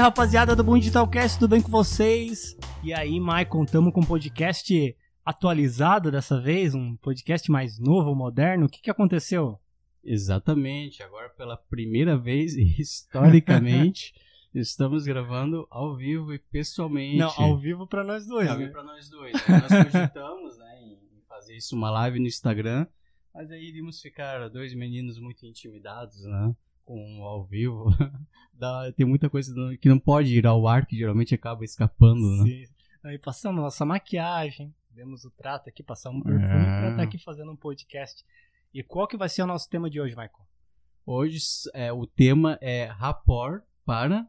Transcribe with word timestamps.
aí, 0.00 0.02
rapaziada 0.02 0.56
do 0.56 0.64
Boom 0.64 0.78
Digitalcast, 0.78 1.38
tudo 1.38 1.50
bem 1.50 1.60
com 1.60 1.70
vocês? 1.70 2.56
E 2.82 2.92
aí, 2.92 3.20
Maicon, 3.20 3.66
tamo 3.66 3.92
com 3.92 4.00
um 4.00 4.06
podcast 4.06 4.96
atualizado 5.22 6.10
dessa 6.10 6.40
vez, 6.40 6.74
um 6.74 6.96
podcast 6.96 7.50
mais 7.50 7.78
novo, 7.78 8.14
moderno. 8.14 8.64
O 8.64 8.68
que, 8.68 8.80
que 8.80 8.90
aconteceu? 8.90 9.60
Exatamente, 10.02 11.02
agora 11.02 11.28
pela 11.28 11.56
primeira 11.56 12.16
vez 12.16 12.56
historicamente 12.78 14.14
estamos 14.54 15.04
gravando 15.04 15.66
ao 15.70 15.94
vivo 15.94 16.32
e 16.32 16.38
pessoalmente. 16.38 17.18
Não, 17.18 17.32
ao 17.36 17.58
vivo 17.58 17.86
para 17.86 18.02
nós 18.02 18.26
dois. 18.26 18.48
Ao 18.48 18.56
né? 18.56 18.64
vivo 18.64 18.72
para 18.72 18.84
nós 18.84 19.10
dois. 19.10 19.32
Nós 19.34 19.92
cogitamos 19.92 20.56
né, 20.56 20.82
em 20.82 20.98
fazer 21.28 21.56
isso 21.56 21.76
uma 21.76 21.90
live 21.90 22.18
no 22.18 22.26
Instagram, 22.26 22.86
mas 23.34 23.50
aí 23.50 23.62
iríamos 23.62 24.00
ficar 24.00 24.48
dois 24.48 24.72
meninos 24.72 25.18
muito 25.18 25.44
intimidados, 25.44 26.24
né? 26.24 26.54
Com 26.90 27.22
ao 27.22 27.44
vivo. 27.44 27.84
Dá, 28.52 28.92
tem 28.96 29.06
muita 29.06 29.30
coisa 29.30 29.54
que 29.80 29.88
não 29.88 29.96
pode 29.96 30.36
ir 30.36 30.44
ao 30.44 30.66
ar, 30.66 30.84
que 30.86 30.96
geralmente 30.96 31.32
acaba 31.32 31.64
escapando, 31.64 32.20
né? 32.42 32.50
Sim. 32.50 32.64
Aí 33.04 33.16
passamos 33.16 33.62
nossa 33.62 33.86
maquiagem, 33.86 34.74
demos 34.90 35.24
o 35.24 35.30
trato 35.30 35.68
aqui, 35.68 35.84
passamos 35.84 36.20
um 36.20 36.24
perfume 36.24 36.48
É. 36.64 36.80
pra 36.80 36.90
estar 36.90 37.02
aqui 37.04 37.16
fazendo 37.16 37.52
um 37.52 37.56
podcast. 37.56 38.24
E 38.74 38.82
qual 38.82 39.06
que 39.06 39.16
vai 39.16 39.28
ser 39.28 39.42
o 39.42 39.46
nosso 39.46 39.70
tema 39.70 39.88
de 39.88 40.00
hoje, 40.00 40.16
Michael? 40.16 40.48
Hoje 41.06 41.38
é, 41.74 41.92
o 41.92 42.04
tema 42.08 42.58
é 42.60 42.86
rapport 42.86 43.62
para. 43.86 44.28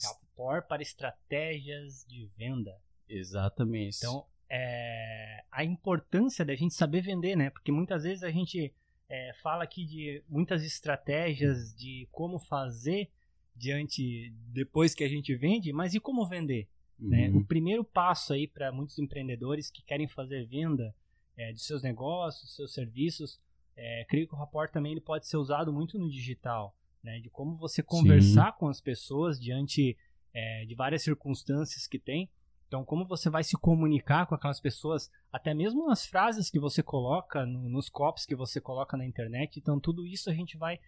Rapport 0.00 0.68
para 0.68 0.80
estratégias 0.80 2.06
de 2.08 2.30
venda. 2.38 2.78
Exatamente. 3.08 3.96
Então, 3.98 4.24
é, 4.48 5.42
a 5.50 5.64
importância 5.64 6.44
da 6.44 6.54
gente 6.54 6.74
saber 6.74 7.00
vender, 7.00 7.34
né? 7.34 7.50
Porque 7.50 7.72
muitas 7.72 8.04
vezes 8.04 8.22
a 8.22 8.30
gente 8.30 8.72
é, 9.08 9.32
fala 9.42 9.64
aqui 9.64 9.84
de 9.84 10.22
muitas 10.28 10.62
estratégias 10.62 11.74
de 11.74 12.08
como 12.12 12.38
fazer 12.38 13.10
diante 13.54 14.32
depois 14.52 14.94
que 14.94 15.04
a 15.04 15.08
gente 15.08 15.34
vende, 15.34 15.72
mas 15.72 15.94
e 15.94 16.00
como 16.00 16.26
vender? 16.26 16.68
né? 16.98 17.28
Uhum. 17.28 17.38
O 17.38 17.44
primeiro 17.44 17.84
passo 17.84 18.32
aí 18.32 18.46
para 18.48 18.72
muitos 18.72 18.98
empreendedores 18.98 19.70
que 19.70 19.82
querem 19.82 20.08
fazer 20.08 20.46
venda 20.46 20.94
é, 21.36 21.52
de 21.52 21.60
seus 21.62 21.82
negócios, 21.82 22.54
seus 22.56 22.72
serviços, 22.72 23.40
é, 23.76 24.04
creio 24.08 24.26
que 24.26 24.34
o 24.34 24.38
rapport 24.38 24.70
também 24.72 24.92
ele 24.92 25.00
pode 25.00 25.26
ser 25.28 25.36
usado 25.36 25.72
muito 25.72 25.98
no 25.98 26.10
digital, 26.10 26.74
né? 27.02 27.20
De 27.20 27.30
como 27.30 27.56
você 27.56 27.82
conversar 27.82 28.56
com 28.56 28.68
as 28.68 28.80
pessoas 28.80 29.38
diante 29.38 29.96
é, 30.34 30.64
de 30.64 30.74
várias 30.74 31.02
circunstâncias 31.02 31.86
que 31.86 31.98
tem. 31.98 32.28
Então, 32.68 32.84
como 32.84 33.06
você 33.06 33.30
vai 33.30 33.42
se 33.42 33.56
comunicar 33.56 34.26
com 34.26 34.34
aquelas 34.34 34.60
pessoas, 34.60 35.10
até 35.32 35.54
mesmo 35.54 35.86
nas 35.86 36.04
frases 36.06 36.50
que 36.50 36.60
você 36.60 36.82
coloca, 36.82 37.46
no- 37.46 37.66
nos 37.68 37.88
copies 37.88 38.26
que 38.26 38.36
você 38.36 38.60
coloca 38.60 38.94
na 38.94 39.06
internet. 39.06 39.58
Então, 39.58 39.80
tudo 39.80 40.06
isso 40.06 40.28
a 40.28 40.34
gente 40.34 40.58
vai 40.58 40.78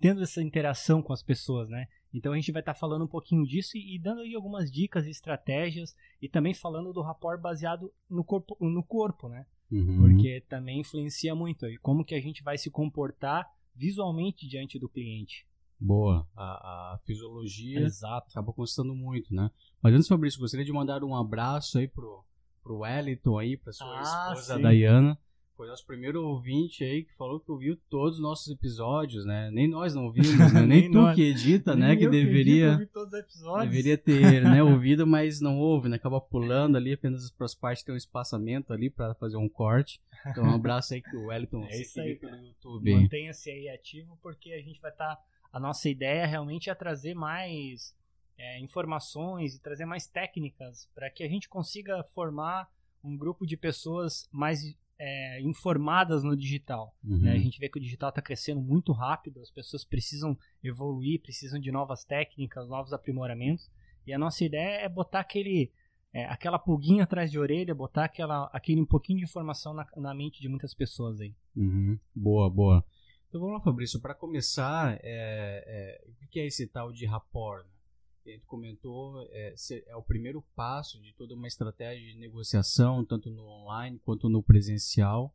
tendo 0.00 0.22
essa 0.22 0.42
interação 0.42 1.00
com 1.00 1.12
as 1.12 1.22
pessoas, 1.22 1.68
né? 1.68 1.86
Então, 2.12 2.32
a 2.32 2.36
gente 2.36 2.50
vai 2.50 2.60
estar 2.60 2.74
falando 2.74 3.04
um 3.04 3.08
pouquinho 3.08 3.46
disso 3.46 3.78
e, 3.78 3.94
e 3.94 3.98
dando 3.98 4.22
aí 4.22 4.34
algumas 4.34 4.70
dicas 4.72 5.06
e 5.06 5.10
estratégias 5.10 5.94
e 6.20 6.28
também 6.28 6.52
falando 6.52 6.92
do 6.92 7.00
rapport 7.00 7.40
baseado 7.40 7.92
no 8.10 8.24
corpo, 8.24 8.56
no 8.60 8.82
corpo, 8.82 9.28
né? 9.28 9.46
Uhum. 9.70 9.98
Porque 9.98 10.44
também 10.48 10.80
influencia 10.80 11.32
muito 11.32 11.64
aí 11.64 11.78
como 11.78 12.04
que 12.04 12.16
a 12.16 12.20
gente 12.20 12.42
vai 12.42 12.58
se 12.58 12.68
comportar 12.72 13.46
visualmente 13.76 14.48
diante 14.48 14.80
do 14.80 14.88
cliente. 14.88 15.46
Boa. 15.80 16.26
A, 16.36 16.94
a 16.94 16.98
fisiologia 17.06 17.80
Exato. 17.80 18.26
acaba 18.30 18.52
constando 18.52 18.94
muito, 18.94 19.34
né? 19.34 19.50
Mas 19.82 19.94
antes, 19.94 20.08
Fabrício, 20.08 20.38
gostaria 20.40 20.64
de 20.66 20.72
mandar 20.72 21.02
um 21.02 21.16
abraço 21.16 21.78
aí 21.78 21.88
pro, 21.88 22.22
pro 22.62 22.78
Wellington 22.80 23.38
aí, 23.38 23.56
pra 23.56 23.72
sua 23.72 23.86
Ah, 23.98 24.02
esposa 24.34 24.56
sim. 24.56 24.62
Dayana. 24.62 25.18
Foi 25.56 25.68
nosso 25.68 25.84
primeiro 25.86 26.22
ouvinte 26.26 26.82
aí 26.82 27.04
que 27.04 27.14
falou 27.16 27.38
que 27.38 27.50
ouviu 27.52 27.76
todos 27.90 28.16
os 28.16 28.22
nossos 28.22 28.48
episódios, 28.50 29.26
né? 29.26 29.50
Nem 29.52 29.68
nós 29.68 29.94
não 29.94 30.04
ouvimos, 30.06 30.30
né? 30.54 30.60
Nem, 30.66 30.80
Nem 30.82 30.90
tu 30.90 30.96
nós. 30.98 31.14
que 31.14 31.20
edita, 31.22 31.76
né? 31.76 31.88
Nem 31.88 31.98
Que 31.98 32.04
eu 32.04 32.08
acredito, 32.08 32.28
eu 32.28 32.34
deveria, 32.34 32.90
todos 32.94 33.12
os 33.12 33.18
episódios. 33.18 33.68
deveria 33.70 33.98
ter 33.98 34.42
né, 34.42 34.62
ouvido, 34.64 35.06
mas 35.06 35.38
não 35.38 35.58
ouve, 35.58 35.90
né? 35.90 35.96
Acaba 35.96 36.18
pulando 36.18 36.76
ali 36.76 36.94
apenas 36.94 37.30
para 37.32 37.44
as 37.44 37.54
partes 37.54 37.82
que 37.82 37.86
tem 37.86 37.94
um 37.94 37.98
espaçamento 37.98 38.72
ali 38.72 38.88
para 38.88 39.14
fazer 39.16 39.36
um 39.36 39.50
corte. 39.50 40.00
Então, 40.28 40.44
um 40.44 40.54
abraço 40.54 40.94
aí 40.94 41.02
que 41.02 41.14
o 41.14 41.26
Wellington 41.26 41.62
É 41.68 41.72
se 41.72 41.82
isso 41.82 42.00
aí, 42.00 42.14
pelo. 42.16 42.36
YouTube. 42.36 42.94
Mantenha-se 42.94 43.50
aí 43.50 43.68
ativo, 43.68 44.18
porque 44.22 44.52
a 44.52 44.62
gente 44.62 44.80
vai 44.80 44.90
estar. 44.90 45.18
A 45.52 45.58
nossa 45.58 45.88
ideia 45.88 46.26
realmente 46.26 46.70
é 46.70 46.74
trazer 46.74 47.14
mais 47.14 47.94
é, 48.38 48.60
informações 48.60 49.54
e 49.54 49.60
trazer 49.60 49.84
mais 49.84 50.06
técnicas 50.06 50.88
para 50.94 51.10
que 51.10 51.22
a 51.22 51.28
gente 51.28 51.48
consiga 51.48 52.02
formar 52.14 52.68
um 53.02 53.16
grupo 53.16 53.46
de 53.46 53.56
pessoas 53.56 54.28
mais 54.30 54.60
é, 54.98 55.40
informadas 55.40 56.22
no 56.22 56.36
digital. 56.36 56.94
Uhum. 57.02 57.18
né? 57.18 57.32
A 57.32 57.38
gente 57.38 57.58
vê 57.58 57.68
que 57.68 57.78
o 57.78 57.80
digital 57.80 58.10
está 58.10 58.20
crescendo 58.20 58.60
muito 58.60 58.92
rápido, 58.92 59.40
as 59.40 59.50
pessoas 59.50 59.84
precisam 59.84 60.36
evoluir, 60.62 61.20
precisam 61.20 61.58
de 61.58 61.72
novas 61.72 62.04
técnicas, 62.04 62.68
novos 62.68 62.92
aprimoramentos. 62.92 63.70
E 64.06 64.12
a 64.12 64.18
nossa 64.18 64.44
ideia 64.44 64.82
é 64.82 64.88
botar 64.88 65.20
aquele, 65.20 65.72
é, 66.12 66.26
aquela 66.26 66.58
pulguinha 66.58 67.04
atrás 67.04 67.30
de 67.30 67.38
orelha, 67.38 67.74
botar 67.74 68.04
aquela, 68.04 68.44
aquele 68.52 68.80
um 68.80 68.86
pouquinho 68.86 69.18
de 69.18 69.24
informação 69.24 69.72
na, 69.72 69.86
na 69.96 70.14
mente 70.14 70.40
de 70.40 70.48
muitas 70.48 70.74
pessoas 70.74 71.20
aí. 71.20 71.34
Uhum. 71.56 71.98
Boa, 72.14 72.50
boa. 72.50 72.84
Então 73.30 73.40
vamos 73.40 73.54
lá, 73.54 73.60
Fabrício. 73.60 74.00
Para 74.00 74.12
começar, 74.12 74.98
é, 75.04 76.00
é, 76.04 76.04
o 76.20 76.26
que 76.26 76.40
é 76.40 76.46
esse 76.46 76.66
tal 76.66 76.90
de 76.90 77.06
rapport? 77.06 77.64
Né? 77.64 78.32
Gente 78.32 78.44
comentou, 78.44 79.22
é, 79.30 79.54
é 79.86 79.94
o 79.94 80.02
primeiro 80.02 80.42
passo 80.56 81.00
de 81.00 81.12
toda 81.12 81.36
uma 81.36 81.46
estratégia 81.46 82.12
de 82.12 82.18
negociação, 82.18 83.04
tanto 83.04 83.30
no 83.30 83.46
online 83.46 84.00
quanto 84.00 84.28
no 84.28 84.42
presencial. 84.42 85.32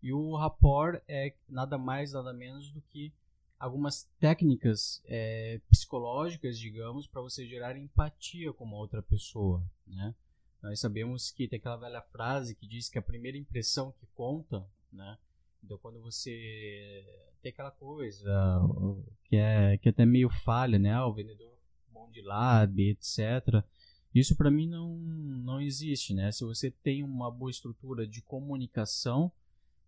E 0.00 0.12
o 0.12 0.36
rapport 0.36 1.02
é 1.08 1.34
nada 1.48 1.76
mais, 1.76 2.12
nada 2.12 2.32
menos 2.32 2.70
do 2.70 2.80
que 2.80 3.12
algumas 3.58 4.08
técnicas 4.20 5.02
é, 5.04 5.60
psicológicas, 5.68 6.56
digamos, 6.56 7.08
para 7.08 7.22
você 7.22 7.44
gerar 7.44 7.76
empatia 7.76 8.52
com 8.52 8.62
uma 8.62 8.76
outra 8.76 9.02
pessoa, 9.02 9.60
né? 9.84 10.14
Nós 10.62 10.78
sabemos 10.78 11.32
que 11.32 11.48
tem 11.48 11.58
aquela 11.58 11.76
velha 11.76 12.02
frase 12.02 12.54
que 12.54 12.68
diz 12.68 12.88
que 12.88 13.00
a 13.00 13.02
primeira 13.02 13.36
impressão 13.36 13.90
que 13.98 14.06
conta, 14.14 14.64
né? 14.92 15.18
Então 15.64 15.78
quando 15.78 16.00
você 16.00 17.04
tem 17.42 17.50
aquela 17.50 17.70
coisa 17.70 18.24
que 19.24 19.36
é, 19.36 19.78
que 19.78 19.88
é 19.88 19.90
até 19.90 20.04
meio 20.04 20.28
falha, 20.28 20.78
né? 20.78 20.92
Ah, 20.92 21.06
o 21.06 21.14
vendedor 21.14 21.52
bom 21.92 22.10
de 22.10 22.20
lab, 22.22 22.80
etc. 22.90 23.64
Isso 24.14 24.36
para 24.36 24.50
mim 24.50 24.68
não, 24.68 24.96
não 24.96 25.60
existe, 25.60 26.12
né? 26.14 26.30
Se 26.32 26.44
você 26.44 26.70
tem 26.70 27.02
uma 27.02 27.30
boa 27.30 27.50
estrutura 27.50 28.06
de 28.06 28.20
comunicação, 28.22 29.32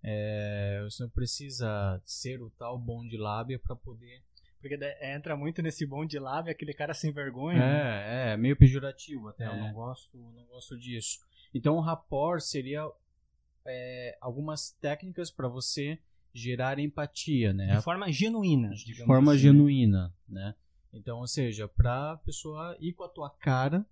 é, 0.02 0.80
você 0.84 1.02
não 1.02 1.10
precisa 1.10 2.00
ser 2.04 2.40
o 2.42 2.50
tal 2.50 2.78
bom 2.78 3.06
de 3.06 3.16
lábia 3.16 3.58
para 3.58 3.74
poder. 3.76 4.22
Porque 4.60 4.78
entra 5.02 5.36
muito 5.36 5.60
nesse 5.60 5.84
bom 5.84 6.06
de 6.06 6.18
lábio, 6.18 6.50
aquele 6.50 6.72
cara 6.72 6.94
sem 6.94 7.12
vergonha. 7.12 7.58
né? 7.58 8.30
É, 8.30 8.32
é 8.32 8.36
meio 8.36 8.56
pejorativo 8.56 9.28
até. 9.28 9.46
Eu 9.46 9.52
É. 9.52 9.60
não 9.60 9.72
gosto, 9.74 10.16
não 10.16 10.44
gosto 10.46 10.78
disso. 10.78 11.18
Então 11.52 11.76
o 11.76 11.80
rapport 11.80 12.40
seria 12.40 12.90
é, 13.66 14.16
algumas 14.20 14.70
técnicas 14.80 15.30
para 15.30 15.48
você 15.48 15.98
gerar 16.32 16.78
empatia, 16.78 17.52
né? 17.52 17.76
De 17.76 17.82
forma 17.82 18.10
genuína. 18.10 18.70
de 18.70 18.94
forma 19.04 19.32
assim, 19.32 19.46
né? 19.46 19.52
genuína, 19.52 20.14
né? 20.28 20.54
Então, 20.92 21.18
ou 21.18 21.26
seja, 21.26 21.68
para 21.68 22.12
a 22.12 22.16
pessoa 22.16 22.76
ir 22.80 22.92
com 22.92 23.04
a 23.04 23.08
tua 23.08 23.30
cara 23.30 23.86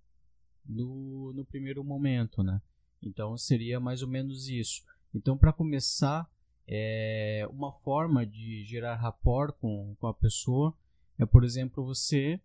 no, 0.65 1.33
no 1.33 1.45
primeiro 1.45 1.83
momento, 1.83 2.43
né? 2.43 2.61
Então, 3.01 3.37
seria 3.37 3.79
mais 3.79 4.01
ou 4.01 4.07
menos 4.07 4.47
isso. 4.47 4.83
Então, 5.13 5.37
para 5.37 5.51
começar, 5.51 6.29
é, 6.67 7.47
uma 7.51 7.71
forma 7.71 8.25
de 8.25 8.63
gerar 8.63 8.95
rapport 8.95 9.53
com, 9.59 9.95
com 9.99 10.07
a 10.07 10.13
pessoa 10.13 10.73
é, 11.19 11.25
por 11.25 11.43
exemplo, 11.43 11.85
você 11.85 12.41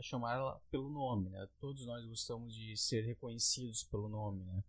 chamar 0.00 0.36
ela 0.36 0.62
pelo 0.70 0.88
nome, 0.88 1.28
né? 1.28 1.46
Todos 1.60 1.84
nós 1.84 2.06
gostamos 2.06 2.54
de 2.54 2.76
ser 2.76 3.02
reconhecidos 3.02 3.82
pelo 3.82 4.08
nome, 4.08 4.44
né? 4.44 4.64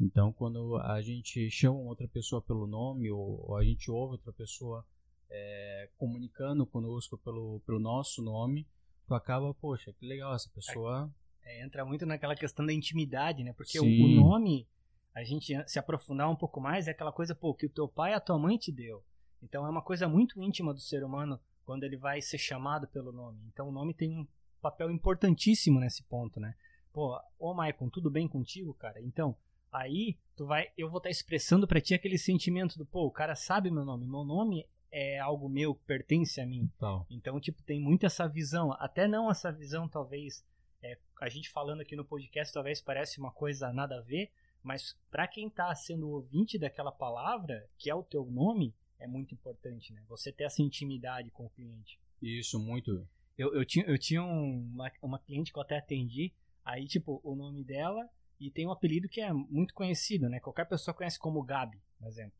Então, 0.00 0.32
quando 0.32 0.76
a 0.76 1.02
gente 1.02 1.50
chama 1.50 1.78
outra 1.80 2.06
pessoa 2.06 2.40
pelo 2.40 2.66
nome 2.66 3.10
ou, 3.10 3.44
ou 3.48 3.56
a 3.56 3.64
gente 3.64 3.90
ouve 3.90 4.12
outra 4.12 4.32
pessoa 4.32 4.86
é, 5.28 5.90
comunicando 5.98 6.64
conosco 6.64 7.18
pelo, 7.18 7.60
pelo 7.66 7.80
nosso 7.80 8.22
nome, 8.22 8.66
tu 9.06 9.14
acaba, 9.14 9.52
poxa, 9.54 9.92
que 9.92 10.06
legal 10.06 10.34
essa 10.34 10.48
pessoa. 10.54 11.12
É, 11.42 11.64
entra 11.64 11.84
muito 11.84 12.06
naquela 12.06 12.36
questão 12.36 12.64
da 12.64 12.72
intimidade, 12.72 13.42
né? 13.42 13.52
Porque 13.52 13.80
o, 13.80 13.84
o 13.84 14.08
nome, 14.08 14.68
a 15.14 15.24
gente 15.24 15.52
se 15.66 15.78
aprofundar 15.78 16.30
um 16.30 16.36
pouco 16.36 16.60
mais, 16.60 16.86
é 16.86 16.92
aquela 16.92 17.12
coisa, 17.12 17.34
pô, 17.34 17.52
que 17.54 17.66
o 17.66 17.70
teu 17.70 17.88
pai 17.88 18.12
e 18.12 18.14
a 18.14 18.20
tua 18.20 18.38
mãe 18.38 18.56
te 18.56 18.70
deu. 18.70 19.02
Então 19.42 19.66
é 19.66 19.70
uma 19.70 19.82
coisa 19.82 20.08
muito 20.08 20.42
íntima 20.42 20.72
do 20.72 20.80
ser 20.80 21.02
humano 21.02 21.40
quando 21.64 21.84
ele 21.84 21.96
vai 21.96 22.20
ser 22.20 22.38
chamado 22.38 22.86
pelo 22.88 23.12
nome. 23.12 23.40
Então 23.52 23.68
o 23.68 23.72
nome 23.72 23.94
tem 23.94 24.16
um 24.16 24.26
papel 24.60 24.90
importantíssimo 24.90 25.80
nesse 25.80 26.02
ponto, 26.04 26.38
né? 26.38 26.54
Pô, 26.92 27.18
ô 27.38 27.54
Maicon, 27.54 27.88
tudo 27.88 28.10
bem 28.10 28.26
contigo, 28.26 28.74
cara? 28.74 29.00
Então, 29.00 29.36
aí 29.78 30.16
tu 30.36 30.46
vai, 30.46 30.68
eu 30.76 30.88
vou 30.88 30.98
estar 30.98 31.10
expressando 31.10 31.66
pra 31.66 31.80
ti 31.80 31.94
aquele 31.94 32.18
sentimento 32.18 32.78
do, 32.78 32.86
pô, 32.86 33.06
o 33.06 33.10
cara 33.10 33.34
sabe 33.34 33.70
meu 33.70 33.84
nome, 33.84 34.06
meu 34.06 34.24
nome 34.24 34.66
é 34.90 35.18
algo 35.18 35.48
meu, 35.48 35.74
pertence 35.74 36.40
a 36.40 36.46
mim. 36.46 36.70
Tal. 36.78 37.06
Então, 37.10 37.40
tipo, 37.40 37.62
tem 37.62 37.80
muito 37.80 38.06
essa 38.06 38.26
visão, 38.26 38.72
até 38.74 39.06
não 39.06 39.30
essa 39.30 39.50
visão, 39.52 39.88
talvez, 39.88 40.44
é, 40.82 40.96
a 41.20 41.28
gente 41.28 41.50
falando 41.50 41.80
aqui 41.80 41.96
no 41.96 42.04
podcast, 42.04 42.52
talvez 42.52 42.80
parece 42.80 43.18
uma 43.18 43.30
coisa 43.30 43.72
nada 43.72 43.98
a 43.98 44.00
ver, 44.00 44.30
mas 44.62 44.96
para 45.10 45.26
quem 45.28 45.50
tá 45.50 45.74
sendo 45.74 46.08
ouvinte 46.08 46.58
daquela 46.58 46.92
palavra, 46.92 47.68
que 47.76 47.90
é 47.90 47.94
o 47.94 48.02
teu 48.02 48.24
nome, 48.24 48.74
é 48.98 49.06
muito 49.06 49.34
importante, 49.34 49.92
né? 49.92 50.02
Você 50.08 50.32
ter 50.32 50.44
essa 50.44 50.62
intimidade 50.62 51.30
com 51.30 51.46
o 51.46 51.50
cliente. 51.50 51.98
Isso, 52.20 52.58
muito. 52.58 53.06
Eu, 53.36 53.54
eu 53.54 53.64
tinha, 53.64 53.84
eu 53.86 53.98
tinha 53.98 54.22
uma, 54.22 54.90
uma 55.00 55.18
cliente 55.18 55.52
que 55.52 55.58
eu 55.58 55.62
até 55.62 55.78
atendi, 55.78 56.32
aí, 56.64 56.86
tipo, 56.86 57.20
o 57.22 57.34
nome 57.36 57.62
dela 57.62 58.08
e 58.40 58.50
tem 58.50 58.66
um 58.66 58.70
apelido 58.72 59.08
que 59.08 59.20
é 59.20 59.32
muito 59.32 59.74
conhecido, 59.74 60.28
né? 60.28 60.40
Qualquer 60.40 60.64
pessoa 60.66 60.94
conhece 60.94 61.18
como 61.18 61.42
Gabi, 61.42 61.80
por 61.98 62.06
exemplo. 62.08 62.36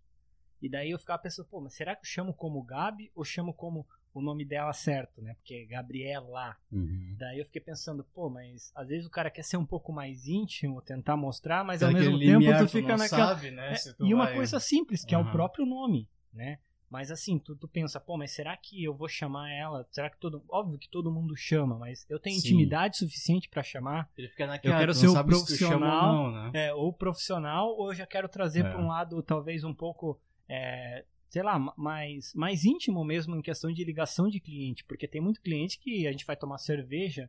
E 0.61 0.69
daí 0.69 0.91
eu 0.91 0.99
ficava 0.99 1.23
pensando, 1.23 1.47
pô, 1.49 1.61
mas 1.61 1.75
será 1.75 1.95
que 1.95 2.01
eu 2.03 2.09
chamo 2.11 2.35
como 2.35 2.63
Gabi 2.63 3.11
ou 3.15 3.25
chamo 3.25 3.53
como 3.55 3.87
o 4.13 4.21
nome 4.21 4.45
dela 4.45 4.73
certo, 4.73 5.23
né? 5.23 5.35
Porque 5.35 5.55
é 5.55 5.65
Gabriela. 5.67 6.57
Uhum. 6.73 7.15
Daí 7.17 7.39
eu 7.39 7.45
fiquei 7.45 7.61
pensando, 7.61 8.03
pô, 8.13 8.29
mas 8.29 8.73
às 8.75 8.89
vezes 8.89 9.07
o 9.07 9.11
cara 9.11 9.31
quer 9.31 9.45
ser 9.45 9.57
um 9.57 9.67
pouco 9.67 9.93
mais 9.93 10.27
íntimo, 10.27 10.83
tentar 10.83 11.17
mostrar, 11.17 11.65
mas 11.65 11.83
ao 11.83 11.93
mesmo 11.93 12.19
tempo 12.19 12.45
tu 12.59 12.69
fica 12.69 12.97
naquela. 12.97 13.35
Sabe, 13.37 13.51
né, 13.53 13.75
É, 13.75 13.77
e 14.05 14.13
uma 14.15 14.25
vai- 14.25 14.35
coisa 14.35 14.59
simples, 14.59 15.05
que 15.05 15.15
é 15.15 15.19
o 15.19 15.23
Aham. 15.23 15.31
próprio 15.33 15.65
nome, 15.67 16.09
né? 16.33 16.59
Mas 16.91 17.11
assim, 17.11 17.39
tu, 17.39 17.55
tu 17.55 17.69
pensa, 17.69 18.01
pô, 18.01 18.17
mas 18.17 18.33
será 18.33 18.57
que 18.57 18.83
eu 18.83 18.95
vou 18.95 19.09
chamar 19.09 19.51
ela? 19.53 19.87
Será 19.91 20.09
que 20.09 20.17
todo. 20.19 20.43
Óbvio 20.49 20.79
que 20.79 20.89
todo 20.89 21.13
mundo 21.13 21.37
chama, 21.37 21.79
mas 21.79 22.07
eu 22.09 22.19
tenho 22.19 22.41
Sim. 22.41 22.49
intimidade 22.49 22.97
suficiente 22.97 23.49
pra 23.49 23.63
chamar? 23.63 24.11
Ele 24.17 24.29
fica 24.29 24.47
naquela, 24.47 24.79
quero 24.79 24.93
tu 24.93 24.99
ser 24.99 25.09
o 25.09 25.25
profissional, 25.25 26.15
ou 26.25 26.33
não, 26.33 26.51
né? 26.51 26.51
É, 26.55 26.73
ou 26.75 26.93
profissional, 26.93 27.69
ou 27.77 27.91
eu 27.91 27.95
já 27.95 28.07
quero 28.07 28.29
trazer 28.29 28.65
É. 28.65 28.71
pra 28.71 28.81
um 28.81 28.87
lado 28.89 29.23
talvez 29.23 29.65
um 29.65 29.75
pouco. 29.75 30.19
é, 30.49 31.05
sei 31.29 31.43
lá, 31.43 31.59
ma- 31.59 31.75
mais, 31.77 32.33
mais 32.35 32.65
íntimo 32.65 33.05
mesmo 33.05 33.37
em 33.37 33.43
questão 33.43 33.71
de 33.71 33.85
ligação 33.85 34.31
de 34.31 34.41
cliente, 34.41 34.83
porque 34.85 35.07
tem 35.07 35.21
muito 35.21 35.43
cliente 35.43 35.79
que 35.79 36.07
a 36.07 36.11
gente 36.11 36.25
vai 36.25 36.35
tomar 36.35 36.57
cerveja, 36.57 37.29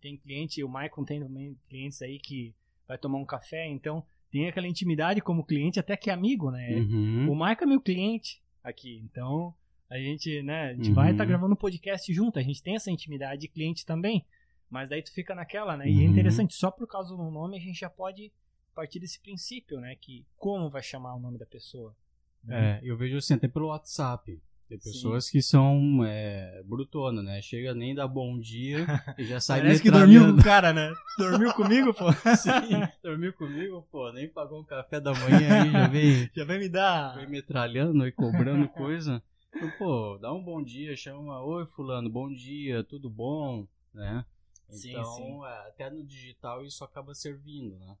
tem 0.00 0.16
cliente, 0.16 0.64
o 0.64 0.68
Maicon 0.68 1.04
tem 1.04 1.20
também 1.20 1.54
clientes 1.68 2.00
aí 2.00 2.18
que 2.18 2.54
vai 2.88 2.96
tomar 2.96 3.18
um 3.18 3.24
café, 3.26 3.66
então 3.68 4.02
tem 4.30 4.48
aquela 4.48 4.66
intimidade 4.66 5.20
como 5.20 5.44
cliente 5.44 5.78
até 5.78 5.94
que 5.94 6.08
é 6.08 6.12
amigo, 6.14 6.50
né? 6.50 6.70
Uhum. 6.76 7.30
O 7.30 7.34
Maicon 7.36 7.64
é 7.64 7.66
meu 7.68 7.80
cliente 7.82 8.42
aqui, 8.64 9.00
então 9.04 9.54
a 9.90 9.98
gente, 9.98 10.42
né, 10.42 10.70
a 10.70 10.74
gente 10.74 10.88
Uhum. 10.88 10.94
vai 10.94 11.12
estar 11.12 11.24
gravando 11.24 11.52
um 11.52 11.56
podcast 11.56 12.12
junto, 12.12 12.38
a 12.38 12.42
gente 12.42 12.62
tem 12.62 12.74
essa 12.74 12.90
intimidade 12.90 13.42
de 13.42 13.48
cliente 13.48 13.84
também, 13.86 14.24
mas 14.70 14.88
daí 14.88 15.02
tu 15.02 15.12
fica 15.12 15.34
naquela, 15.34 15.76
né? 15.76 15.88
E 15.88 16.00
é 16.00 16.04
Uhum. 16.04 16.10
interessante, 16.10 16.54
só 16.54 16.70
por 16.70 16.88
causa 16.88 17.14
do 17.14 17.30
nome 17.30 17.56
a 17.58 17.60
gente 17.60 17.78
já 17.78 17.90
pode 17.90 18.32
partir 18.74 18.98
desse 18.98 19.20
princípio, 19.20 19.78
né? 19.78 19.94
Que 19.94 20.24
como 20.36 20.68
vai 20.70 20.82
chamar 20.82 21.14
o 21.14 21.20
nome 21.20 21.38
da 21.38 21.46
pessoa. 21.46 21.94
né? 22.42 22.78
É, 22.78 22.80
eu 22.82 22.96
vejo 22.96 23.16
assim, 23.18 23.34
até 23.34 23.46
pelo 23.46 23.68
WhatsApp. 23.68 24.40
Tem 24.68 24.78
Sim. 24.78 24.92
pessoas 24.92 25.28
que 25.28 25.42
são 25.42 26.02
é, 26.04 26.62
brutona, 26.64 27.22
né? 27.22 27.42
Chega 27.42 27.74
nem 27.74 27.94
dá 27.94 28.08
bom 28.08 28.38
dia 28.38 28.86
e 29.18 29.24
já 29.24 29.38
sai 29.38 29.60
Parece 29.60 29.82
que 29.82 29.90
dormiu 29.90 30.34
com 30.34 30.40
o 30.40 30.42
cara, 30.42 30.72
né? 30.72 30.92
Dormiu 31.18 31.52
comigo, 31.52 31.92
pô. 31.92 32.06
Sim, 32.36 32.80
dormiu 33.02 33.32
comigo, 33.34 33.86
pô, 33.92 34.10
nem 34.12 34.28
pagou 34.28 34.60
um 34.60 34.64
café 34.64 34.98
da 35.00 35.12
manhã 35.12 35.62
aí, 35.62 35.70
já 35.70 35.86
veio, 35.88 36.30
Já 36.34 36.44
vai 36.44 36.58
me 36.58 36.68
dar. 36.68 37.14
veio 37.14 37.28
metralhando 37.28 38.06
e 38.06 38.12
cobrando 38.12 38.66
coisa. 38.68 39.22
Então, 39.54 39.70
pô, 39.78 40.18
dá 40.20 40.32
um 40.32 40.42
bom 40.42 40.62
dia, 40.62 40.96
chama, 40.96 41.42
oi 41.42 41.66
fulano, 41.66 42.08
bom 42.08 42.32
dia, 42.32 42.82
tudo 42.82 43.08
bom, 43.10 43.66
né? 43.92 44.24
Sim, 44.70 44.90
Então, 44.90 45.04
sim. 45.04 45.44
é, 45.44 45.68
até 45.68 45.90
no 45.90 46.02
digital 46.02 46.64
isso 46.64 46.82
acaba 46.82 47.14
servindo, 47.14 47.78
né? 47.78 47.96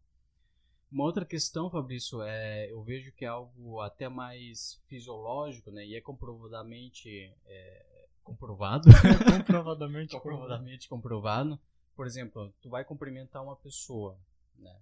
Uma 0.94 1.06
outra 1.06 1.24
questão, 1.24 1.68
Fabrício, 1.68 2.22
é, 2.22 2.70
eu 2.70 2.80
vejo 2.84 3.10
que 3.10 3.24
é 3.24 3.28
algo 3.28 3.80
até 3.80 4.08
mais 4.08 4.80
fisiológico, 4.86 5.72
né? 5.72 5.84
E 5.84 5.96
é 5.96 6.00
comprovadamente 6.00 7.34
é, 7.46 8.06
comprovado, 8.22 8.84
Comprovadamente. 9.42 10.14
comprovadamente 10.14 10.88
comprovado. 10.88 11.58
Por 11.96 12.06
exemplo, 12.06 12.54
tu 12.62 12.70
vai 12.70 12.84
cumprimentar 12.84 13.42
uma 13.42 13.56
pessoa, 13.56 14.16
né? 14.56 14.72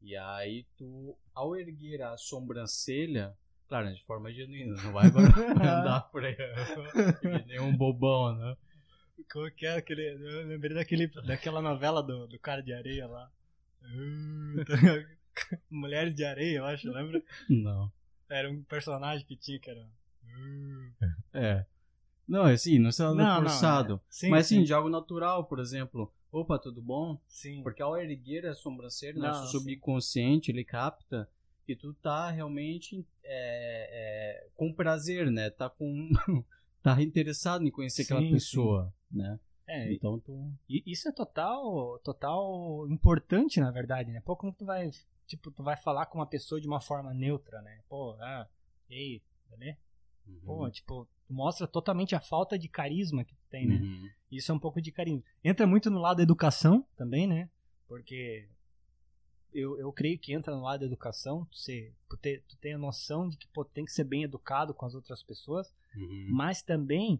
E 0.00 0.16
aí 0.16 0.64
tu, 0.76 1.18
ao 1.34 1.56
erguer 1.56 2.02
a 2.02 2.16
sobrancelha, 2.16 3.36
claro, 3.66 3.92
de 3.92 4.04
forma 4.04 4.32
genuína, 4.32 4.80
não 4.80 4.92
vai 4.92 5.06
andar 5.58 6.08
por 6.12 6.24
aí 6.24 6.36
que 6.36 7.46
nem 7.48 7.58
um 7.58 7.76
bobão, 7.76 8.32
né? 8.32 8.56
Como 9.28 9.50
que 9.50 9.66
é 9.66 9.74
aquele. 9.74 10.06
Eu 10.06 10.46
lembrei 10.46 10.76
daquele, 10.76 11.08
daquela 11.08 11.60
novela 11.60 12.00
do, 12.00 12.28
do 12.28 12.38
cara 12.38 12.62
de 12.62 12.72
areia 12.72 13.08
lá. 13.08 13.28
Uh, 13.82 15.17
Mulheres 15.70 16.14
de 16.14 16.24
areia, 16.24 16.58
eu 16.58 16.64
acho, 16.64 16.90
lembra? 16.90 17.22
Não. 17.48 17.90
Era 18.28 18.50
um 18.50 18.62
personagem 18.62 19.26
que 19.26 19.36
tinha 19.36 19.58
que 19.58 19.70
era. 19.70 19.80
Uh, 20.24 21.06
É. 21.32 21.66
Não, 22.26 22.46
é 22.46 22.52
assim, 22.52 22.78
não 22.78 22.92
será 22.92 23.14
nada 23.14 23.40
forçado. 23.40 23.94
é. 23.94 24.00
Sim, 24.10 24.28
mas 24.28 24.46
assim, 24.46 24.58
sim, 24.58 24.64
de 24.64 24.74
algo 24.74 24.90
natural, 24.90 25.44
por 25.44 25.58
exemplo. 25.60 26.12
Opa, 26.30 26.58
tudo 26.58 26.82
bom? 26.82 27.18
sim. 27.26 27.62
Porque 27.62 27.80
ao 27.80 27.96
erguer 27.96 28.44
a 28.46 28.54
sobrancelha, 28.54 29.14
Não, 29.14 29.28
nosso 29.28 29.46
sim. 29.46 29.58
subconsciente, 29.58 30.50
ele 30.50 30.62
capta 30.62 31.26
que 31.64 31.74
tu 31.74 31.94
tá 31.94 32.30
realmente 32.30 33.06
é, 33.24 34.42
é, 34.44 34.48
com 34.54 34.72
prazer, 34.72 35.30
né? 35.30 35.48
Tá 35.48 35.70
com... 35.70 36.10
tá 36.82 37.00
interessado 37.02 37.66
em 37.66 37.70
conhecer 37.70 38.02
aquela 38.02 38.20
Sim, 38.20 38.32
pessoa, 38.32 38.92
né? 39.10 39.40
É, 39.66 39.92
Então 39.92 40.18
tu... 40.18 40.50
Isso 40.68 41.08
é 41.08 41.12
total, 41.12 41.98
total 42.02 42.86
importante, 42.90 43.60
na 43.60 43.70
verdade, 43.70 44.10
né? 44.10 44.22
Pô, 44.24 44.34
como 44.34 44.52
tu 44.52 44.64
vai, 44.64 44.90
tipo, 45.28 45.50
tu 45.52 45.62
vai 45.62 45.76
falar 45.76 46.06
com 46.06 46.18
uma 46.18 46.26
pessoa 46.26 46.60
de 46.60 46.66
uma 46.66 46.80
forma 46.80 47.14
neutra, 47.14 47.62
né? 47.62 47.80
Pô, 47.88 48.16
ah, 48.20 48.48
e 48.90 48.94
aí, 48.94 49.22
beleza? 49.50 49.78
Pô, 50.44 50.64
Uhum. 50.64 50.70
tipo, 50.70 51.08
tu 51.26 51.32
mostra 51.32 51.66
totalmente 51.66 52.14
a 52.14 52.20
falta 52.20 52.58
de 52.58 52.68
carisma 52.68 53.24
que 53.24 53.34
tu 53.34 53.44
tem, 53.48 53.66
né? 53.66 53.76
Uhum. 53.76 54.10
Isso 54.32 54.50
é 54.50 54.54
um 54.54 54.58
pouco 54.58 54.80
de 54.82 54.90
carisma. 54.92 55.22
Entra 55.44 55.66
muito 55.66 55.90
no 55.90 56.00
lado 56.00 56.16
da 56.18 56.22
educação 56.22 56.84
também, 56.96 57.26
né? 57.26 57.48
Porque 57.86 58.48
eu, 59.54 59.78
eu 59.78 59.90
creio 59.92 60.18
que 60.18 60.34
entra 60.34 60.54
no 60.54 60.62
lado 60.62 60.80
da 60.80 60.86
educação, 60.86 61.46
tu, 61.46 61.56
ser, 61.56 61.94
tu, 62.10 62.16
ter, 62.18 62.42
tu 62.46 62.56
ter 62.58 62.72
a 62.72 62.78
noção 62.78 63.28
de 63.28 63.36
que 63.38 63.46
pô, 63.48 63.64
tem 63.64 63.84
que 63.84 63.92
ser 63.92 64.04
bem 64.04 64.22
educado 64.24 64.74
com 64.74 64.84
as 64.84 64.94
outras 64.94 65.22
pessoas, 65.22 65.72
Uhum. 65.96 66.26
mas 66.30 66.60
também 66.62 67.18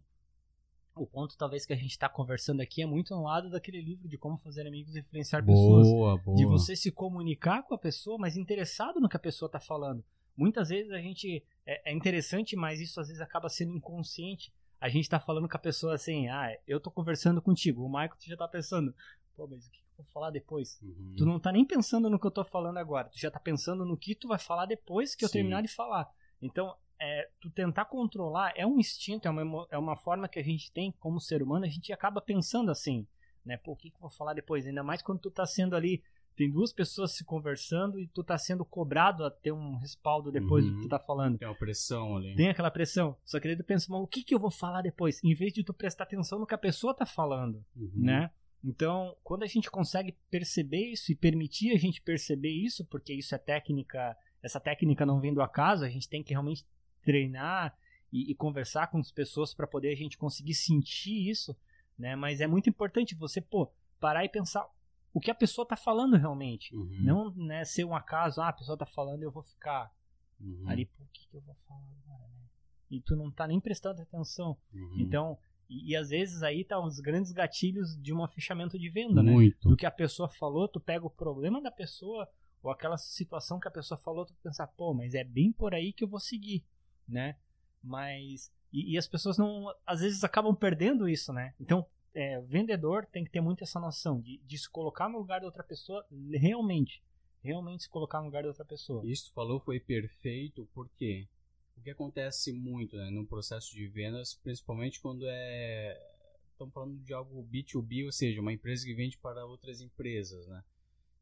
o 1.03 1.06
ponto 1.06 1.37
talvez 1.37 1.65
que 1.65 1.73
a 1.73 1.77
gente 1.77 1.91
está 1.91 2.09
conversando 2.09 2.61
aqui 2.61 2.83
é 2.83 2.87
muito 2.87 3.15
no 3.15 3.23
lado 3.23 3.50
daquele 3.50 3.81
livro 3.81 4.09
de 4.09 4.19
como 4.19 4.37
fazer 4.39 4.67
amigos 4.67 4.95
e 4.95 5.00
influenciar 5.00 5.45
pessoas. 5.45 5.87
Boa, 5.89 6.17
boa. 6.19 6.37
De 6.37 6.45
você 6.45 6.75
se 6.77 6.91
comunicar 6.91 7.62
com 7.62 7.75
a 7.75 7.79
pessoa, 7.79 8.19
mas 8.19 8.37
interessado 8.37 9.00
no 9.00 9.09
que 9.09 9.17
a 9.17 9.21
pessoa 9.21 9.47
está 9.49 9.61
falando. 9.61 10.05
Muitas 10.37 10.69
vezes 10.69 10.93
a 10.93 10.99
gente. 10.99 11.43
É, 11.67 11.91
é 11.91 11.95
interessante, 11.95 12.55
mas 12.55 12.81
isso 12.81 13.00
às 13.00 13.09
vezes 13.09 13.21
acaba 13.21 13.49
sendo 13.49 13.77
inconsciente. 13.77 14.53
A 14.81 14.89
gente 14.89 15.09
tá 15.09 15.19
falando 15.19 15.49
com 15.49 15.56
a 15.56 15.61
pessoa 15.61 15.95
assim, 15.95 16.29
ah, 16.29 16.56
eu 16.67 16.79
tô 16.79 16.91
conversando 16.91 17.43
contigo. 17.43 17.85
O 17.85 17.89
Michael 17.89 18.15
tu 18.19 18.29
já 18.29 18.37
tá 18.37 18.47
pensando, 18.47 18.95
pô, 19.37 19.49
mas 19.49 19.67
o 19.67 19.71
que 19.71 19.79
eu 19.79 20.05
vou 20.05 20.06
falar 20.06 20.31
depois? 20.31 20.81
Uhum. 20.81 21.14
Tu 21.17 21.26
não 21.26 21.40
tá 21.40 21.50
nem 21.50 21.64
pensando 21.64 22.09
no 22.09 22.19
que 22.19 22.26
eu 22.26 22.31
tô 22.31 22.45
falando 22.45 22.76
agora. 22.76 23.09
Tu 23.09 23.19
já 23.19 23.31
tá 23.31 23.40
pensando 23.40 23.85
no 23.85 23.97
que 23.97 24.14
tu 24.14 24.28
vai 24.28 24.38
falar 24.38 24.67
depois 24.67 25.17
que 25.17 25.25
eu 25.25 25.28
Sim. 25.28 25.38
terminar 25.38 25.62
de 25.62 25.69
falar. 25.69 26.09
Então, 26.40 26.76
é, 27.00 27.28
tu 27.40 27.49
tentar 27.50 27.85
controlar 27.87 28.52
é 28.57 28.67
um 28.67 28.78
instinto, 28.78 29.26
é 29.28 29.31
uma, 29.31 29.67
é 29.71 29.78
uma 29.78 29.97
forma 29.97 30.28
que 30.28 30.38
a 30.38 30.43
gente 30.45 30.71
tem 30.73 30.93
como 30.99 31.21
ser 31.21 31.43
humano, 31.43 31.64
a 31.64 31.69
gente 31.69 31.93
acaba 31.93 32.21
pensando 32.21 32.71
assim, 32.71 33.07
né? 33.45 33.57
Pô, 33.57 33.73
o 33.73 33.76
que, 33.76 33.90
que 33.90 33.97
eu 33.97 34.00
vou 34.00 34.11
falar 34.11 34.35
depois? 34.35 34.67
Ainda 34.67 34.83
mais 34.83 35.00
quando 35.02 35.21
tu 35.21 35.31
tá 35.31 35.47
sendo 35.47 35.75
ali, 35.76 36.02
tem 36.37 36.50
duas 36.50 36.73
pessoas 36.73 37.12
se 37.17 37.25
conversando 37.25 37.99
e 37.99 38.07
tu 38.09 38.23
tá 38.23 38.38
sendo 38.38 38.64
cobrado 38.64 39.25
a 39.25 39.31
ter 39.31 39.50
um 39.50 39.76
respaldo 39.76 40.31
depois 40.31 40.64
do 40.64 40.71
que 40.71 40.76
Uhum. 40.76 40.83
tu 40.85 40.88
tá 40.88 40.99
falando. 40.99 41.37
Tem 41.38 41.49
uma 41.49 41.55
pressão 41.55 42.17
ali. 42.17 42.37
Tem 42.37 42.49
aquela 42.49 42.71
pressão. 42.71 43.17
Só 43.25 43.40
que 43.40 43.49
daí 43.49 43.57
tu 43.57 43.64
pensa, 43.64 43.87
mas 43.90 44.00
o 44.00 44.07
que, 44.07 44.23
que 44.23 44.35
eu 44.35 44.38
vou 44.38 44.50
falar 44.50 44.83
depois? 44.83 45.23
Em 45.25 45.35
vez 45.35 45.52
de 45.52 45.64
tu 45.64 45.75
prestar 45.75 46.05
atenção 46.05 46.38
no 46.38 46.47
que 46.47 46.55
a 46.55 46.59
pessoa 46.59 46.95
tá 46.95 47.05
falando 47.07 47.64
Uhum. 47.76 47.90
né? 47.97 48.31
Então, 48.62 49.17
quando 49.23 49.45
a 49.45 49.47
gente 49.47 49.71
consegue 49.71 50.17
perceber 50.31 50.90
isso 50.93 51.12
e 51.12 51.17
permitir 51.17 51.73
a 51.73 51.78
gente 51.78 52.00
perceber 52.02 52.50
isso, 52.50 52.85
porque 52.87 53.12
isso 53.14 53.33
é 53.35 53.38
técnica, 53.38 54.17
essa 54.43 54.59
técnica 54.61 55.07
não 55.07 55.21
vem 55.21 55.33
do 55.33 55.40
acaso, 55.40 55.85
a 55.85 55.88
gente 55.88 56.09
tem 56.09 56.23
que 56.25 56.33
realmente 56.33 56.64
treinar 57.09 57.75
e, 58.12 58.31
e 58.31 58.35
conversar 58.35 58.88
com 58.88 58.99
as 58.99 59.11
pessoas 59.11 59.55
para 59.55 59.67
poder 59.67 59.91
a 59.91 59.97
gente 59.97 60.19
conseguir 60.19 60.53
sentir 60.53 61.31
isso, 61.31 61.57
né? 61.99 62.15
Mas 62.15 62.43
é 62.43 62.47
muito 62.47 62.69
importante 62.69 63.15
você, 63.15 63.41
pô, 63.41 63.73
parar 63.99 64.27
e 64.27 64.29
pensar 64.29 64.69
o 65.15 65.19
que 65.19 65.31
a 65.31 65.35
pessoa 65.35 65.67
tá 65.67 65.75
falando 65.75 66.19
realmente. 66.19 66.75
Uhum. 66.77 66.99
Não 67.00 67.35
né, 67.35 67.65
ser 67.65 67.85
um 67.85 67.97
acaso, 67.97 68.43
ah, 68.43 68.49
a 68.49 68.53
pessoa 68.53 68.77
tá 68.77 68.85
falando 68.85 69.23
e 69.23 69.25
eu 69.25 69.31
vou 69.31 69.43
ficar 69.43 69.91
Uhum. 70.41 70.69
ali, 70.69 70.88
o 71.00 71.07
que, 71.12 71.27
que 71.29 71.37
eu 71.37 71.41
vou 71.41 71.57
falar 71.67 71.91
agora, 72.05 72.29
né? 72.29 72.47
E 72.91 73.00
tu 73.00 73.17
não 73.17 73.29
tá 73.29 73.45
nem 73.49 73.59
prestando 73.59 74.00
atenção. 74.03 74.57
Uhum. 74.73 75.00
Então, 75.00 75.38
e, 75.69 75.91
e 75.91 75.97
às 75.97 76.11
vezes 76.11 76.45
aí 76.45 76.62
tá 76.62 76.79
os 76.79 77.00
grandes 77.00 77.33
gatilhos 77.33 78.00
de 78.00 78.15
um 78.15 78.25
fechamento 78.29 78.79
de 78.79 78.88
venda, 78.88 79.21
né? 79.21 79.33
Muito. 79.33 79.69
Do 79.69 79.77
que 79.77 79.85
a 79.85 79.91
pessoa 79.91 80.29
falou, 80.29 80.69
tu 80.69 80.79
pega 80.79 81.05
o 81.05 81.11
problema 81.11 81.61
da 81.61 81.73
pessoa 81.73 82.29
ou 82.62 82.71
aquela 82.71 82.97
situação 82.97 83.59
que 83.59 83.67
a 83.67 83.73
pessoa 83.73 83.99
falou, 83.99 84.27
tu 84.27 84.35
pensar, 84.43 84.69
pô, 84.69 84.95
mas 84.95 85.15
é 85.15 85.25
bem 85.25 85.50
por 85.50 85.75
aí 85.75 85.93
que 85.93 86.05
eu 86.05 86.09
vou 86.09 86.21
seguir, 86.21 86.65
né? 87.09 87.37
Mas 87.83 88.50
e, 88.73 88.95
e 88.95 88.99
as 88.99 89.07
pessoas 89.07 89.38
não, 89.38 89.75
às 89.87 90.00
vezes 90.00 90.23
acabam 90.25 90.55
perdendo 90.55 91.09
isso, 91.09 91.33
né? 91.33 91.55
Então, 91.59 91.87
é, 92.15 92.41
vendedor 92.41 93.07
tem 93.07 93.25
que 93.25 93.31
ter 93.31 93.41
muito 93.41 93.65
essa 93.65 93.81
noção 93.81 94.21
de, 94.21 94.38
de 94.38 94.59
se 94.59 94.69
colocar 94.69 95.09
no 95.09 95.19
lugar 95.19 95.41
da 95.41 95.47
outra 95.47 95.62
pessoa, 95.62 96.05
realmente, 96.33 97.03
realmente 97.43 97.85
se 97.85 97.88
colocar 97.88 98.19
no 98.19 98.27
lugar 98.27 98.43
da 98.43 98.49
outra 98.49 98.65
pessoa. 98.65 99.03
Isso 99.07 99.33
falou 99.33 99.61
foi 99.61 99.81
perfeito, 99.81 100.69
porque 100.75 101.29
o 101.77 101.81
que 101.81 101.91
acontece 101.91 102.53
muito 102.53 102.97
né, 102.97 103.11
no 103.11 103.27
processo 103.27 103.73
de 103.73 103.87
vendas, 103.87 104.35
principalmente 104.35 105.00
quando 105.00 105.25
é. 105.29 106.15
Estamos 106.53 106.75
falando 106.75 106.99
de 107.05 107.15
algo 107.15 107.47
B2B, 107.53 108.07
ou 108.07 108.11
seja, 108.11 108.41
uma 108.41 108.53
empresa 108.53 108.85
que 108.85 108.93
vende 108.93 109.17
para 109.17 109.47
outras 109.47 109.81
empresas, 109.81 110.45
né? 110.49 110.65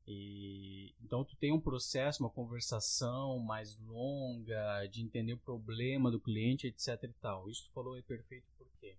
E, 0.06 0.94
então 1.02 1.24
tu 1.24 1.34
tem 1.36 1.52
um 1.52 1.60
processo, 1.60 2.22
uma 2.22 2.30
conversação 2.30 3.38
mais 3.40 3.76
longa, 3.78 4.86
de 4.86 5.02
entender 5.02 5.32
o 5.32 5.38
problema 5.38 6.10
do 6.10 6.20
cliente, 6.20 6.68
etc 6.68 7.02
e 7.02 7.12
tal. 7.20 7.48
Isso 7.50 7.64
tu 7.64 7.72
falou 7.72 7.96
é 7.96 8.02
perfeito 8.02 8.46
por 8.56 8.68
quê? 8.80 8.96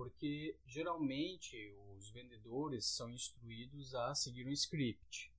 porque 0.00 0.56
geralmente 0.66 1.74
os 1.94 2.08
vendedores 2.10 2.86
são 2.86 3.10
instruídos 3.10 3.94
a 3.94 4.14
seguir 4.14 4.46
um 4.46 4.50
script, 4.50 5.30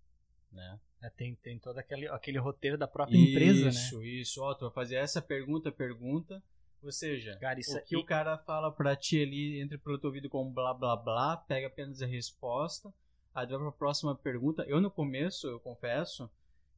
né? 0.51 0.79
É, 1.01 1.09
tem, 1.09 1.33
tem 1.33 1.57
todo 1.57 1.79
aquele, 1.79 2.07
aquele 2.07 2.37
roteiro 2.37 2.77
da 2.77 2.87
própria 2.87 3.17
isso, 3.17 3.29
empresa, 3.31 3.63
né? 3.65 3.69
Isso, 3.71 4.03
isso. 4.03 4.43
Ó, 4.43 4.53
tu 4.53 4.65
vai 4.65 4.73
fazer 4.73 4.97
essa 4.97 5.19
pergunta, 5.19 5.71
pergunta. 5.71 6.43
Ou 6.83 6.91
seja, 6.91 7.35
cara, 7.39 7.59
o 7.59 7.83
que 7.83 7.97
o 7.97 8.05
cara 8.05 8.37
fala 8.37 8.71
pra 8.71 8.95
ti 8.95 9.19
ali, 9.19 9.59
entra 9.59 9.79
pelo 9.79 9.97
teu 9.97 10.09
ouvido 10.09 10.29
com 10.29 10.53
blá 10.53 10.75
blá 10.75 10.95
blá, 10.95 11.37
pega 11.37 11.65
apenas 11.65 11.99
a 12.03 12.05
resposta, 12.05 12.93
aí 13.33 13.47
vai 13.47 13.59
pra 13.59 13.71
próxima 13.71 14.15
pergunta. 14.15 14.63
Eu 14.63 14.81
no 14.81 14.91
começo, 14.91 15.47
eu 15.47 15.59
confesso, 15.59 16.29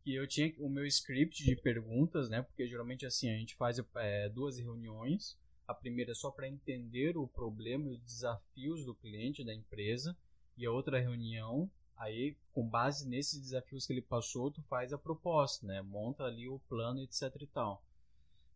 que 0.03 0.13
eu 0.13 0.27
tinha 0.27 0.53
o 0.60 0.69
meu 0.69 0.86
script 0.86 1.43
de 1.43 1.55
perguntas, 1.55 2.29
né? 2.29 2.41
Porque 2.41 2.67
geralmente 2.67 3.05
assim, 3.05 3.29
a 3.29 3.38
gente 3.38 3.55
faz 3.55 3.79
é, 3.95 4.29
duas 4.29 4.60
reuniões. 4.60 5.38
A 5.67 5.74
primeira 5.74 6.12
é 6.12 6.15
só 6.15 6.29
para 6.29 6.48
entender 6.48 7.17
o 7.17 7.27
problema 7.27 7.88
e 7.88 7.93
os 7.93 8.01
desafios 8.01 8.86
do 8.86 8.93
cliente, 8.93 9.45
da 9.45 9.53
empresa. 9.53 10.15
E 10.57 10.65
a 10.65 10.72
outra 10.72 11.00
reunião, 11.00 11.72
aí 11.98 12.36
com 12.53 12.67
base 12.67 13.07
nesses 13.07 13.39
desafios 13.39 13.88
que 13.88 13.93
ele 13.93 14.01
passou, 14.01 14.51
tu 14.51 14.62
faz 14.63 14.91
a 14.93 14.98
proposta, 14.98 15.65
né? 15.65 15.81
Monta 15.81 16.24
ali 16.24 16.48
o 16.48 16.60
plano, 16.67 17.00
etc 17.00 17.33
e 17.41 17.48
tal. 17.48 17.83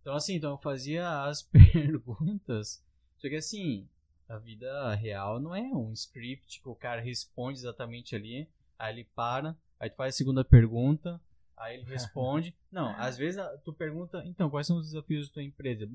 Então 0.01 0.13
assim, 0.16 0.36
então 0.36 0.51
eu 0.51 0.58
fazia 0.58 1.24
as 1.24 1.42
perguntas, 1.74 2.84
só 3.18 3.27
que 3.27 3.36
assim, 3.36 3.88
a 4.28 4.38
vida 4.38 4.94
real 4.96 5.40
não 5.40 5.56
é 5.56 5.62
um 5.62 5.92
script 5.94 6.62
que 6.62 6.70
o 6.70 6.76
cara 6.76 7.02
responde 7.02 7.60
exatamente 7.60 8.16
ali, 8.16 8.48
aí 8.78 8.94
ele 8.94 9.04
para, 9.04 9.56
aí 9.80 9.90
tu 9.90 9.96
faz 9.96 10.16
a 10.16 10.18
segunda 10.18 10.44
pergunta, 10.44 11.22
Aí 11.58 11.78
ele 11.78 11.84
responde. 11.90 12.56
Não, 12.72 12.90
às 12.98 13.18
vezes 13.18 13.42
tu 13.66 13.74
pergunta, 13.74 14.24
então, 14.26 14.50
quais 14.50 14.68
são 14.68 14.78
os 14.78 14.86
desafios 14.88 15.28
da 15.28 15.34
tua 15.34 15.44
empresa? 15.44 15.90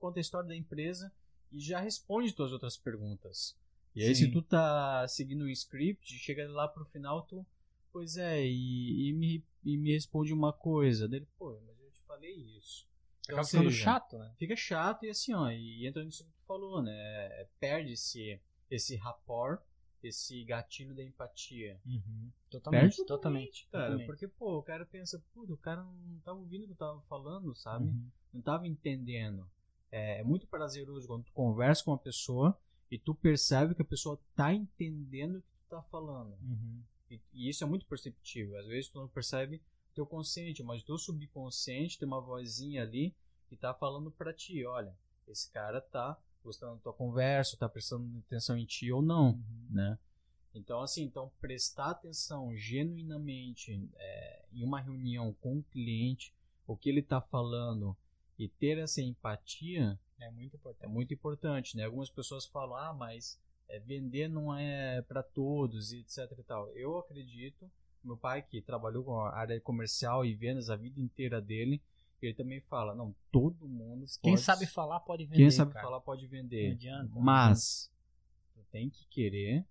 Conta 0.00 0.18
a 0.18 0.20
história 0.20 0.48
da 0.48 0.56
empresa 0.56 1.10
e 1.52 1.60
já 1.60 1.80
responde 1.80 2.34
tuas 2.34 2.52
outras 2.52 2.76
perguntas. 2.76 3.56
E 3.94 4.02
aí, 4.02 4.14
Sim. 4.14 4.26
se 4.26 4.30
tu 4.30 4.42
tá 4.42 5.06
seguindo 5.08 5.44
um 5.44 5.48
script, 5.48 6.18
chega 6.18 6.46
lá 6.50 6.68
pro 6.68 6.84
final, 6.84 7.22
tu. 7.22 7.46
Pois 7.90 8.18
é, 8.18 8.44
e, 8.44 9.08
e, 9.08 9.12
me, 9.14 9.42
e 9.64 9.78
me 9.78 9.92
responde 9.92 10.34
uma 10.34 10.52
coisa. 10.52 11.08
Dele, 11.08 11.26
pô, 11.38 11.58
mas 11.66 11.80
eu 11.80 11.90
te 11.90 12.02
falei 12.02 12.34
isso. 12.58 12.86
Então, 13.20 13.36
Acaba 13.36 13.48
ficando 13.48 13.70
chato, 13.70 14.18
né? 14.18 14.34
Fica 14.38 14.54
chato 14.54 15.06
e 15.06 15.08
assim, 15.08 15.32
ó, 15.32 15.50
e 15.50 15.86
entra 15.86 16.04
nisso 16.04 16.24
que 16.24 16.30
falou, 16.46 16.82
né? 16.82 17.46
Perde-se 17.58 18.40
esse 18.70 18.96
rapport 18.96 19.60
esse 20.02 20.44
gatilho 20.44 20.94
da 20.94 21.02
empatia. 21.02 21.80
Uhum. 21.84 22.30
Totalmente, 22.50 22.96
totalmente, 22.96 23.06
totalmente, 23.06 23.68
cara. 23.70 23.84
Totalmente. 23.84 24.06
Porque, 24.06 24.28
pô, 24.28 24.58
o 24.58 24.62
cara 24.62 24.86
pensa, 24.86 25.22
puta, 25.34 25.52
o 25.52 25.56
cara 25.56 25.82
não 25.82 26.20
tava 26.24 26.38
ouvindo 26.38 26.64
o 26.64 26.66
que 26.66 26.72
eu 26.72 26.76
tava 26.76 27.00
falando, 27.02 27.54
sabe? 27.54 27.86
Uhum. 27.86 28.10
Não 28.32 28.40
tava 28.40 28.66
entendendo. 28.66 29.48
É, 29.90 30.20
é, 30.20 30.24
muito 30.24 30.46
prazeroso 30.46 31.06
quando 31.06 31.24
tu 31.24 31.32
conversa 31.32 31.84
com 31.84 31.90
uma 31.92 31.98
pessoa 31.98 32.58
e 32.90 32.98
tu 32.98 33.14
percebe 33.14 33.74
que 33.74 33.82
a 33.82 33.86
pessoa 33.86 34.20
tá 34.34 34.52
entendendo 34.52 35.36
o 35.36 35.42
que 35.42 35.48
tu 35.48 35.68
tá 35.68 35.82
falando. 35.82 36.36
Uhum. 36.42 36.82
E, 37.10 37.20
e, 37.32 37.48
isso 37.48 37.64
é 37.64 37.66
muito 37.66 37.86
perceptível. 37.86 38.58
Às 38.58 38.66
vezes 38.66 38.90
tu 38.90 38.98
não 38.98 39.08
percebe 39.08 39.62
teu 39.94 40.06
consciente, 40.06 40.62
mas 40.62 40.82
teu 40.82 40.98
subconsciente 40.98 41.98
tem 41.98 42.06
uma 42.06 42.20
vozinha 42.20 42.82
ali 42.82 43.14
que 43.48 43.56
tá 43.56 43.72
falando 43.72 44.10
para 44.10 44.34
ti, 44.34 44.64
olha, 44.64 44.94
esse 45.26 45.50
cara 45.52 45.80
tá 45.80 46.20
gostando 46.46 46.76
da 46.76 46.80
tua 46.80 46.92
conversa, 46.92 47.56
tá 47.56 47.68
prestando 47.68 48.18
atenção 48.26 48.56
em 48.56 48.64
ti 48.64 48.90
ou 48.90 49.02
não, 49.02 49.30
uhum. 49.30 49.66
né? 49.68 49.98
Então, 50.54 50.80
assim, 50.80 51.02
então 51.02 51.30
prestar 51.38 51.90
atenção 51.90 52.56
genuinamente 52.56 53.78
é, 53.96 54.44
em 54.52 54.64
uma 54.64 54.80
reunião 54.80 55.34
com 55.34 55.58
o 55.58 55.62
cliente, 55.64 56.32
o 56.66 56.74
que 56.74 56.88
ele 56.88 57.00
está 57.00 57.20
falando 57.20 57.94
e 58.38 58.48
ter 58.48 58.78
essa 58.78 59.02
empatia 59.02 59.98
é 60.18 60.30
muito 60.30 60.56
importante. 60.56 60.84
É 60.84 60.88
muito 60.88 61.14
importante, 61.14 61.76
né? 61.76 61.84
Algumas 61.84 62.08
pessoas 62.08 62.46
falam, 62.46 62.76
ah, 62.76 62.94
mas 62.94 63.38
é, 63.68 63.78
vender 63.78 64.28
não 64.28 64.54
é 64.54 65.02
para 65.02 65.22
todos, 65.22 65.92
etc 65.92 66.32
e 66.38 66.42
tal. 66.42 66.70
Eu 66.70 66.96
acredito, 66.98 67.70
meu 68.02 68.16
pai 68.16 68.40
que 68.40 68.62
trabalhou 68.62 69.04
com 69.04 69.20
a 69.20 69.36
área 69.36 69.60
comercial 69.60 70.24
e 70.24 70.34
vendas 70.34 70.70
a 70.70 70.76
vida 70.76 71.00
inteira 71.00 71.40
dele, 71.40 71.82
ele 72.24 72.34
também 72.34 72.60
fala, 72.62 72.94
não, 72.94 73.14
todo 73.30 73.68
mundo 73.68 74.06
Quem 74.22 74.32
pode, 74.32 74.42
sabe 74.42 74.66
falar 74.66 75.00
pode 75.00 75.26
vender. 75.26 75.36
Quem 75.36 75.50
sabe 75.50 75.72
cara. 75.72 75.84
falar 75.84 76.00
pode 76.00 76.26
vender. 76.26 76.68
Não 76.68 76.74
adianta. 76.74 77.12
Mas 77.14 77.92
tu 78.54 78.64
tem 78.72 78.88
que 78.88 79.04
querer, 79.08 79.66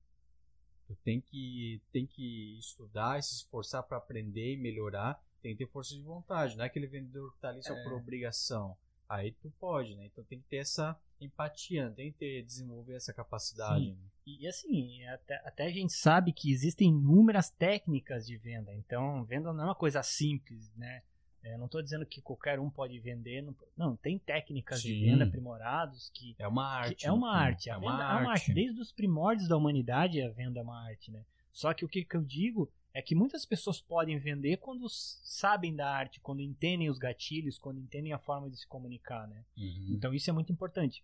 tu 0.85 0.95
tem 0.97 1.19
que 1.19 1.81
tem 1.91 2.05
que 2.05 2.59
estudar, 2.59 3.21
se 3.23 3.35
esforçar 3.35 3.81
para 3.83 3.97
aprender 3.97 4.53
e 4.53 4.57
melhorar, 4.57 5.19
tem 5.41 5.53
que 5.53 5.65
ter 5.65 5.71
força 5.71 5.95
de 5.95 6.01
vontade, 6.01 6.55
não 6.55 6.63
é 6.63 6.67
aquele 6.67 6.87
vendedor 6.87 7.33
que 7.33 7.39
tá 7.39 7.49
ali 7.49 7.63
só 7.63 7.73
é. 7.73 7.83
por 7.83 7.93
obrigação. 7.93 8.77
Aí 9.07 9.31
tu 9.33 9.51
pode, 9.59 9.95
né? 9.95 10.05
Então 10.05 10.23
tem 10.23 10.39
que 10.39 10.47
ter 10.47 10.57
essa 10.57 10.99
empatia, 11.21 11.91
tem 11.95 12.11
que 12.11 12.17
ter, 12.17 12.43
desenvolver 12.43 12.95
essa 12.95 13.13
capacidade. 13.13 13.91
Né? 13.91 14.09
E 14.25 14.47
assim, 14.47 15.05
até, 15.05 15.35
até 15.45 15.65
a 15.65 15.71
gente 15.71 15.93
sabe 15.93 16.33
que 16.33 16.51
existem 16.51 16.89
inúmeras 16.89 17.49
técnicas 17.49 18.25
de 18.25 18.37
venda. 18.37 18.73
Então, 18.73 19.23
venda 19.23 19.53
não 19.53 19.61
é 19.61 19.67
uma 19.67 19.75
coisa 19.75 20.01
simples, 20.01 20.71
né? 20.75 21.03
É, 21.45 21.55
não 21.57 21.65
estou 21.65 21.79
dizendo 21.79 22.03
que 22.07 22.21
qualquer 22.21 22.59
um 22.59 22.71
pode 22.71 22.99
vender. 22.99 23.43
Não, 23.43 23.55
não 23.77 23.95
tem 23.95 24.17
técnicas 24.17 24.81
Sim. 24.81 24.87
de 24.87 25.05
venda 25.05 25.25
aprimorados 25.25 26.09
que. 26.09 26.35
É 26.39 26.47
uma 26.47 26.65
arte. 26.65 27.05
É 27.05 27.11
uma 27.11 27.31
arte. 27.31 27.69
É 27.69 27.73
venda 27.75 27.85
uma 27.85 28.03
arte. 28.03 28.19
é 28.19 28.23
uma 28.23 28.31
arte. 28.31 28.53
Desde 28.53 28.81
os 28.81 28.91
primórdios 28.91 29.47
da 29.47 29.55
humanidade, 29.55 30.19
a 30.23 30.29
venda 30.29 30.59
é 30.59 30.63
uma 30.63 30.83
arte, 30.83 31.11
né? 31.11 31.23
Só 31.53 31.71
que 31.71 31.85
o 31.85 31.87
que, 31.87 32.03
que 32.03 32.17
eu 32.17 32.23
digo 32.23 32.67
é 32.95 33.01
que 33.01 33.13
muitas 33.13 33.45
pessoas 33.45 33.79
podem 33.79 34.17
vender 34.17 34.57
quando 34.57 34.87
sabem 34.89 35.75
da 35.75 35.87
arte, 35.87 36.19
quando 36.19 36.41
entendem 36.41 36.89
os 36.89 36.97
gatilhos, 36.97 37.59
quando 37.59 37.79
entendem 37.79 38.11
a 38.11 38.17
forma 38.17 38.49
de 38.49 38.57
se 38.57 38.65
comunicar, 38.65 39.27
né? 39.27 39.45
Uhum. 39.55 39.89
Então 39.91 40.13
isso 40.15 40.29
é 40.29 40.33
muito 40.33 40.51
importante. 40.51 41.03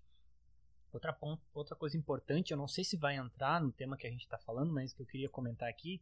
Outra, 0.92 1.14
ponto, 1.14 1.42
outra 1.54 1.76
coisa 1.76 1.96
importante, 1.96 2.52
eu 2.52 2.58
não 2.58 2.68
sei 2.68 2.84
se 2.84 2.98
vai 2.98 3.16
entrar 3.16 3.62
no 3.62 3.72
tema 3.72 3.96
que 3.96 4.08
a 4.08 4.10
gente 4.10 4.24
está 4.24 4.40
falando, 4.40 4.74
mas 4.74 4.92
que 4.92 5.02
eu 5.02 5.06
queria 5.06 5.30
comentar 5.30 5.70
aqui, 5.70 6.02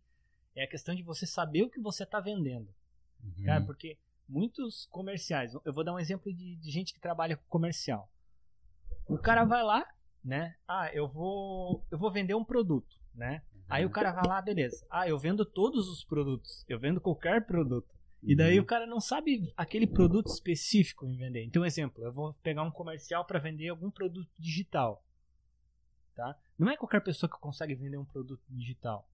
é 0.55 0.63
a 0.63 0.67
questão 0.67 0.95
de 0.95 1.03
você 1.03 1.25
saber 1.25 1.63
o 1.63 1.69
que 1.69 1.79
você 1.79 2.03
está 2.03 2.21
vendendo. 2.21 2.73
Uhum. 3.21 3.45
Cara, 3.45 3.61
porque 3.65 3.97
muitos 4.29 4.87
comerciais. 4.91 5.53
Eu 5.65 5.73
vou 5.73 5.83
dar 5.83 5.93
um 5.93 5.99
exemplo 5.99 6.31
de, 6.31 6.55
de, 6.55 6.71
gente 6.71 6.93
que 6.93 6.99
trabalha 6.99 7.35
com 7.35 7.43
comercial. 7.49 8.09
O 9.07 9.17
cara 9.17 9.43
vai 9.43 9.63
lá, 9.63 9.85
né? 10.23 10.55
Ah, 10.67 10.89
eu 10.93 11.07
vou, 11.07 11.83
eu 11.91 11.97
vou 11.97 12.11
vender 12.11 12.35
um 12.35 12.45
produto, 12.45 12.95
né? 13.13 13.41
Aí 13.67 13.85
o 13.85 13.89
cara 13.89 14.11
vai 14.11 14.25
lá, 14.25 14.41
beleza. 14.41 14.85
Ah, 14.89 15.07
eu 15.07 15.17
vendo 15.17 15.45
todos 15.45 15.87
os 15.89 16.03
produtos. 16.03 16.65
Eu 16.67 16.79
vendo 16.79 16.99
qualquer 16.99 17.45
produto. 17.45 17.87
E 18.21 18.35
daí 18.35 18.57
uhum. 18.57 18.63
o 18.63 18.67
cara 18.67 18.85
não 18.85 18.99
sabe 18.99 19.53
aquele 19.55 19.87
produto 19.87 20.27
específico 20.27 21.05
em 21.05 21.15
vender. 21.15 21.43
Então, 21.45 21.63
exemplo, 21.63 22.03
eu 22.03 22.11
vou 22.11 22.33
pegar 22.43 22.63
um 22.63 22.71
comercial 22.71 23.23
para 23.23 23.39
vender 23.39 23.69
algum 23.69 23.89
produto 23.89 24.29
digital. 24.37 25.03
Tá? 26.15 26.35
Não 26.57 26.69
é 26.69 26.75
qualquer 26.75 27.01
pessoa 27.01 27.29
que 27.29 27.39
consegue 27.39 27.75
vender 27.75 27.97
um 27.97 28.03
produto 28.03 28.43
digital. 28.49 29.07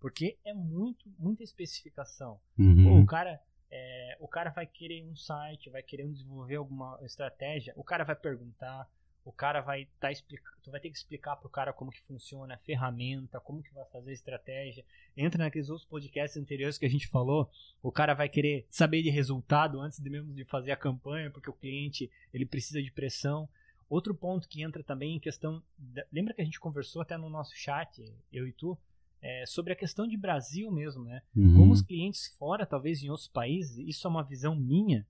Porque 0.00 0.38
é 0.44 0.54
muito, 0.54 1.12
muita 1.18 1.42
especificação. 1.42 2.40
Uhum. 2.58 2.84
Pô, 2.84 3.00
o 3.00 3.06
cara 3.06 3.40
é, 3.74 4.18
o 4.20 4.28
cara 4.28 4.50
vai 4.50 4.66
querer 4.66 5.02
um 5.02 5.16
site, 5.16 5.70
vai 5.70 5.82
querer 5.82 6.06
desenvolver 6.06 6.56
alguma 6.56 6.98
estratégia, 7.02 7.72
o 7.74 7.82
cara 7.82 8.04
vai 8.04 8.14
perguntar, 8.14 8.86
o 9.24 9.32
cara 9.32 9.62
vai 9.62 9.88
tá 9.98 10.12
explicando, 10.12 10.58
tu 10.62 10.70
vai 10.70 10.78
ter 10.78 10.90
que 10.90 10.96
explicar 10.98 11.36
pro 11.36 11.48
cara 11.48 11.72
como 11.72 11.90
que 11.90 12.02
funciona 12.02 12.54
a 12.54 12.58
ferramenta, 12.58 13.40
como 13.40 13.62
que 13.62 13.72
vai 13.72 13.86
fazer 13.86 14.10
a 14.10 14.14
estratégia. 14.14 14.84
Entra 15.16 15.42
naqueles 15.42 15.70
outros 15.70 15.88
podcasts 15.88 16.36
anteriores 16.36 16.76
que 16.76 16.84
a 16.84 16.90
gente 16.90 17.08
falou, 17.08 17.50
o 17.82 17.90
cara 17.90 18.12
vai 18.12 18.28
querer 18.28 18.66
saber 18.68 19.02
de 19.02 19.08
resultado 19.08 19.80
antes 19.80 19.98
de 19.98 20.10
mesmo 20.10 20.34
de 20.34 20.44
fazer 20.44 20.72
a 20.72 20.76
campanha, 20.76 21.30
porque 21.30 21.48
o 21.48 21.54
cliente, 21.54 22.10
ele 22.34 22.44
precisa 22.44 22.82
de 22.82 22.90
pressão. 22.90 23.48
Outro 23.88 24.14
ponto 24.14 24.48
que 24.48 24.62
entra 24.62 24.82
também 24.82 25.16
em 25.16 25.20
questão, 25.20 25.62
da, 25.78 26.04
lembra 26.12 26.34
que 26.34 26.42
a 26.42 26.44
gente 26.44 26.60
conversou 26.60 27.00
até 27.00 27.16
no 27.16 27.30
nosso 27.30 27.56
chat, 27.56 28.04
eu 28.30 28.46
e 28.46 28.52
tu, 28.52 28.76
é, 29.22 29.46
sobre 29.46 29.72
a 29.72 29.76
questão 29.76 30.06
de 30.06 30.16
Brasil 30.16 30.70
mesmo, 30.70 31.04
né? 31.04 31.22
Uhum. 31.34 31.56
Como 31.56 31.72
os 31.72 31.80
clientes 31.80 32.26
fora, 32.36 32.66
talvez 32.66 33.02
em 33.02 33.08
outros 33.08 33.28
países, 33.28 33.78
isso 33.78 34.06
é 34.06 34.10
uma 34.10 34.24
visão 34.24 34.56
minha, 34.56 35.06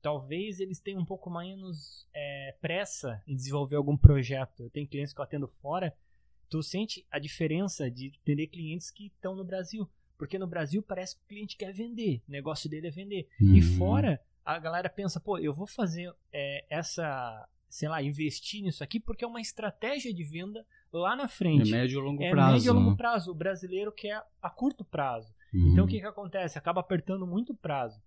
talvez 0.00 0.60
eles 0.60 0.78
tenham 0.78 1.00
um 1.00 1.04
pouco 1.04 1.28
menos 1.28 2.06
é, 2.14 2.54
pressa 2.60 3.22
em 3.26 3.34
desenvolver 3.34 3.76
algum 3.76 3.96
projeto. 3.96 4.62
Eu 4.62 4.70
tenho 4.70 4.86
clientes 4.86 5.12
que 5.12 5.20
eu 5.20 5.24
atendo 5.24 5.48
fora, 5.60 5.92
tu 6.48 6.62
sente 6.62 7.04
a 7.10 7.18
diferença 7.18 7.90
de 7.90 8.12
atender 8.22 8.46
clientes 8.46 8.90
que 8.90 9.06
estão 9.06 9.34
no 9.34 9.44
Brasil. 9.44 9.88
Porque 10.16 10.38
no 10.38 10.46
Brasil 10.46 10.82
parece 10.82 11.16
que 11.16 11.22
o 11.22 11.28
cliente 11.28 11.56
quer 11.56 11.72
vender, 11.72 12.22
o 12.28 12.32
negócio 12.32 12.68
dele 12.68 12.88
é 12.88 12.90
vender. 12.90 13.28
Uhum. 13.40 13.54
E 13.54 13.62
fora, 13.62 14.20
a 14.44 14.58
galera 14.58 14.88
pensa, 14.88 15.20
pô, 15.20 15.38
eu 15.38 15.52
vou 15.52 15.66
fazer 15.66 16.12
é, 16.32 16.64
essa, 16.68 17.48
sei 17.68 17.88
lá, 17.88 18.02
investir 18.02 18.62
nisso 18.62 18.82
aqui 18.82 18.98
porque 18.98 19.24
é 19.24 19.28
uma 19.28 19.40
estratégia 19.40 20.12
de 20.12 20.24
venda 20.24 20.66
lá 20.92 21.16
na 21.16 21.28
frente. 21.28 21.72
É 21.72 21.78
médio 21.78 22.00
e 22.00 22.02
longo 22.02 22.22
é 22.22 22.30
prazo. 22.30 22.52
médio 22.52 22.70
e 22.70 22.74
longo 22.74 22.96
prazo. 22.96 23.30
O 23.30 23.34
brasileiro 23.34 23.92
quer 23.92 24.22
a 24.40 24.50
curto 24.50 24.84
prazo. 24.84 25.32
Uhum. 25.52 25.72
Então 25.72 25.84
o 25.84 25.88
que, 25.88 26.00
que 26.00 26.06
acontece? 26.06 26.58
Acaba 26.58 26.80
apertando 26.80 27.26
muito 27.26 27.54
prazo. 27.54 28.00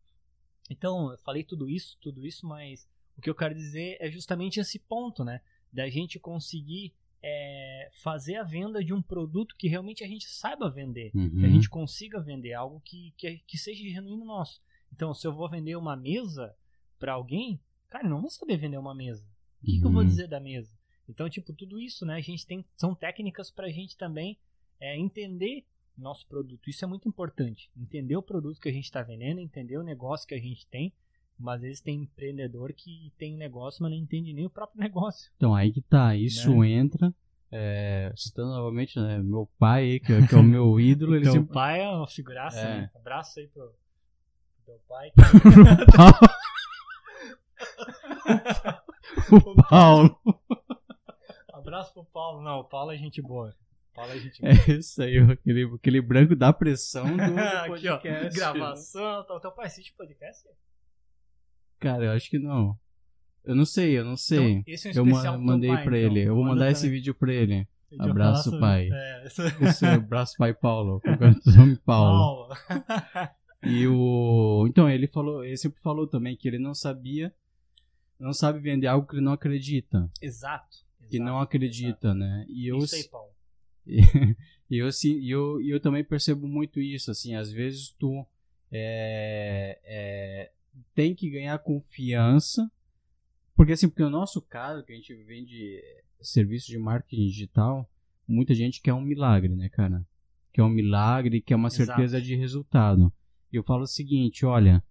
Então, 0.70 1.12
eu 1.12 1.18
falei 1.18 1.44
tudo 1.44 1.70
isso, 1.70 1.98
tudo 2.00 2.26
isso, 2.26 2.48
mas 2.48 2.88
o 3.18 3.22
que 3.22 3.30
eu 3.30 3.36
quero 3.36 3.54
dizer 3.54 3.98
é 4.00 4.10
justamente 4.10 4.60
esse 4.60 4.80
ponto, 4.80 5.24
né? 5.24 5.42
Da 5.72 5.90
gente 5.90 6.18
conseguir 6.18 6.94
é, 7.22 7.90
fazer 8.02 8.38
a 8.38 8.44
venda 8.44 8.84
de 8.84 8.94
um 8.94 9.02
produto 9.02 9.56
que 9.58 9.68
realmente 9.68 10.04
a 10.04 10.08
gente 10.08 10.30
saiba 10.30 10.70
vender. 10.70 11.12
Uhum. 11.14 11.40
Que 11.40 11.46
a 11.46 11.50
gente 11.50 11.70
consiga 11.70 12.22
vender 12.22 12.54
algo 12.54 12.80
que, 12.80 13.14
que, 13.18 13.40
que 13.46 13.58
seja 13.58 13.84
genuíno 13.84 14.24
nosso. 14.24 14.62
Então, 14.94 15.14
se 15.14 15.28
eu 15.28 15.34
vou 15.34 15.50
vender 15.50 15.76
uma 15.76 15.96
mesa 15.96 16.56
para 16.98 17.14
alguém, 17.14 17.60
cara, 17.90 18.06
eu 18.06 18.10
não 18.10 18.22
vou 18.22 18.30
saber 18.30 18.58
vender 18.58 18.78
uma 18.78 18.96
mesa. 18.96 19.26
O 19.62 19.66
que, 19.66 19.74
uhum. 19.74 19.80
que 19.80 19.86
eu 19.88 19.92
vou 19.92 20.02
uhum. 20.02 20.08
dizer 20.08 20.28
da 20.28 20.40
mesa? 20.40 20.74
Então, 21.12 21.30
tipo, 21.30 21.54
tudo 21.54 21.80
isso, 21.80 22.06
né? 22.06 22.16
A 22.16 22.22
gente 22.22 22.46
tem 22.46 22.66
são 22.76 22.96
técnicas 22.96 23.52
para 23.52 23.68
a 23.68 23.72
gente 23.72 23.98
também 23.98 24.38
é, 24.80 24.98
entender 24.98 25.66
nosso 25.98 26.26
produto. 26.26 26.70
Isso 26.70 26.84
é 26.84 26.88
muito 26.88 27.08
importante. 27.08 27.70
Entender 27.78 28.16
o 28.16 28.24
produto 28.24 28.60
que 28.60 28.70
a 28.70 28.72
gente 28.72 28.86
está 28.86 29.04
vendendo, 29.04 29.40
entender 29.40 29.78
o 29.78 29.84
negócio 29.84 30.28
que 30.28 30.34
a 30.34 30.40
gente 30.40 30.66
tem. 30.68 30.92
Mas 31.38 31.56
às 31.56 31.62
vezes 31.62 31.82
tem 31.82 32.04
empreendedor 32.04 32.72
que 32.74 33.12
tem 33.18 33.36
negócio, 33.36 33.84
mas 33.84 33.92
não 33.92 33.98
entende 33.98 34.34
nem 34.34 34.46
o 34.46 34.50
próprio 34.50 34.80
negócio. 34.82 35.32
Então 35.38 35.54
aí 35.54 35.72
que 35.72 35.82
tá, 35.82 36.16
isso 36.16 36.60
né? 36.60 36.70
entra. 36.70 37.14
É, 37.54 38.14
citando 38.16 38.52
novamente, 38.52 38.98
né, 38.98 39.22
meu 39.22 39.46
pai, 39.60 40.00
que, 40.00 40.14
é, 40.14 40.26
que 40.26 40.34
é 40.34 40.38
o 40.38 40.44
meu 40.44 40.80
ídolo. 40.80 41.16
ele 41.16 41.30
sempre... 41.30 41.54
pai 41.54 41.82
é 41.82 41.90
uma 41.90 42.08
figuraça, 42.08 42.58
é. 42.58 42.64
né? 42.64 42.90
Abraço 42.96 43.42
aí 43.42 43.48
pro, 43.50 43.76
teu 44.66 44.80
pai. 44.88 45.12
o 49.32 49.56
Paulo. 49.70 50.18
Abraço 51.72 51.94
pro 51.94 52.04
Paulo. 52.04 52.42
Não, 52.44 52.60
o 52.60 52.64
Paulo 52.66 52.92
é 52.92 52.98
gente 52.98 53.22
boa. 53.22 53.56
Paulo 53.96 54.12
é 54.12 54.20
gente 54.20 54.42
boa. 54.42 54.54
É 54.54 54.72
isso 54.76 55.02
aí, 55.02 55.18
aquele, 55.20 55.64
aquele 55.74 56.02
branco 56.02 56.36
da 56.36 56.52
pressão 56.52 57.06
do, 57.06 57.22
Aqui, 57.74 57.88
ó, 57.88 57.98
gravação. 58.30 59.22
O 59.22 59.40
teu 59.40 59.54
pai 59.54 59.68
assiste 59.68 59.94
podcast? 59.94 60.50
Cara, 61.80 62.04
eu 62.04 62.12
acho 62.12 62.30
que 62.30 62.38
não. 62.38 62.78
Eu 63.46 63.56
não 63.56 63.64
sei, 63.64 63.98
eu 63.98 64.04
não 64.04 64.18
sei. 64.18 64.64
Então, 64.68 64.74
esse 64.74 64.98
é 64.98 65.32
um 65.32 65.36
eu 65.36 65.42
mandei 65.42 65.70
pai, 65.70 65.84
pra 65.86 65.98
então. 65.98 66.12
ele. 66.12 66.28
Eu 66.28 66.36
vou 66.36 66.44
mandar 66.44 66.70
esse 66.70 66.90
vídeo 66.90 67.16
pra 67.16 67.34
ele. 67.34 67.66
Abraço, 67.98 68.60
pai. 68.60 68.90
É. 68.92 69.28
Esse 69.62 69.86
é 69.86 69.94
abraço, 69.94 70.36
pai 70.38 70.54
Paulo. 70.54 71.02
Nome 71.56 71.78
Paulo. 71.86 72.50
Paulo. 72.50 73.30
e 73.64 73.88
o. 73.88 74.66
Então, 74.68 74.90
ele 74.90 75.08
falou, 75.08 75.46
ele 75.46 75.56
sempre 75.56 75.80
falou 75.82 76.06
também 76.06 76.36
que 76.36 76.50
ele 76.50 76.60
não 76.60 76.74
sabia, 76.74 77.34
não 78.20 78.34
sabe 78.34 78.60
vender 78.60 78.88
algo 78.88 79.08
que 79.08 79.16
ele 79.16 79.24
não 79.24 79.34
acredita. 79.34 80.10
Exato. 80.22 80.91
Que 81.12 81.20
não 81.20 81.40
acredita, 81.40 82.08
exato. 82.08 82.20
né? 82.20 82.46
E 82.50 82.68
eu. 82.68 82.78
Isso 82.80 82.96
aí, 82.96 83.08
Paulo. 83.10 83.32
E, 84.72 84.78
eu, 84.78 84.88
assim, 84.88 85.22
eu, 85.26 85.62
eu 85.62 85.82
também 85.82 86.02
percebo 86.02 86.48
muito 86.48 86.80
isso, 86.80 87.12
assim, 87.12 87.36
às 87.36 87.52
vezes 87.52 87.90
tu 88.00 88.26
é, 88.72 89.78
é, 89.84 90.52
tem 90.96 91.14
que 91.14 91.30
ganhar 91.30 91.60
confiança, 91.60 92.72
porque 93.54 93.74
assim, 93.74 93.90
porque 93.90 94.04
no 94.04 94.10
nosso 94.10 94.42
caso, 94.42 94.82
que 94.86 94.94
a 94.94 94.96
gente 94.96 95.14
vende 95.14 95.84
serviço 96.22 96.68
de 96.68 96.78
marketing 96.78 97.28
digital, 97.28 97.92
muita 98.26 98.56
gente 98.56 98.82
quer 98.82 98.94
um 98.94 99.02
milagre, 99.02 99.54
né, 99.54 99.68
cara? 99.68 100.06
Quer 100.54 100.64
um 100.64 100.70
milagre, 100.70 101.42
quer 101.42 101.56
uma 101.56 101.70
certeza 101.70 102.18
Exato. 102.18 102.24
de 102.24 102.36
resultado. 102.36 103.14
E 103.52 103.58
eu 103.58 103.64
falo 103.64 103.84
o 103.84 103.88
seguinte, 103.88 104.46
olha, 104.46 104.82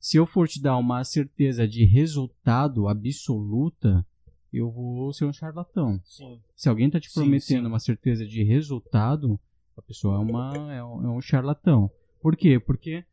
se 0.00 0.16
eu 0.16 0.26
for 0.26 0.48
te 0.48 0.60
dar 0.60 0.78
uma 0.78 1.04
certeza 1.04 1.68
de 1.68 1.84
resultado 1.84 2.88
absoluta, 2.88 4.06
eu 4.52 4.70
vou 4.70 5.12
ser 5.12 5.24
um 5.24 5.32
charlatão. 5.32 6.00
Sim. 6.04 6.40
Se 6.56 6.68
alguém 6.68 6.86
está 6.86 6.98
te 6.98 7.12
prometendo 7.12 7.42
sim, 7.42 7.60
sim. 7.62 7.66
uma 7.66 7.78
certeza 7.78 8.26
de 8.26 8.42
resultado, 8.42 9.38
a 9.76 9.82
pessoa 9.82 10.16
é, 10.16 10.18
uma, 10.18 10.72
é, 10.72 10.84
um, 10.84 11.04
é 11.04 11.10
um 11.10 11.20
charlatão. 11.20 11.90
Por 12.20 12.36
quê? 12.36 12.58
Porque 12.58 13.04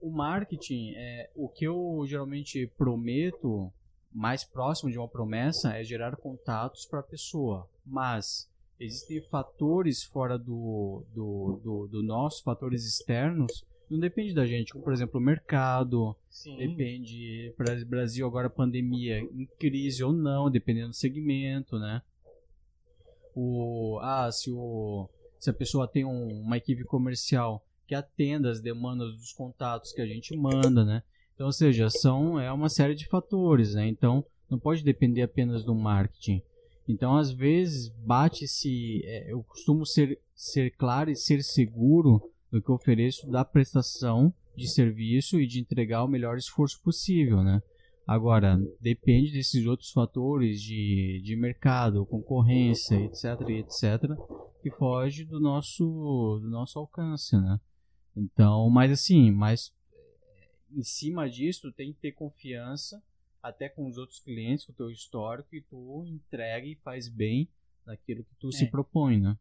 o 0.00 0.10
marketing, 0.10 0.92
é, 0.96 1.30
o 1.34 1.48
que 1.48 1.64
eu 1.66 2.04
geralmente 2.06 2.66
prometo, 2.76 3.72
mais 4.12 4.44
próximo 4.44 4.90
de 4.90 4.98
uma 4.98 5.08
promessa, 5.08 5.76
é 5.76 5.84
gerar 5.84 6.16
contatos 6.16 6.86
para 6.86 7.00
a 7.00 7.04
pessoa. 7.04 7.68
Mas 7.84 8.50
existem 8.80 9.20
fatores 9.22 10.02
fora 10.02 10.38
do, 10.38 11.04
do, 11.14 11.60
do, 11.62 11.88
do 11.88 12.02
nosso, 12.02 12.42
fatores 12.42 12.84
externos, 12.84 13.64
não 13.90 13.98
depende 13.98 14.34
da 14.34 14.46
gente, 14.46 14.72
como 14.72 14.84
por 14.84 14.92
exemplo 14.92 15.18
o 15.18 15.22
mercado, 15.22 16.14
Sim. 16.28 16.56
depende, 16.56 17.54
Brasil 17.86 18.26
agora 18.26 18.50
pandemia, 18.50 19.18
em 19.18 19.46
crise 19.58 20.04
ou 20.04 20.12
não, 20.12 20.50
dependendo 20.50 20.88
do 20.88 20.96
segmento, 20.96 21.78
né? 21.78 22.02
O, 23.34 23.98
ah, 24.02 24.30
se, 24.32 24.50
o, 24.50 25.08
se 25.38 25.48
a 25.48 25.54
pessoa 25.54 25.86
tem 25.86 26.04
um, 26.04 26.40
uma 26.40 26.56
equipe 26.56 26.84
comercial 26.84 27.64
que 27.86 27.94
atenda 27.94 28.50
as 28.50 28.60
demandas 28.60 29.16
dos 29.16 29.32
contatos 29.32 29.92
que 29.92 30.02
a 30.02 30.06
gente 30.06 30.36
manda, 30.36 30.84
né? 30.84 31.02
Então, 31.34 31.46
ou 31.46 31.52
seja, 31.52 31.88
são, 31.88 32.38
é 32.38 32.52
uma 32.52 32.68
série 32.68 32.94
de 32.94 33.06
fatores, 33.06 33.74
né? 33.74 33.86
Então, 33.86 34.24
não 34.50 34.58
pode 34.58 34.82
depender 34.82 35.22
apenas 35.22 35.64
do 35.64 35.74
marketing. 35.74 36.42
Então, 36.88 37.16
às 37.16 37.30
vezes, 37.30 37.88
bate-se. 37.88 39.02
É, 39.04 39.32
eu 39.32 39.42
costumo 39.44 39.86
ser, 39.86 40.20
ser 40.34 40.70
claro 40.70 41.10
e 41.10 41.16
ser 41.16 41.42
seguro 41.42 42.30
do 42.50 42.62
que 42.62 42.68
eu 42.68 42.74
ofereço 42.74 43.28
da 43.30 43.44
prestação 43.44 44.32
de 44.56 44.68
serviço 44.68 45.40
e 45.40 45.46
de 45.46 45.60
entregar 45.60 46.04
o 46.04 46.08
melhor 46.08 46.36
esforço 46.36 46.80
possível, 46.82 47.42
né? 47.42 47.62
Agora, 48.06 48.58
depende 48.80 49.32
desses 49.32 49.66
outros 49.66 49.90
fatores 49.90 50.62
de, 50.62 51.20
de 51.22 51.36
mercado, 51.36 52.06
concorrência, 52.06 52.96
etc, 52.96 53.40
etc, 53.50 54.16
que 54.62 54.70
foge 54.70 55.24
do 55.24 55.38
nosso, 55.38 56.38
do 56.40 56.48
nosso 56.48 56.78
alcance, 56.78 57.36
né? 57.36 57.60
Então, 58.16 58.68
mas 58.70 58.90
assim, 58.90 59.30
mas 59.30 59.72
em 60.70 60.82
cima 60.82 61.28
disso, 61.28 61.72
tem 61.72 61.92
que 61.92 62.00
ter 62.00 62.12
confiança 62.12 63.02
até 63.42 63.68
com 63.68 63.86
os 63.86 63.96
outros 63.96 64.20
clientes, 64.20 64.64
com 64.66 64.72
o 64.72 64.76
teu 64.76 64.90
histórico, 64.90 65.54
e 65.54 65.62
tu 65.62 66.04
entrega 66.06 66.66
e 66.66 66.76
faz 66.76 67.08
bem 67.08 67.48
naquilo 67.86 68.24
que 68.24 68.34
tu 68.36 68.48
é. 68.48 68.52
se 68.52 68.66
propõe, 68.70 69.20
né? 69.20 69.36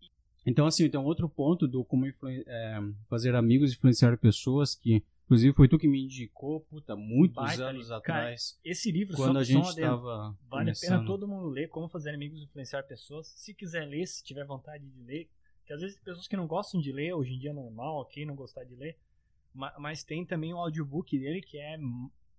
Então, 0.47 0.65
assim, 0.65 0.85
então 0.85 1.03
outro 1.03 1.27
ponto 1.27 1.67
do 1.67 1.83
como 1.83 2.05
é, 2.07 2.79
fazer 3.09 3.35
amigos 3.35 3.69
e 3.69 3.75
influenciar 3.75 4.17
pessoas, 4.17 4.73
que 4.73 5.03
inclusive 5.25 5.53
foi 5.53 5.67
tu 5.67 5.77
que 5.77 5.89
me 5.89 6.01
indicou, 6.01 6.61
puta, 6.61 6.95
muitos 6.95 7.35
Baita, 7.35 7.65
anos 7.65 7.89
cara, 7.89 7.97
atrás. 7.97 8.57
Esse 8.63 8.89
livro, 8.89 9.17
quando 9.17 9.33
só, 9.33 9.39
a 9.39 9.43
gente 9.43 9.67
estava 9.67 10.33
Vale 10.49 10.67
começando. 10.67 10.93
a 10.93 10.95
pena 10.99 11.05
todo 11.05 11.27
mundo 11.27 11.49
ler, 11.49 11.67
Como 11.67 11.89
Fazer 11.89 12.11
Amigos 12.11 12.39
e 12.39 12.45
Influenciar 12.45 12.83
Pessoas. 12.83 13.27
Se 13.35 13.53
quiser 13.53 13.83
ler, 13.83 14.07
se 14.07 14.23
tiver 14.23 14.45
vontade 14.45 14.89
de 14.89 15.03
ler, 15.03 15.29
que 15.65 15.73
às 15.73 15.81
vezes 15.81 15.97
tem 15.97 16.05
pessoas 16.05 16.29
que 16.29 16.37
não 16.37 16.47
gostam 16.47 16.79
de 16.79 16.93
ler, 16.93 17.13
hoje 17.13 17.33
em 17.33 17.39
dia 17.39 17.49
é 17.49 17.53
normal, 17.53 17.97
ok, 17.97 18.25
não 18.25 18.33
gostar 18.33 18.63
de 18.63 18.73
ler, 18.73 18.97
mas 19.53 20.01
tem 20.05 20.25
também 20.25 20.53
o 20.53 20.57
audiobook 20.57 21.19
dele 21.19 21.41
que 21.41 21.57
é 21.57 21.77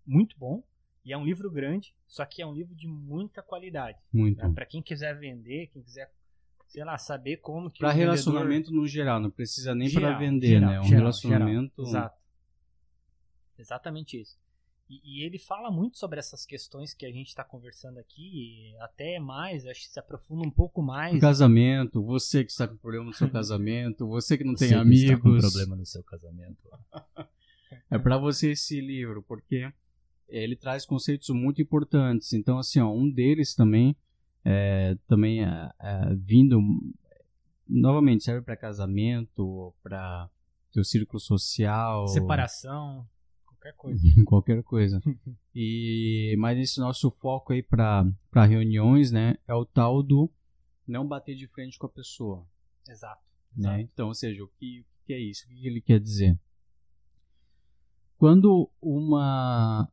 muito 0.07 0.35
bom. 0.39 0.65
E 1.05 1.13
é 1.13 1.17
um 1.17 1.25
livro 1.25 1.51
grande, 1.51 1.95
só 2.07 2.25
que 2.25 2.43
é 2.43 2.47
um 2.47 2.55
livro 2.55 2.75
de 2.75 2.87
muita 2.87 3.43
qualidade. 3.43 3.99
Muito. 4.13 4.43
Né? 4.43 4.53
Para 4.55 4.67
quem 4.67 4.83
quiser 4.83 5.19
vender, 5.19 5.69
quem 5.69 5.83
quiser 5.83 6.11
sei 6.69 6.85
lá, 6.85 6.97
saber 6.99 7.39
como 7.39 7.71
que 7.71 7.81
Para 7.81 7.93
relacionamento 7.93 8.67
vendedor... 8.67 8.83
no 8.83 8.87
geral, 8.87 9.21
não 9.21 9.31
precisa 9.31 9.75
nem 9.75 9.93
para 9.93 10.17
vender, 10.17 10.49
geral, 10.49 10.71
né? 10.71 10.81
Um 10.81 10.85
geral, 10.85 10.99
relacionamento. 10.99 11.85
Geral. 11.85 11.89
Exato. 11.89 12.19
Exatamente 13.59 14.21
isso. 14.21 14.39
E, 14.89 15.01
e, 15.05 15.25
ele 15.25 15.39
fala 15.39 15.71
muito 15.71 15.99
sobre 15.99 16.19
essas 16.19 16.47
questões 16.47 16.95
que 16.95 17.05
a 17.05 17.13
gente 17.13 17.29
está 17.29 17.45
conversando 17.45 17.99
aqui, 17.99 18.75
até 18.81 19.19
mais, 19.19 19.67
acho 19.67 19.81
que 19.81 19.89
se 19.89 20.01
aprofunda 20.01 20.47
um 20.47 20.51
pouco 20.51 20.81
mais. 20.81 21.19
casamento, 21.21 22.03
você 22.03 22.43
que 22.43 22.51
está 22.51 22.67
com 22.67 22.77
problema 22.77 23.05
no 23.07 23.13
seu 23.13 23.29
casamento, 23.31 24.07
você 24.07 24.39
que 24.39 24.45
não 24.45 24.57
você 24.57 24.69
tem 24.69 24.79
amigos. 24.79 25.03
Está 25.03 25.17
com 25.19 25.39
problema 25.39 25.77
no 25.77 25.85
seu 25.85 26.03
casamento. 26.03 26.69
é 27.91 27.99
para 27.99 28.17
você 28.17 28.53
esse 28.53 28.81
livro, 28.81 29.23
porque 29.23 29.71
ele 30.27 30.57
traz 30.57 30.87
conceitos 30.87 31.29
muito 31.31 31.61
importantes. 31.61 32.33
Então, 32.33 32.59
assim, 32.59 32.81
ó, 32.81 32.91
um 32.91 33.11
deles 33.11 33.55
também 33.55 33.95
é, 34.45 34.97
também 35.07 35.45
é, 35.45 35.71
é, 35.81 36.15
vindo 36.15 36.61
novamente 37.69 38.25
serve 38.25 38.43
para 38.43 38.57
casamento, 38.57 39.75
para 39.83 40.29
seu 40.71 40.85
círculo 40.85 41.21
social, 41.21 42.07
separação, 42.09 43.07
qualquer 43.45 43.75
coisa. 43.75 44.03
qualquer 44.27 44.63
coisa. 44.63 45.03
e 45.55 46.35
mas 46.39 46.59
esse 46.59 46.81
nosso 46.81 47.11
foco 47.11 47.53
aí 47.53 47.63
para 47.63 48.07
para 48.31 48.45
reuniões, 48.45 49.11
né, 49.11 49.37
é 49.47 49.55
o 49.55 49.65
tal 49.65 50.03
do 50.03 50.31
não 50.87 51.07
bater 51.07 51.37
de 51.37 51.47
frente 51.49 51.79
com 51.79 51.87
a 51.87 51.91
pessoa. 51.91 52.47
Exato. 52.89 53.23
Né? 53.55 53.69
Exato. 53.69 53.81
Então, 53.81 54.09
ou 54.09 54.15
seja, 54.15 54.43
o 54.43 54.49
que, 54.49 54.81
o 54.81 55.07
que 55.07 55.13
é 55.13 55.19
isso? 55.19 55.45
O 55.45 55.49
que 55.49 55.67
ele 55.67 55.81
quer 55.81 56.01
dizer? 56.01 56.39
Quando 58.17 58.71
uma 58.81 59.89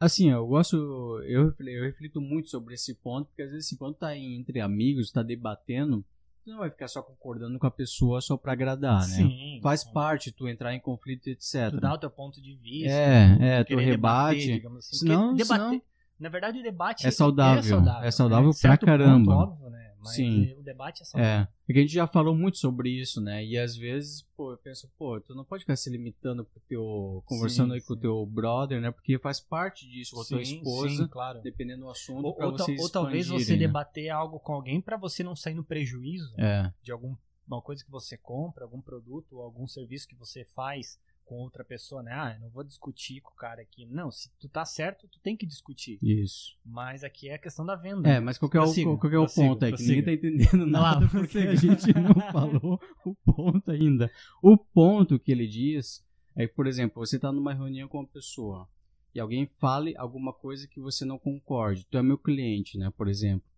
Assim, 0.00 0.30
eu 0.30 0.46
gosto, 0.46 0.76
eu, 1.24 1.54
eu 1.58 1.84
reflito 1.84 2.22
muito 2.22 2.48
sobre 2.48 2.72
esse 2.72 2.94
ponto, 2.94 3.26
porque 3.26 3.42
às 3.42 3.50
vezes 3.50 3.66
esse 3.66 3.76
ponto 3.76 3.98
tá 3.98 4.16
entre 4.16 4.58
amigos, 4.58 5.06
está 5.08 5.22
debatendo, 5.22 6.02
você 6.42 6.50
não 6.50 6.58
vai 6.58 6.70
ficar 6.70 6.88
só 6.88 7.02
concordando 7.02 7.58
com 7.58 7.66
a 7.66 7.70
pessoa 7.70 8.20
só 8.22 8.34
para 8.34 8.52
agradar, 8.52 9.00
né? 9.00 9.16
Sim, 9.16 9.60
Faz 9.62 9.82
sim. 9.82 9.92
parte 9.92 10.32
tu 10.32 10.48
entrar 10.48 10.74
em 10.74 10.80
conflito, 10.80 11.28
etc. 11.28 11.70
Tu 11.70 11.80
dá 11.80 11.92
o 11.92 11.98
teu 11.98 12.10
ponto 12.10 12.40
de 12.40 12.54
vista. 12.56 12.90
É, 12.90 13.58
é, 13.58 13.64
tu 13.64 13.76
rebate. 13.76 14.46
Debater, 14.46 14.78
assim. 14.78 14.96
Senão, 14.96 15.34
debater, 15.34 15.66
senão... 15.66 15.82
Na 16.18 16.28
verdade, 16.28 16.60
o 16.60 16.62
debate 16.62 17.06
é 17.06 17.10
saudável. 17.10 17.60
É 17.60 17.62
saudável, 17.62 18.08
é 18.08 18.10
saudável 18.10 18.48
né? 18.48 18.56
pra 18.60 18.78
caramba. 18.78 19.32
Ponto, 19.32 19.52
óbvio, 19.52 19.70
né? 19.70 19.89
Mas 20.02 20.14
Sim. 20.14 20.54
o 20.58 20.62
debate 20.62 21.02
é 21.02 21.04
saudável. 21.04 21.42
É. 21.42 21.48
Porque 21.66 21.78
a 21.78 21.82
gente 21.82 21.92
já 21.92 22.06
falou 22.06 22.34
muito 22.34 22.58
sobre 22.58 22.90
isso, 22.90 23.20
né? 23.20 23.44
E 23.44 23.58
às 23.58 23.76
vezes, 23.76 24.22
pô, 24.36 24.52
eu 24.52 24.58
penso, 24.58 24.90
pô, 24.98 25.20
tu 25.20 25.34
não 25.34 25.44
pode 25.44 25.62
ficar 25.62 25.76
se 25.76 25.90
limitando 25.90 26.44
pro 26.44 26.60
teu. 26.60 27.22
conversando 27.26 27.68
sim, 27.68 27.74
aí 27.74 27.80
sim. 27.80 27.86
com 27.86 27.92
o 27.92 27.96
teu 27.96 28.26
brother, 28.26 28.80
né? 28.80 28.90
Porque 28.90 29.18
faz 29.18 29.40
parte 29.40 29.88
disso, 29.88 30.16
com 30.16 30.22
a 30.22 30.24
tua 30.24 30.42
esposa. 30.42 30.96
Sim, 30.96 31.06
claro. 31.08 31.40
Dependendo 31.42 31.82
do 31.82 31.90
assunto. 31.90 32.24
Ou, 32.24 32.36
ou, 32.40 32.56
ou 32.80 32.90
talvez 32.90 33.28
você 33.28 33.52
né? 33.52 33.58
debater 33.58 34.08
algo 34.08 34.40
com 34.40 34.54
alguém 34.54 34.80
para 34.80 34.96
você 34.96 35.22
não 35.22 35.36
sair 35.36 35.54
no 35.54 35.62
prejuízo 35.62 36.34
é. 36.38 36.72
de 36.82 36.90
alguma 36.90 37.18
coisa 37.62 37.84
que 37.84 37.90
você 37.90 38.16
compra, 38.16 38.64
algum 38.64 38.80
produto 38.80 39.36
ou 39.36 39.42
algum 39.42 39.66
serviço 39.68 40.08
que 40.08 40.14
você 40.14 40.44
faz 40.44 40.98
com 41.30 41.36
outra 41.36 41.62
pessoa, 41.64 42.02
né? 42.02 42.10
Ah, 42.12 42.34
eu 42.34 42.40
não 42.40 42.50
vou 42.50 42.64
discutir 42.64 43.20
com 43.20 43.30
o 43.30 43.36
cara 43.36 43.62
aqui. 43.62 43.86
Não, 43.86 44.10
se 44.10 44.28
tu 44.40 44.48
tá 44.48 44.64
certo, 44.64 45.06
tu 45.06 45.20
tem 45.20 45.36
que 45.36 45.46
discutir. 45.46 45.96
Isso. 46.02 46.58
Mas 46.66 47.04
aqui 47.04 47.28
é 47.28 47.34
a 47.34 47.38
questão 47.38 47.64
da 47.64 47.76
venda. 47.76 48.08
É, 48.08 48.18
mas 48.18 48.36
qual 48.36 48.50
que 48.50 48.56
é 48.56 48.60
o, 48.60 48.64
Prossiga, 48.64 48.96
qual 48.96 48.98
que 49.10 49.14
é 49.14 49.18
o 49.18 49.22
prossiga, 49.22 49.48
ponto 49.48 49.64
aí? 49.64 49.70
Que 49.70 49.76
prossiga. 49.76 49.96
ninguém 49.96 50.18
tá 50.18 50.26
entendendo 50.26 50.66
Não, 50.66 50.82
nada 50.82 51.08
porque 51.08 51.40
prossiga. 51.40 51.52
a 51.52 51.54
gente 51.54 51.94
não 51.94 52.14
falou 52.32 52.80
o 53.06 53.14
ponto 53.14 53.70
ainda. 53.70 54.10
O 54.42 54.58
ponto 54.58 55.20
que 55.20 55.30
ele 55.30 55.46
diz 55.46 56.04
é 56.34 56.48
que, 56.48 56.54
por 56.54 56.66
exemplo, 56.66 56.98
você 57.06 57.16
tá 57.16 57.30
numa 57.30 57.54
reunião 57.54 57.86
com 57.86 57.98
uma 57.98 58.08
pessoa 58.08 58.68
e 59.14 59.20
alguém 59.20 59.46
fale 59.60 59.96
alguma 59.96 60.32
coisa 60.32 60.66
que 60.66 60.80
você 60.80 61.04
não 61.04 61.16
concorde. 61.16 61.86
Tu 61.88 61.96
é 61.96 62.02
meu 62.02 62.18
cliente, 62.18 62.76
né, 62.76 62.92
por 62.96 63.06
exemplo. 63.06 63.48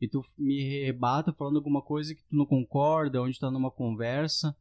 E 0.00 0.08
tu 0.08 0.24
me 0.38 0.62
rebata 0.80 1.30
falando 1.30 1.56
alguma 1.56 1.82
coisa 1.82 2.14
que 2.14 2.22
tu 2.22 2.34
não 2.34 2.46
concorda, 2.46 3.20
onde 3.20 3.38
tá 3.38 3.50
numa 3.50 3.70
conversa. 3.70 4.56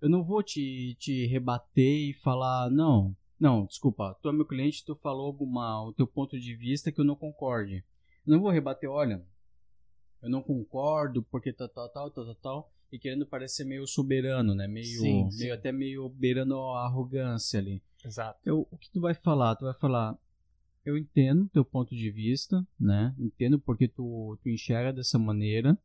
Eu 0.00 0.08
não 0.08 0.22
vou 0.22 0.42
te, 0.42 0.94
te 0.98 1.26
rebater 1.26 2.10
e 2.10 2.14
falar, 2.14 2.70
não, 2.70 3.16
não, 3.38 3.66
desculpa, 3.66 4.16
tu 4.22 4.28
é 4.28 4.32
meu 4.32 4.46
cliente, 4.46 4.84
tu 4.84 4.94
falou 4.96 5.26
alguma, 5.26 5.82
o 5.84 5.92
teu 5.92 6.06
ponto 6.06 6.38
de 6.38 6.54
vista 6.54 6.90
que 6.90 7.00
eu 7.00 7.04
não 7.04 7.16
concorde. 7.16 7.84
Eu 8.26 8.32
não 8.32 8.40
vou 8.40 8.50
rebater, 8.50 8.90
olha, 8.90 9.24
eu 10.22 10.30
não 10.30 10.42
concordo 10.42 11.22
porque 11.22 11.52
tal, 11.52 11.68
tal, 11.68 11.88
tal, 11.90 12.10
tal, 12.10 12.24
tal, 12.24 12.34
tal, 12.34 12.72
e 12.90 12.98
querendo 12.98 13.26
parecer 13.26 13.64
meio 13.64 13.86
soberano, 13.86 14.54
né? 14.54 14.66
Meio, 14.66 15.00
Sim, 15.00 15.24
meio 15.24 15.32
sim. 15.32 15.50
até 15.50 15.72
meio 15.72 16.08
beirando 16.08 16.58
a 16.58 16.86
arrogância 16.86 17.60
ali. 17.60 17.82
Exato. 18.04 18.40
Eu, 18.44 18.66
o 18.70 18.78
que 18.78 18.90
tu 18.90 19.00
vai 19.00 19.14
falar? 19.14 19.56
Tu 19.56 19.64
vai 19.64 19.74
falar, 19.74 20.16
eu 20.84 20.96
entendo 20.96 21.48
teu 21.48 21.64
ponto 21.64 21.94
de 21.94 22.10
vista, 22.10 22.66
né? 22.78 23.14
Entendo 23.18 23.58
porque 23.58 23.88
tu, 23.88 24.38
tu 24.42 24.48
enxerga 24.48 24.92
dessa 24.92 25.18
maneira, 25.18 25.76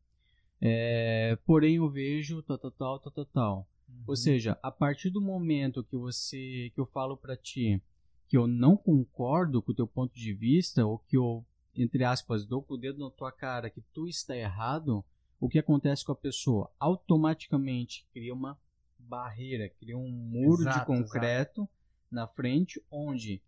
é, 0.60 1.36
porém 1.44 1.76
eu 1.76 1.90
vejo 1.90 2.42
tal, 2.42 2.56
tal, 2.56 2.70
tal, 2.70 2.98
tal, 3.00 3.12
tal, 3.12 3.24
tal. 3.26 3.68
Uhum. 3.92 4.04
Ou 4.06 4.16
seja, 4.16 4.58
a 4.62 4.70
partir 4.70 5.10
do 5.10 5.20
momento 5.20 5.84
que 5.84 5.96
você 5.96 6.70
que 6.74 6.80
eu 6.80 6.86
falo 6.86 7.16
pra 7.16 7.36
ti 7.36 7.80
que 8.28 8.36
eu 8.36 8.46
não 8.46 8.76
concordo 8.76 9.60
com 9.60 9.72
o 9.72 9.74
teu 9.74 9.86
ponto 9.86 10.14
de 10.14 10.32
vista 10.32 10.86
ou 10.86 10.98
que 10.98 11.16
eu 11.16 11.44
entre 11.76 12.04
aspas 12.04 12.46
dou 12.46 12.62
com 12.62 12.74
o 12.74 12.78
dedo 12.78 13.04
na 13.04 13.10
tua 13.10 13.32
cara 13.32 13.70
que 13.70 13.80
tu 13.92 14.06
está 14.06 14.36
errado, 14.36 15.04
o 15.40 15.48
que 15.48 15.58
acontece 15.58 16.04
com 16.04 16.12
a 16.12 16.16
pessoa? 16.16 16.70
Automaticamente 16.78 18.06
cria 18.12 18.32
uma 18.32 18.58
barreira, 18.98 19.68
cria 19.68 19.96
um 19.96 20.08
muro 20.08 20.62
de 20.62 20.70
Exato, 20.70 20.86
concreto 20.86 21.68
na 22.10 22.26
frente 22.26 22.82
onde 22.90 23.42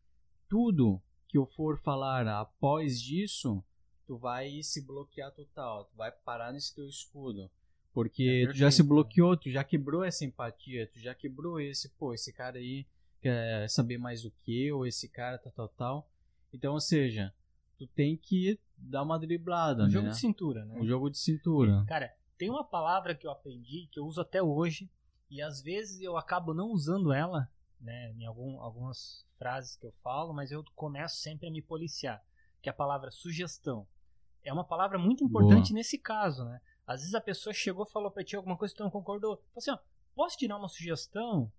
tudo 0.49 1.01
que 1.29 1.39
eu 1.39 1.47
for 1.47 1.79
falar 1.79 2.27
após 2.29 3.01
disso, 3.01 3.63
tu 4.07 4.17
vai 4.17 4.63
se 4.63 4.85
bloquear 4.85 5.33
total, 5.33 5.85
tu 5.85 5.97
vai 5.97 6.11
parar 6.11 6.53
nesse 6.53 6.75
teu 6.75 6.87
escudo. 6.87 7.51
Porque 7.95 8.45
É 8.49 8.51
tu 8.51 8.57
já 8.57 8.71
se 8.71 8.83
né? 8.83 8.89
bloqueou, 8.89 9.37
tu 9.37 9.49
já 9.51 9.63
quebrou 9.63 10.05
essa 10.05 10.25
empatia, 10.25 10.91
tu 10.93 10.99
já 10.99 11.15
quebrou 11.15 11.61
esse, 11.61 11.89
pô, 11.91 12.13
esse 12.13 12.33
cara 12.33 12.59
aí 12.59 12.85
quer 13.23 13.71
saber 13.71 13.97
mais 13.99 14.23
do 14.23 14.33
que 14.43 14.67
eu, 14.67 14.85
esse 14.85 15.09
cara 15.09 15.39
tal, 15.39 15.53
tal, 15.53 15.69
tal. 15.69 16.09
Então, 16.53 16.75
ou 16.75 16.81
seja, 16.81 17.33
tu 17.79 17.87
tem 17.87 18.17
que 18.17 18.59
dar 18.77 19.03
uma 19.03 19.19
driblada, 19.19 19.85
Um 19.85 19.87
né? 19.87 19.93
jogo 19.93 20.09
de 20.09 20.19
cintura, 20.19 20.65
né? 20.65 20.75
Um 20.77 20.85
jogo 20.85 21.09
de 21.09 21.19
cintura. 21.19 21.85
Cara, 21.87 22.13
tem 22.37 22.51
uma 22.51 22.65
palavra 22.65 23.15
que 23.15 23.27
eu 23.27 23.31
aprendi, 23.31 23.89
que 23.93 24.01
eu 24.01 24.05
uso 24.05 24.21
até 24.21 24.43
hoje, 24.43 24.91
e 25.31 25.41
às 25.41 25.63
vezes 25.63 26.01
eu 26.01 26.17
acabo 26.17 26.53
não 26.53 26.71
usando 26.71 27.13
ela, 27.13 27.49
né, 27.81 28.13
em 28.19 28.25
algum, 28.27 28.61
algumas 28.61 29.25
frases 29.39 29.77
que 29.77 29.87
eu 29.87 29.93
falo, 30.03 30.33
mas 30.33 30.51
eu 30.51 30.65
começo 30.75 31.17
sempre 31.17 31.49
a 31.49 31.51
me 31.51 31.63
policiar, 31.63 32.23
que 32.61 32.69
é 32.69 32.73
a 32.73 32.75
palavra 32.75 33.11
sugestão. 33.11 33.87
É 34.43 34.53
uma 34.53 34.65
palavra 34.65 34.99
muito 34.99 35.25
importante 35.25 35.69
Boa. 35.69 35.79
nesse 35.79 35.97
caso, 35.99 36.45
né? 36.45 36.61
Às 36.87 37.01
vezes 37.01 37.15
a 37.15 37.21
pessoa 37.21 37.53
chegou, 37.53 37.87
falou 37.87 38.11
pra 38.11 38.25
ti 38.25 38.37
alguma 38.37 38.57
coisa 38.57 38.73
que 38.73 38.79
tu 38.79 38.85
não 38.85 38.91
concordou. 38.91 39.37
Falou 39.37 39.51
assim, 39.57 39.71
ó, 39.71 39.79
posso 40.15 40.37
te 40.37 40.47
dar 40.47 40.59
uma 40.59 40.69
sugestão? 40.69 41.51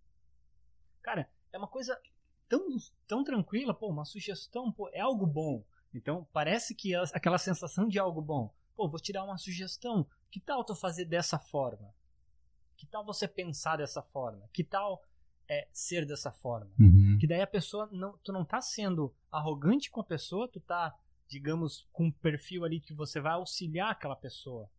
Cara, 1.01 1.29
é 1.51 1.57
uma 1.57 1.67
coisa 1.67 1.99
tão, 2.47 2.77
tão 3.07 3.23
tranquila, 3.23 3.73
pô, 3.73 3.89
uma 3.89 4.05
sugestão, 4.05 4.71
pô, 4.71 4.89
é 4.93 4.99
algo 4.99 5.25
bom. 5.25 5.63
Então, 5.93 6.27
parece 6.33 6.75
que 6.75 6.93
aquela 6.95 7.38
sensação 7.38 7.88
de 7.88 7.97
algo 7.97 8.21
bom. 8.21 8.53
Pô, 8.75 8.89
vou 8.89 8.99
te 8.99 9.13
dar 9.13 9.23
uma 9.23 9.38
sugestão. 9.38 10.05
Que 10.29 10.39
tal 10.39 10.63
tu 10.63 10.75
fazer 10.75 11.05
dessa 11.05 11.39
forma? 11.39 11.93
Que 12.75 12.85
tal 12.85 13.05
você 13.05 13.27
pensar 13.27 13.77
dessa 13.77 14.01
forma? 14.01 14.49
Que 14.51 14.63
tal 14.63 15.01
é, 15.47 15.67
ser 15.71 16.05
dessa 16.05 16.31
forma? 16.31 16.69
Uhum. 16.77 17.17
Que 17.19 17.25
daí 17.25 17.41
a 17.41 17.47
pessoa 17.47 17.88
não, 17.91 18.17
tu 18.17 18.33
não 18.33 18.43
tá 18.43 18.61
sendo 18.61 19.13
arrogante 19.31 19.89
com 19.89 20.01
a 20.01 20.03
pessoa, 20.03 20.47
tu 20.47 20.59
tá, 20.59 20.93
digamos, 21.27 21.88
com 21.93 22.07
um 22.07 22.11
perfil 22.11 22.65
ali 22.65 22.81
que 22.81 22.93
você 22.93 23.21
vai 23.21 23.33
auxiliar 23.33 23.91
aquela 23.91 24.15
pessoa. 24.15 24.69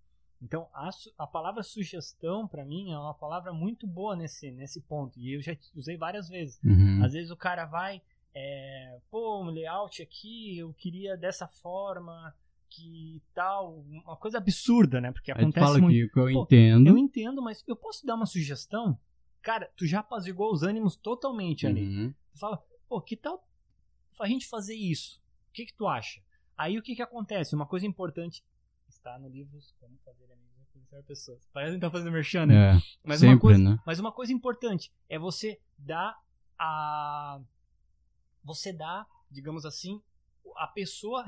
Então, 0.42 0.68
a, 0.74 0.90
a 1.18 1.26
palavra 1.26 1.62
sugestão 1.62 2.46
pra 2.46 2.64
mim 2.64 2.92
é 2.92 2.98
uma 2.98 3.14
palavra 3.14 3.52
muito 3.52 3.86
boa 3.86 4.14
nesse 4.14 4.50
nesse 4.50 4.80
ponto 4.82 5.18
e 5.18 5.34
eu 5.34 5.40
já 5.40 5.56
usei 5.74 5.96
várias 5.96 6.28
vezes. 6.28 6.60
Uhum. 6.62 7.02
Às 7.04 7.12
vezes 7.12 7.30
o 7.30 7.36
cara 7.36 7.64
vai, 7.64 8.02
é, 8.34 8.98
pô, 9.10 9.42
um 9.42 9.50
layout 9.50 10.02
aqui, 10.02 10.58
eu 10.58 10.74
queria 10.74 11.16
dessa 11.16 11.48
forma, 11.48 12.34
que 12.68 13.22
tal, 13.34 13.78
uma 13.88 14.16
coisa 14.16 14.38
absurda, 14.38 15.00
né? 15.00 15.10
Porque 15.10 15.32
acontece 15.32 15.66
fala 15.66 15.78
muito. 15.78 16.08
que, 16.08 16.12
que 16.12 16.18
eu 16.20 16.32
Pô, 16.32 16.42
entendo. 16.42 16.88
Eu 16.88 16.98
entendo, 16.98 17.42
mas 17.42 17.64
eu 17.66 17.76
posso 17.76 18.04
dar 18.06 18.14
uma 18.14 18.26
sugestão? 18.26 18.98
Cara, 19.40 19.70
tu 19.76 19.86
já 19.86 20.00
apaziguou 20.00 20.52
os 20.52 20.62
ânimos 20.62 20.96
totalmente 20.96 21.66
ali. 21.66 21.86
Uhum. 21.86 22.14
Tu 22.32 22.38
fala, 22.38 22.62
pô, 22.88 23.00
que 23.00 23.16
tal 23.16 23.42
a 24.18 24.26
gente 24.26 24.46
fazer 24.46 24.74
isso? 24.74 25.22
O 25.50 25.52
que 25.52 25.66
que 25.66 25.74
tu 25.74 25.86
acha? 25.86 26.20
Aí 26.56 26.78
o 26.78 26.82
que 26.82 26.94
que 26.94 27.02
acontece? 27.02 27.54
Uma 27.54 27.66
coisa 27.66 27.86
importante 27.86 28.42
está 28.88 29.18
no 29.18 29.28
livro 29.28 29.58
Como 29.80 29.96
Fazer 30.04 30.24
Amigos 30.32 30.56
e 30.58 30.62
Influenciar 30.62 31.02
Pessoas. 31.02 31.48
Parece 31.52 31.74
que 31.74 31.80
tá 31.80 31.90
fazendo 31.90 32.12
merchan, 32.12 32.46
né? 32.46 32.54
É, 32.54 32.72
Mas 33.04 33.22
uma 33.22 33.30
sempre, 33.32 33.40
coisa, 33.40 33.58
né? 33.58 33.78
mas 33.86 33.98
uma 33.98 34.12
coisa 34.12 34.32
importante 34.32 34.92
é 35.08 35.18
você 35.18 35.60
dar 35.78 36.16
a 36.58 37.40
você 38.44 38.72
dá, 38.72 39.04
digamos 39.30 39.66
assim, 39.66 40.00
a 40.56 40.66
pessoa 40.66 41.24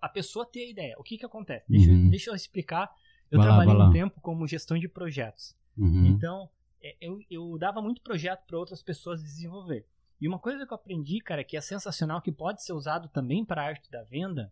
a 0.00 0.08
pessoa 0.08 0.46
ter 0.46 0.60
a 0.66 0.70
ideia. 0.70 0.94
O 0.98 1.02
que 1.02 1.18
que 1.18 1.26
acontece? 1.26 1.66
Deixa, 1.68 1.90
eu- 1.90 1.94
Uhum. 1.94 2.08
deixa 2.08 2.30
eu 2.30 2.34
explicar. 2.34 2.90
Eu 3.30 3.38
Vai 3.38 3.46
lá, 3.48 3.54
trabalhei 3.56 3.78
lá. 3.78 3.88
um 3.88 3.92
tempo 3.92 4.18
como 4.22 4.46
gestão 4.46 4.78
de 4.78 4.88
projetos. 4.88 5.54
Uhum. 5.76 6.06
Então, 6.06 6.48
é, 6.82 6.96
eu, 7.00 7.20
eu 7.30 7.58
dava 7.58 7.82
muito 7.82 8.00
projeto 8.00 8.42
para 8.46 8.58
outras 8.58 8.82
pessoas 8.82 9.22
desenvolver. 9.22 9.86
E 10.18 10.26
uma 10.26 10.38
coisa 10.38 10.66
que 10.66 10.72
eu 10.72 10.76
aprendi, 10.76 11.20
cara, 11.20 11.44
que 11.44 11.54
é 11.56 11.60
sensacional, 11.60 12.22
que 12.22 12.32
pode 12.32 12.62
ser 12.64 12.72
usado 12.72 13.08
também 13.10 13.44
para 13.44 13.62
a 13.62 13.66
arte 13.66 13.90
da 13.90 14.02
venda, 14.04 14.50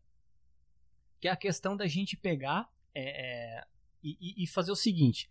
que 1.21 1.29
é 1.29 1.31
a 1.31 1.37
questão 1.37 1.77
da 1.77 1.87
gente 1.87 2.17
pegar 2.17 2.71
é, 2.95 3.57
é, 3.59 3.65
e, 4.03 4.43
e- 4.43 4.47
fazer 4.47 4.71
o 4.71 4.77
seguinte. 4.77 5.31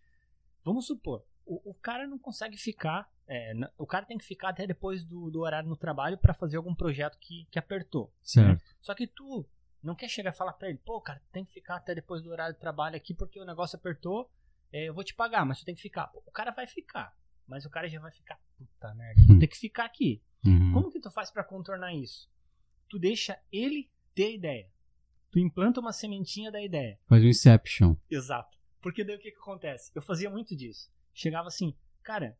Vamos 0.64 0.86
supor, 0.88 1.24
o, 1.46 1.72
o 1.72 1.74
cara 1.74 2.06
não 2.06 2.20
consegue 2.20 2.58
ficar, 2.58 3.10
é, 3.28 3.54
o 3.78 3.86
cara 3.86 4.06
tem 4.06 4.18
que 4.18 4.26
ficar 4.26 4.50
até 4.50 4.68
depois 4.68 5.04
do, 5.04 5.30
do 5.32 5.42
horário 5.42 5.70
no 5.70 5.78
trabalho 5.78 6.18
para 6.18 6.34
fazer 6.34 6.58
algum 6.58 6.76
projeto 6.76 7.18
que, 7.20 7.46
que 7.50 7.58
apertou. 7.60 8.14
Certo. 8.22 8.64
Só 8.82 8.94
que 8.94 9.08
tu 9.08 9.48
não 9.82 9.96
quer 9.96 10.10
chegar 10.10 10.32
e 10.34 10.38
falar 10.38 10.54
pra 10.54 10.70
ele, 10.70 10.78
pô, 10.80 11.00
cara, 11.00 11.22
tem 11.32 11.46
que 11.46 11.54
ficar 11.54 11.78
até 11.78 11.96
depois 11.96 12.22
do 12.22 12.30
horário 12.30 12.54
de 12.54 12.60
trabalho 12.60 12.96
aqui 12.96 13.14
porque 13.14 13.40
o 13.40 13.46
negócio 13.46 13.78
apertou, 13.78 14.30
é, 14.72 14.90
eu 14.90 14.94
vou 14.94 15.04
te 15.04 15.14
pagar, 15.14 15.46
mas 15.46 15.60
tu 15.60 15.66
tem 15.66 15.76
que 15.76 15.82
ficar. 15.82 16.08
Pô, 16.08 16.22
o 16.26 16.32
cara 16.32 16.52
vai 16.52 16.68
ficar, 16.68 17.16
mas 17.48 17.66
o 17.66 17.70
cara 17.70 17.88
já 17.88 18.00
vai 18.00 18.12
ficar, 18.12 18.38
puta 18.58 18.94
merda, 18.94 19.22
vou 19.26 19.40
ter 19.40 19.48
que 19.48 19.58
ficar 19.58 19.86
aqui. 19.86 20.22
Uhum. 20.46 20.74
Como 20.74 20.92
que 20.92 21.00
tu 21.00 21.10
faz 21.10 21.32
pra 21.32 21.44
contornar 21.44 21.94
isso? 21.94 22.30
Tu 22.90 23.00
deixa 23.00 23.40
ele 23.52 23.90
ter 24.14 24.34
ideia. 24.36 24.70
Tu 25.32 25.40
implanta 25.40 25.80
uma 25.80 25.92
sementinha 25.92 26.52
da 26.52 26.62
ideia. 26.62 27.00
Faz 27.08 27.24
um 27.24 27.28
Inception. 27.28 27.96
Exato. 28.10 28.58
Porque 28.82 29.04
daí 29.04 29.16
o 29.16 29.20
que 29.20 29.32
que 29.32 29.38
acontece? 29.40 29.92
Eu 29.94 30.02
fazia 30.02 30.30
muito 30.30 30.56
disso. 30.56 30.90
Chegava 31.14 31.48
assim, 31.48 31.76
cara, 32.04 32.38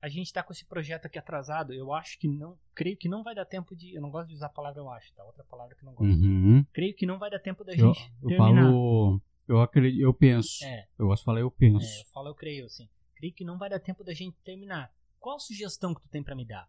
a 0.00 0.08
gente 0.08 0.32
tá 0.32 0.42
com 0.42 0.52
esse 0.52 0.64
projeto 0.66 1.06
aqui 1.06 1.18
atrasado, 1.18 1.72
eu 1.72 1.92
acho 1.92 2.18
que 2.18 2.28
não, 2.28 2.58
creio 2.74 2.96
que 2.96 3.08
não 3.08 3.22
vai 3.22 3.34
dar 3.34 3.44
tempo 3.44 3.74
de, 3.74 3.94
eu 3.94 4.02
não 4.02 4.10
gosto 4.10 4.28
de 4.28 4.34
usar 4.34 4.46
a 4.46 4.50
palavra 4.50 4.80
eu 4.80 4.88
acho, 4.90 5.12
tá? 5.14 5.24
Outra 5.24 5.44
palavra 5.44 5.74
que 5.74 5.82
eu 5.82 5.86
não 5.86 5.94
gosto. 5.94 6.22
Uhum. 6.22 6.64
Creio 6.72 6.94
que 6.94 7.06
não 7.06 7.18
vai 7.18 7.30
dar 7.30 7.38
tempo 7.38 7.64
da 7.64 7.72
Eu, 7.72 7.78
gente 7.94 8.12
eu 8.22 8.28
terminar. 8.28 8.62
falo. 8.64 9.22
Eu 9.46 9.60
acredito, 9.60 10.00
eu 10.00 10.14
penso. 10.14 10.64
É, 10.64 10.86
Eu 10.98 11.06
gosto 11.06 11.22
de 11.22 11.24
falar 11.26 11.40
eu 11.40 11.48
é, 11.48 11.58
penso. 11.58 12.00
eu 12.00 12.06
falo 12.06 12.28
eu 12.28 12.34
creio, 12.34 12.64
assim. 12.66 12.88
Creio 13.16 13.34
que 13.34 13.44
não 13.44 13.58
vai 13.58 13.68
dar 13.68 13.78
tempo 13.80 14.02
da 14.02 14.14
gente 14.14 14.36
terminar. 14.42 14.90
Qual 15.18 15.36
a 15.36 15.38
sugestão 15.38 15.94
que 15.94 16.00
tu 16.00 16.08
tem 16.08 16.22
pra 16.22 16.34
me 16.34 16.46
dar? 16.46 16.68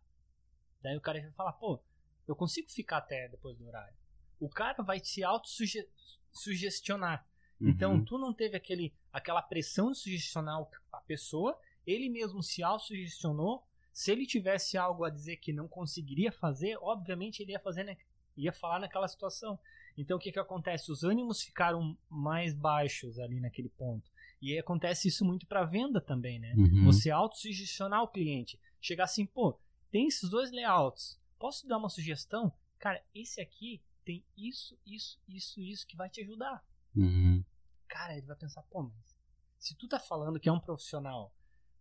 Daí 0.81 0.95
o 0.97 1.01
cara 1.01 1.21
vai 1.21 1.31
falar, 1.31 1.53
pô, 1.53 1.81
eu 2.27 2.35
consigo 2.35 2.69
ficar 2.69 2.97
até 2.97 3.27
depois 3.29 3.57
do 3.57 3.65
horário. 3.67 3.93
O 4.39 4.49
cara 4.49 4.81
vai 4.83 4.99
te 4.99 5.23
auto-sugestionar. 5.23 7.25
Então, 7.61 7.93
Uhum. 7.93 8.03
tu 8.05 8.17
não 8.17 8.33
teve 8.33 8.57
aquele, 8.57 8.93
aquela 9.13 9.41
pressão 9.41 9.91
de 9.91 9.97
sugestionar 9.97 10.61
a 10.91 10.97
pessoa, 11.01 11.57
ele 11.87 12.09
mesmo 12.09 12.43
se 12.43 12.61
autossugestionou. 12.61 13.63
Se 13.93 14.11
ele 14.11 14.25
tivesse 14.25 14.77
algo 14.77 15.05
a 15.05 15.09
dizer 15.09 15.37
que 15.37 15.53
não 15.53 15.67
conseguiria 15.67 16.31
fazer, 16.31 16.77
obviamente 16.81 17.41
ele 17.41 17.53
ia 17.53 17.59
fazer, 17.59 17.83
na- 17.85 17.95
ia 18.35 18.51
falar 18.51 18.79
naquela 18.79 19.07
situação. 19.07 19.57
Então, 19.97 20.17
o 20.17 20.19
que 20.19 20.33
que 20.33 20.39
acontece? 20.39 20.91
Os 20.91 21.05
ânimos 21.05 21.41
ficaram 21.41 21.97
mais 22.09 22.53
baixos 22.53 23.17
ali 23.19 23.39
naquele 23.39 23.69
ponto. 23.69 24.11
E 24.41 24.59
acontece 24.59 25.07
isso 25.07 25.23
muito 25.23 25.47
para 25.47 25.63
venda 25.63 26.01
também, 26.01 26.37
né? 26.39 26.53
Uhum. 26.57 26.83
Você 26.83 27.09
autossugestionar 27.09 28.03
o 28.03 28.09
cliente. 28.09 28.59
Chegar 28.81 29.05
assim, 29.05 29.25
pô, 29.25 29.57
tem 29.89 30.07
esses 30.07 30.29
dois 30.29 30.51
layouts. 30.51 31.17
Posso 31.39 31.65
dar 31.65 31.77
uma 31.77 31.87
sugestão? 31.87 32.51
Cara, 32.77 33.01
esse 33.13 33.39
aqui 33.39 33.81
tem 34.05 34.23
isso, 34.37 34.77
isso, 34.85 35.19
isso, 35.27 35.59
isso 35.59 35.87
que 35.87 35.97
vai 35.97 36.09
te 36.09 36.21
ajudar 36.21 36.63
Uhum. 36.95 37.43
cara, 37.89 38.15
ele 38.15 38.25
vai 38.25 38.37
pensar, 38.37 38.61
pô, 38.63 38.83
mas 38.83 39.15
se 39.59 39.75
tu 39.75 39.85
tá 39.85 39.99
falando 39.99 40.39
que 40.39 40.47
é 40.47 40.51
um 40.51 40.59
profissional 40.59 41.33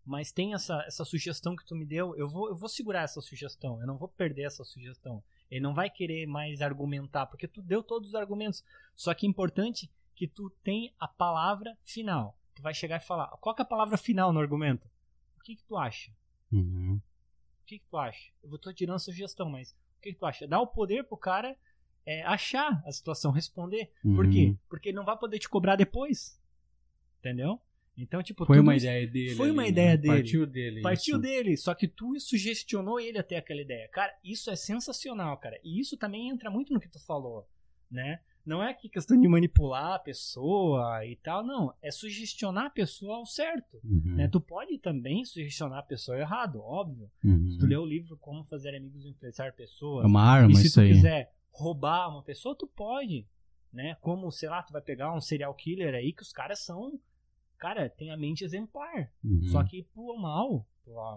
mas 0.04 0.30
tem 0.30 0.52
essa, 0.52 0.82
essa 0.86 1.04
sugestão 1.04 1.56
que 1.56 1.64
tu 1.64 1.74
me 1.74 1.86
deu, 1.86 2.14
eu 2.16 2.28
vou, 2.28 2.48
eu 2.48 2.56
vou 2.56 2.68
segurar 2.68 3.02
essa 3.02 3.20
sugestão, 3.22 3.80
eu 3.80 3.86
não 3.86 3.96
vou 3.96 4.08
perder 4.08 4.42
essa 4.42 4.62
sugestão. 4.62 5.24
Ele 5.50 5.60
não 5.60 5.74
vai 5.74 5.88
querer 5.88 6.26
mais 6.26 6.60
argumentar, 6.60 7.26
porque 7.26 7.48
tu 7.48 7.62
deu 7.62 7.82
todos 7.82 8.10
os 8.10 8.14
argumentos. 8.14 8.62
Só 8.94 9.14
que 9.14 9.26
é 9.26 9.28
importante 9.28 9.90
que 10.14 10.28
tu 10.28 10.50
tenha 10.62 10.92
a 11.00 11.08
palavra 11.08 11.76
final. 11.82 12.38
Tu 12.54 12.62
vai 12.62 12.74
chegar 12.74 12.96
e 12.96 13.04
falar, 13.04 13.28
qual 13.38 13.56
é 13.58 13.62
a 13.62 13.64
palavra 13.64 13.96
final 13.96 14.32
no 14.32 14.40
argumento? 14.40 14.86
O 15.38 15.42
que, 15.42 15.56
que 15.56 15.64
tu 15.64 15.76
acha? 15.76 16.12
Uhum. 16.52 17.00
O 17.62 17.64
que, 17.66 17.78
que 17.78 17.86
tu 17.86 17.96
acha? 17.96 18.30
Eu 18.42 18.50
vou 18.50 18.58
tô 18.58 18.72
tirando 18.72 18.96
a 18.96 19.00
sugestão, 19.00 19.48
mas 19.48 19.70
o 19.70 20.02
que, 20.02 20.12
que 20.12 20.18
tu 20.18 20.26
acha? 20.26 20.46
Dá 20.46 20.60
o 20.60 20.66
poder 20.66 21.04
pro 21.04 21.16
cara 21.16 21.56
é, 22.06 22.22
achar 22.24 22.82
a 22.86 22.92
situação, 22.92 23.30
responder. 23.32 23.90
Uhum. 24.04 24.14
Por 24.16 24.28
quê? 24.30 24.54
Porque 24.68 24.88
ele 24.90 24.96
não 24.96 25.04
vai 25.04 25.16
poder 25.16 25.38
te 25.38 25.48
cobrar 25.48 25.76
depois. 25.76 26.38
Entendeu? 27.20 27.58
Então, 27.96 28.22
tipo, 28.22 28.44
Foi 28.44 28.58
uma 28.58 28.74
isso- 28.74 28.86
ideia 28.86 29.06
dele. 29.06 29.34
foi 29.36 29.50
uma 29.52 29.62
ali, 29.62 29.70
ideia 29.70 29.90
né? 29.90 29.96
dele. 29.96 30.14
Partiu 30.14 30.46
dele. 30.46 30.80
Partiu 30.82 31.12
isso. 31.14 31.22
dele, 31.22 31.56
só 31.56 31.74
que 31.74 31.86
tu 31.86 32.18
sugestionou 32.18 32.98
ele 32.98 33.18
até 33.18 33.36
aquela 33.36 33.60
ideia. 33.62 33.88
Cara, 33.88 34.12
isso 34.24 34.50
é 34.50 34.56
sensacional, 34.56 35.36
cara. 35.38 35.58
E 35.62 35.78
isso 35.80 35.96
também 35.96 36.28
entra 36.28 36.50
muito 36.50 36.72
no 36.74 36.80
que 36.80 36.88
tu 36.88 36.98
falou, 36.98 37.48
né? 37.90 38.20
Não 38.44 38.62
é 38.62 38.74
que 38.74 38.90
questão 38.90 39.18
de 39.18 39.26
manipular 39.26 39.94
a 39.94 39.98
pessoa 39.98 41.06
e 41.06 41.16
tal, 41.16 41.42
não. 41.46 41.72
É 41.80 41.90
sugestionar 41.90 42.66
a 42.66 42.70
pessoa 42.70 43.16
ao 43.16 43.24
certo. 43.24 43.78
Uhum. 43.82 44.16
Né? 44.16 44.28
Tu 44.28 44.38
pode 44.38 44.76
também 44.78 45.24
sugestionar 45.24 45.78
a 45.78 45.82
pessoa 45.82 46.18
errado, 46.18 46.60
óbvio. 46.60 47.10
Uhum. 47.24 47.48
Se 47.50 47.58
tu 47.58 47.64
lê 47.64 47.76
o 47.76 47.86
livro 47.86 48.18
Como 48.18 48.44
Fazer 48.44 48.74
Amigos 48.76 49.04
e 49.06 49.08
Influenciar 49.10 49.52
Pessoas, 49.54 50.04
É 50.04 50.06
uma 50.08 50.20
arma 50.22 50.52
e 50.52 50.56
se 50.56 50.66
isso 50.66 50.74
tu 50.74 50.80
aí. 50.82 50.90
Roubar 51.54 52.08
uma 52.10 52.22
pessoa, 52.22 52.56
tu 52.56 52.66
pode. 52.66 53.26
Né? 53.72 53.96
Como, 54.00 54.30
sei 54.30 54.48
lá, 54.48 54.62
tu 54.62 54.72
vai 54.72 54.82
pegar 54.82 55.12
um 55.14 55.20
serial 55.20 55.52
killer 55.54 55.94
aí 55.94 56.12
que 56.12 56.22
os 56.22 56.32
caras 56.32 56.60
são. 56.60 56.98
Cara, 57.58 57.88
tem 57.88 58.10
a 58.12 58.16
mente 58.16 58.44
exemplar. 58.44 59.10
Uhum. 59.24 59.42
Só 59.50 59.64
que 59.64 59.82
pro 59.94 60.16
mal, 60.16 60.66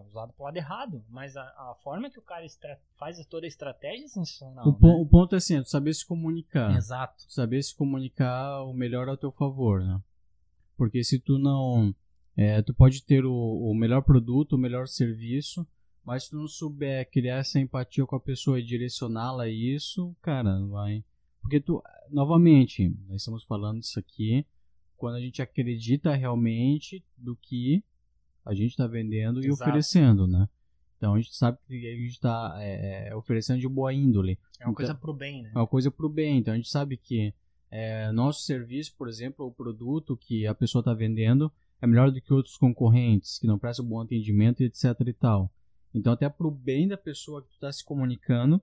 usado 0.08 0.34
pro 0.34 0.46
lado 0.46 0.58
errado. 0.58 1.04
Mas 1.10 1.36
a, 1.38 1.44
a 1.44 1.76
forma 1.84 2.10
que 2.10 2.18
o 2.18 2.22
cara 2.24 2.46
estra- 2.46 2.80
faz 2.98 3.24
toda 3.28 3.46
a 3.46 3.48
estratégia 3.48 4.06
é 4.06 4.08
sensacional. 4.08 4.66
o, 4.68 4.72
né? 4.72 4.78
pon- 4.80 5.02
o 5.02 5.06
ponto 5.08 5.36
é 5.36 5.38
assim, 5.38 5.58
é 5.58 5.62
tu 5.62 5.70
saber 5.70 5.94
se 5.94 6.06
comunicar. 6.06 6.76
Exato. 6.76 7.26
saber 7.32 7.62
se 7.62 7.76
comunicar 7.76 8.64
o 8.64 8.74
melhor 8.74 9.08
ao 9.08 9.18
teu 9.18 9.32
favor, 9.32 9.84
né? 9.84 10.02
Porque 10.76 11.04
se 11.04 11.20
tu 11.20 11.38
não, 11.38 11.94
é, 12.36 12.62
tu 12.62 12.74
pode 12.74 13.04
ter 13.04 13.26
o, 13.26 13.34
o 13.34 13.74
melhor 13.76 14.02
produto, 14.04 14.54
o 14.54 14.58
melhor 14.60 14.88
serviço, 14.88 15.68
mas 16.08 16.24
se 16.24 16.30
tu 16.30 16.38
não 16.38 16.48
souber 16.48 17.10
criar 17.12 17.40
essa 17.40 17.60
empatia 17.60 18.06
com 18.06 18.16
a 18.16 18.20
pessoa 18.20 18.58
e 18.62 18.64
direcioná-la 18.64 19.44
a 19.44 19.50
isso, 19.50 20.16
cara, 20.22 20.58
não 20.58 20.70
vai. 20.70 21.04
Porque 21.42 21.60
tu, 21.60 21.84
novamente, 22.10 22.88
nós 23.10 23.18
estamos 23.22 23.44
falando 23.44 23.82
isso 23.82 24.00
aqui 24.00 24.46
quando 24.96 25.16
a 25.16 25.20
gente 25.20 25.42
acredita 25.42 26.16
realmente 26.16 27.04
do 27.18 27.36
que 27.36 27.84
a 28.46 28.54
gente 28.54 28.72
está 28.72 28.88
vendendo 28.88 29.44
e 29.44 29.48
Exato. 29.48 29.70
oferecendo, 29.70 30.26
né? 30.26 30.48
Então 30.96 31.14
a 31.14 31.18
gente 31.20 31.36
sabe 31.36 31.58
que 31.68 31.76
a 31.76 31.96
gente 31.96 32.12
está 32.14 32.58
oferecendo 33.18 33.60
de 33.60 33.68
boa 33.68 33.94
índole. 33.94 34.40
É 34.62 34.64
uma 34.64 34.72
Então- 34.72 34.74
coisa 34.76 34.96
pro 34.96 35.14
bem, 35.14 35.44
né? 35.44 35.52
É 35.54 35.58
uma 35.60 35.68
coisa 35.68 35.92
pro 35.92 36.08
bem. 36.08 36.38
Então 36.38 36.54
a 36.54 36.58
gente 36.58 36.70
sabe 36.70 36.96
que 36.96 37.34
é, 37.70 38.10
nosso 38.14 38.44
serviço, 38.44 38.96
por 38.98 39.10
exemplo, 39.10 39.46
o 39.46 39.52
produto 39.52 40.16
que 40.16 40.48
a 40.48 40.56
pessoa 40.56 40.80
está 40.80 40.94
vendendo 40.94 41.52
é 41.82 41.86
melhor 41.86 42.10
do 42.12 42.22
que 42.22 42.34
outros 42.34 42.56
concorrentes 42.56 43.38
que 43.38 43.46
não 43.46 43.60
prestam 43.60 43.86
bom 43.86 44.00
atendimento 44.00 44.64
e 44.64 44.68
etc 44.68 44.86
e 45.06 45.12
tal. 45.14 45.52
Então 45.94 46.14
até 46.14 46.30
pro 46.30 46.52
bem 46.52 46.88
da 46.88 46.98
pessoa 46.98 47.42
que 47.42 47.50
tu 47.50 47.56
está 47.56 47.72
se 47.72 47.84
comunicando, 47.84 48.62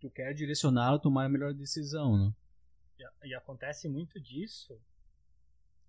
tu 0.00 0.10
quer 0.10 0.34
direcioná-la 0.34 0.96
a 0.96 1.00
tomar 1.00 1.24
a 1.24 1.28
melhor 1.28 1.54
decisão, 1.54 2.18
né? 2.18 2.34
E, 2.98 3.28
e 3.28 3.34
acontece 3.34 3.88
muito 3.88 4.20
disso. 4.20 4.78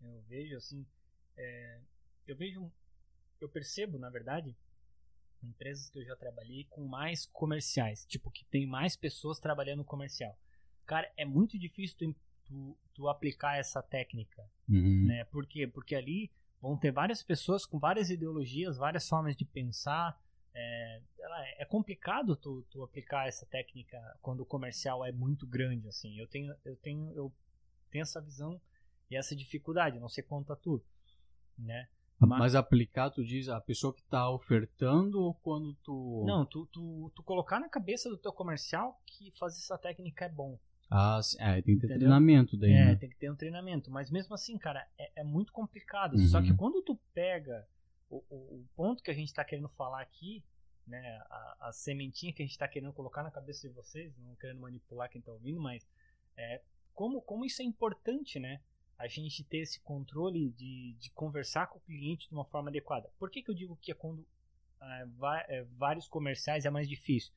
Eu 0.02 0.22
vejo 0.28 0.56
assim. 0.56 0.86
é, 1.38 1.80
eu 2.28 2.36
vejo. 2.36 2.72
Eu 3.40 3.50
percebo, 3.50 3.98
na 3.98 4.10
verdade, 4.10 4.56
empresas 5.44 5.90
que 5.90 6.00
eu 6.00 6.06
já 6.06 6.16
trabalhei 6.16 6.66
com 6.70 6.86
mais 6.86 7.26
comerciais. 7.26 8.06
Tipo, 8.06 8.32
que 8.32 8.46
tem 8.46 8.66
mais 8.66 8.96
pessoas 8.96 9.40
trabalhando 9.40 9.84
comercial. 9.84 10.38
Cara, 10.86 11.12
é 11.18 11.26
muito 11.26 11.58
difícil 11.58 11.98
tu, 11.98 12.16
tu, 12.46 12.78
tu 12.94 13.10
aplicar 13.10 13.58
essa 13.58 13.82
técnica. 13.82 14.44
Uhum. 14.68 15.06
né? 15.06 15.26
Por 15.26 15.46
quê? 15.46 15.68
Porque 15.68 15.96
ali 15.96 16.32
vão 16.63 16.78
ter 16.78 16.91
várias 16.91 17.21
pessoas 17.21 17.65
com 17.65 17.78
várias 17.78 18.10
ideologias, 18.10 18.78
várias 18.78 19.08
formas 19.08 19.36
de 19.36 19.43
pensar. 19.43 20.17
É, 20.56 21.02
ela- 21.19 21.45
é 21.60 21.65
complicado 21.65 22.36
tu, 22.38 22.65
tu 22.71 22.82
aplicar 22.84 23.28
essa 23.28 23.45
técnica 23.45 23.97
quando 24.21 24.39
o 24.39 24.45
comercial 24.45 25.04
é 25.06 25.12
muito 25.12 25.45
grande, 25.45 25.88
assim. 25.89 26.17
Eu 26.17 26.26
tenho, 26.28 26.56
eu 26.63 26.76
tenho, 26.78 27.12
eu 27.15 27.34
tenho 27.91 28.04
essa 28.04 28.21
visão 28.21 28.62
e 29.12 29.17
essa 29.17 29.36
dificuldade. 29.36 29.99
Não 29.99 30.08
sei 30.08 30.23
quanto 30.23 30.54
a 30.54 30.56
tu, 30.56 30.82
né? 31.58 31.88
Mas- 32.17 32.39
Mas 32.39 32.56
aplicar, 32.56 33.10
tu 33.10 33.26
diz, 33.26 33.49
a 33.49 33.60
pessoa 33.60 33.93
que 33.93 33.99
está 34.02 34.30
ofertando 34.30 35.19
ou 35.21 35.34
quando 35.34 35.73
tu. 35.84 36.23
Não, 36.26 36.45
tu, 36.45 36.65
tu, 36.67 37.12
tu 37.13 37.23
colocar 37.23 37.60
na 37.60 37.67
cabeça 37.67 38.10
do 38.10 38.17
teu 38.17 38.32
comercial 38.32 39.02
que 39.06 39.32
fazer 39.38 39.58
essa 39.58 39.78
técnica 39.78 40.23
é 40.26 40.30
bom. 40.30 40.58
Ah, 40.96 41.20
é, 41.40 41.54
tem 41.62 41.76
que 41.76 41.82
ter 41.82 41.88
Entendeu? 41.88 41.98
treinamento 42.00 42.56
daí, 42.56 42.72
É, 42.72 42.86
né? 42.86 42.96
tem 42.96 43.10
que 43.10 43.16
ter 43.18 43.32
um 43.32 43.36
treinamento. 43.36 43.90
Mas 43.90 44.12
mesmo 44.12 44.36
assim, 44.36 44.58
cara, 44.58 44.88
é, 44.98 45.22
é 45.22 45.24
muito 45.24 45.52
complicado. 45.52 46.14
Uhum. 46.16 46.28
Só 46.28 46.42
que 46.42 46.54
quando 46.56 46.82
tu 46.84 46.96
pega 47.14 47.68
o, 48.10 48.18
o, 48.30 48.36
o 48.60 48.66
ponto 48.76 49.02
que 49.02 49.10
a 49.10 49.14
gente 49.14 49.30
está 49.30 49.44
querendo 49.44 49.70
falar 49.70 50.02
aqui, 50.02 50.44
né, 50.86 51.18
a, 51.30 51.70
a 51.70 51.72
sementinha 51.72 52.32
que 52.32 52.44
a 52.44 52.46
gente 52.46 52.52
está 52.52 52.68
querendo 52.68 52.94
colocar 52.94 53.24
na 53.24 53.32
cabeça 53.32 53.68
de 53.68 53.74
vocês, 53.74 54.16
não 54.20 54.36
querendo 54.36 54.60
manipular 54.62 55.10
quem 55.10 55.20
está 55.20 55.32
ouvindo, 55.32 55.60
mas 55.60 55.88
é, 56.38 56.62
como, 56.94 57.22
como 57.22 57.44
isso 57.44 57.62
é 57.62 57.66
importante, 57.66 58.40
né? 58.40 58.62
A 59.00 59.08
gente 59.08 59.44
ter 59.46 59.58
esse 59.60 59.80
controle 59.82 60.52
de, 60.52 60.94
de 61.00 61.10
conversar 61.12 61.68
com 61.68 61.80
o 61.80 61.82
cliente 61.82 62.28
de 62.30 62.36
uma 62.36 62.46
forma 62.46 62.70
adequada. 62.70 63.10
Por 63.18 63.32
que, 63.32 63.42
que 63.42 63.50
eu 63.50 63.56
digo 63.56 63.76
que 63.82 63.92
é 63.92 63.96
quando 63.96 64.24
é, 64.80 65.06
va- 65.18 65.46
é, 65.48 65.64
vários 65.76 66.08
comerciais 66.08 66.66
é 66.66 66.70
mais 66.70 66.88
difícil? 66.88 67.34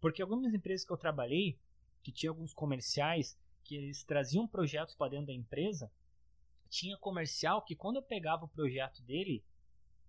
Porque 0.00 0.20
algumas 0.20 0.52
empresas 0.52 0.84
que 0.84 0.92
eu 0.92 0.96
trabalhei, 0.96 1.56
que 2.02 2.12
tinha 2.12 2.30
alguns 2.30 2.52
comerciais 2.52 3.38
que 3.64 3.76
eles 3.76 4.02
traziam 4.02 4.46
projetos 4.46 4.94
para 4.94 5.10
dentro 5.10 5.26
da 5.26 5.32
empresa, 5.32 5.90
tinha 6.68 6.96
comercial 6.96 7.62
que 7.62 7.76
quando 7.76 7.96
eu 7.96 8.02
pegava 8.02 8.44
o 8.44 8.48
projeto 8.48 9.02
dele, 9.02 9.44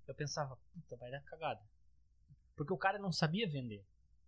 eu 0.08 0.16
pensava, 0.16 0.58
puta, 0.74 0.96
vai 0.98 1.12
dar 1.12 1.22
cagada. 1.22 1.62
Porque 2.56 2.74
o 2.74 2.78
cara 2.78 2.98
não 3.00 3.12
sabia 3.12 3.48
vender, 3.48 3.84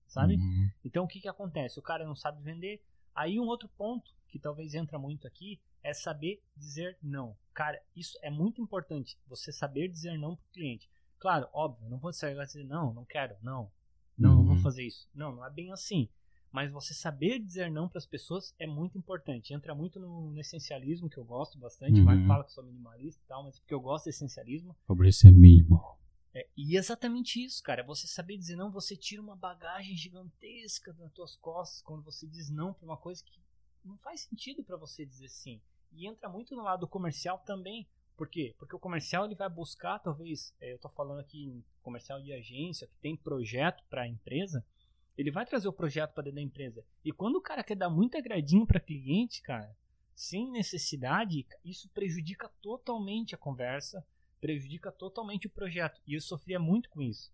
sabe? 0.07 0.35
Uhum. 0.35 0.69
Então 0.83 1.05
o 1.05 1.07
que 1.07 1.19
que 1.21 1.27
acontece? 1.27 1.79
O 1.79 1.83
cara 1.83 2.05
não 2.05 2.15
sabe 2.15 2.41
vender. 2.41 2.83
Aí 3.13 3.39
um 3.39 3.45
outro 3.47 3.69
ponto 3.69 4.13
que 4.27 4.37
talvez 4.39 4.73
entra 4.73 4.99
muito 4.99 5.25
aqui 5.27 5.59
é 5.81 5.93
saber 5.93 6.41
dizer 6.55 6.97
não. 7.01 7.37
Cara, 7.53 7.81
isso 7.95 8.17
é 8.21 8.29
muito 8.29 8.61
importante. 8.61 9.17
Você 9.27 9.51
saber 9.51 9.87
dizer 9.87 10.17
não 10.17 10.35
pro 10.35 10.49
cliente. 10.51 10.89
Claro, 11.19 11.47
óbvio, 11.53 11.89
não 11.89 11.97
vou 11.97 12.11
chegar 12.11 12.43
e 12.43 12.45
dizer 12.45 12.65
não, 12.65 12.93
não 12.93 13.05
quero, 13.05 13.35
não. 13.41 13.71
Não, 14.17 14.35
não 14.35 14.45
vou 14.45 14.55
Uhum. 14.55 14.61
fazer 14.61 14.83
isso. 14.83 15.07
Não, 15.13 15.35
não 15.35 15.45
é 15.45 15.49
bem 15.49 15.71
assim. 15.71 16.09
Mas 16.55 16.71
você 16.71 16.93
saber 16.93 17.37
dizer 17.39 17.69
não 17.69 17.89
para 17.89 17.97
as 17.97 18.05
pessoas 18.05 18.55
é 18.57 18.65
muito 18.65 18.97
importante. 18.97 19.53
Entra 19.53 19.75
muito 19.75 19.99
no, 19.99 20.31
no 20.31 20.39
essencialismo, 20.39 21.09
que 21.09 21.17
eu 21.17 21.25
gosto 21.25 21.59
bastante. 21.59 21.99
O 21.99 22.05
Marco 22.05 22.21
Uhum. 22.21 22.27
fala 22.29 22.43
que 22.45 22.49
eu 22.51 22.53
sou 22.53 22.63
minimalista 22.63 23.21
e 23.21 23.27
tal, 23.27 23.43
mas 23.43 23.57
é 23.57 23.59
porque 23.59 23.73
eu 23.73 23.81
gosto 23.81 24.05
de 24.05 24.11
essencialismo. 24.11 24.73
Fabrício 24.87 25.27
é 25.27 25.31
mínimo. 25.33 25.83
É, 26.33 26.47
e 26.55 26.77
é 26.77 26.79
exatamente 26.79 27.43
isso, 27.43 27.61
cara. 27.61 27.83
Você 27.83 28.07
saber 28.07 28.37
dizer 28.37 28.55
não, 28.55 28.71
você 28.71 28.95
tira 28.95 29.21
uma 29.21 29.35
bagagem 29.35 29.97
gigantesca 29.97 30.93
das 30.93 31.11
tuas 31.11 31.35
costas 31.35 31.81
quando 31.81 32.03
você 32.03 32.25
diz 32.25 32.49
não 32.49 32.73
pra 32.73 32.85
uma 32.85 32.95
coisa 32.97 33.21
que 33.21 33.41
não 33.83 33.97
faz 33.97 34.21
sentido 34.21 34.63
pra 34.63 34.77
você 34.77 35.05
dizer 35.05 35.27
sim. 35.27 35.59
E 35.91 36.07
entra 36.07 36.29
muito 36.29 36.55
no 36.55 36.63
lado 36.63 36.87
comercial 36.87 37.37
também. 37.39 37.85
Por 38.15 38.29
quê? 38.29 38.55
Porque 38.57 38.73
o 38.73 38.79
comercial 38.79 39.25
ele 39.25 39.35
vai 39.35 39.49
buscar, 39.49 39.99
talvez, 39.99 40.53
é, 40.61 40.71
eu 40.71 40.79
tô 40.79 40.87
falando 40.87 41.19
aqui 41.19 41.47
em 41.47 41.65
comercial 41.83 42.21
de 42.21 42.31
agência, 42.31 42.87
que 42.87 42.95
tem 43.01 43.13
projeto 43.17 43.83
pra 43.89 44.07
empresa, 44.07 44.65
ele 45.17 45.31
vai 45.31 45.45
trazer 45.45 45.67
o 45.67 45.73
projeto 45.73 46.13
pra 46.13 46.23
dentro 46.23 46.35
da 46.35 46.41
empresa. 46.41 46.85
E 47.03 47.11
quando 47.11 47.37
o 47.37 47.41
cara 47.41 47.63
quer 47.63 47.75
dar 47.75 47.89
muito 47.89 48.17
agradinho 48.17 48.65
pra 48.65 48.79
cliente, 48.79 49.41
cara, 49.41 49.75
sem 50.13 50.49
necessidade, 50.51 51.45
isso 51.63 51.89
prejudica 51.89 52.49
totalmente 52.61 53.35
a 53.35 53.37
conversa, 53.37 54.05
prejudica 54.39 54.91
totalmente 54.91 55.47
o 55.47 55.49
projeto. 55.49 56.01
E 56.05 56.13
eu 56.13 56.21
sofria 56.21 56.59
muito 56.59 56.89
com 56.89 57.01
isso. 57.01 57.31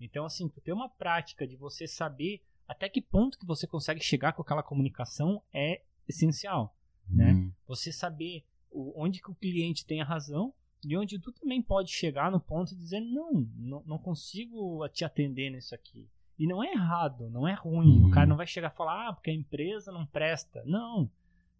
Então, 0.00 0.24
assim, 0.24 0.48
tu 0.48 0.60
ter 0.60 0.72
uma 0.72 0.88
prática 0.88 1.46
de 1.46 1.56
você 1.56 1.86
saber 1.86 2.42
até 2.66 2.88
que 2.88 3.02
ponto 3.02 3.38
que 3.38 3.46
você 3.46 3.66
consegue 3.66 4.02
chegar 4.02 4.32
com 4.32 4.42
aquela 4.42 4.62
comunicação 4.62 5.42
é 5.52 5.82
essencial. 6.08 6.74
Né? 7.08 7.32
Uhum. 7.32 7.52
Você 7.66 7.92
saber 7.92 8.44
onde 8.72 9.20
que 9.20 9.30
o 9.30 9.34
cliente 9.34 9.84
tem 9.84 10.00
a 10.00 10.04
razão 10.04 10.54
e 10.84 10.96
onde 10.96 11.18
tu 11.18 11.32
também 11.32 11.62
pode 11.62 11.90
chegar 11.90 12.30
no 12.30 12.40
ponto 12.40 12.70
de 12.70 12.80
dizer 12.80 13.00
não, 13.00 13.32
não, 13.56 13.82
não 13.84 13.98
consigo 13.98 14.88
te 14.88 15.04
atender 15.04 15.50
nisso 15.50 15.74
aqui. 15.74 16.08
E 16.38 16.46
não 16.46 16.62
é 16.62 16.72
errado, 16.72 17.28
não 17.30 17.46
é 17.46 17.54
ruim. 17.54 18.00
Uhum. 18.00 18.08
O 18.08 18.10
cara 18.10 18.26
não 18.26 18.36
vai 18.36 18.46
chegar 18.46 18.72
e 18.72 18.76
falar, 18.76 19.08
ah, 19.08 19.12
porque 19.12 19.30
a 19.30 19.34
empresa 19.34 19.92
não 19.92 20.04
presta. 20.06 20.62
Não. 20.64 21.10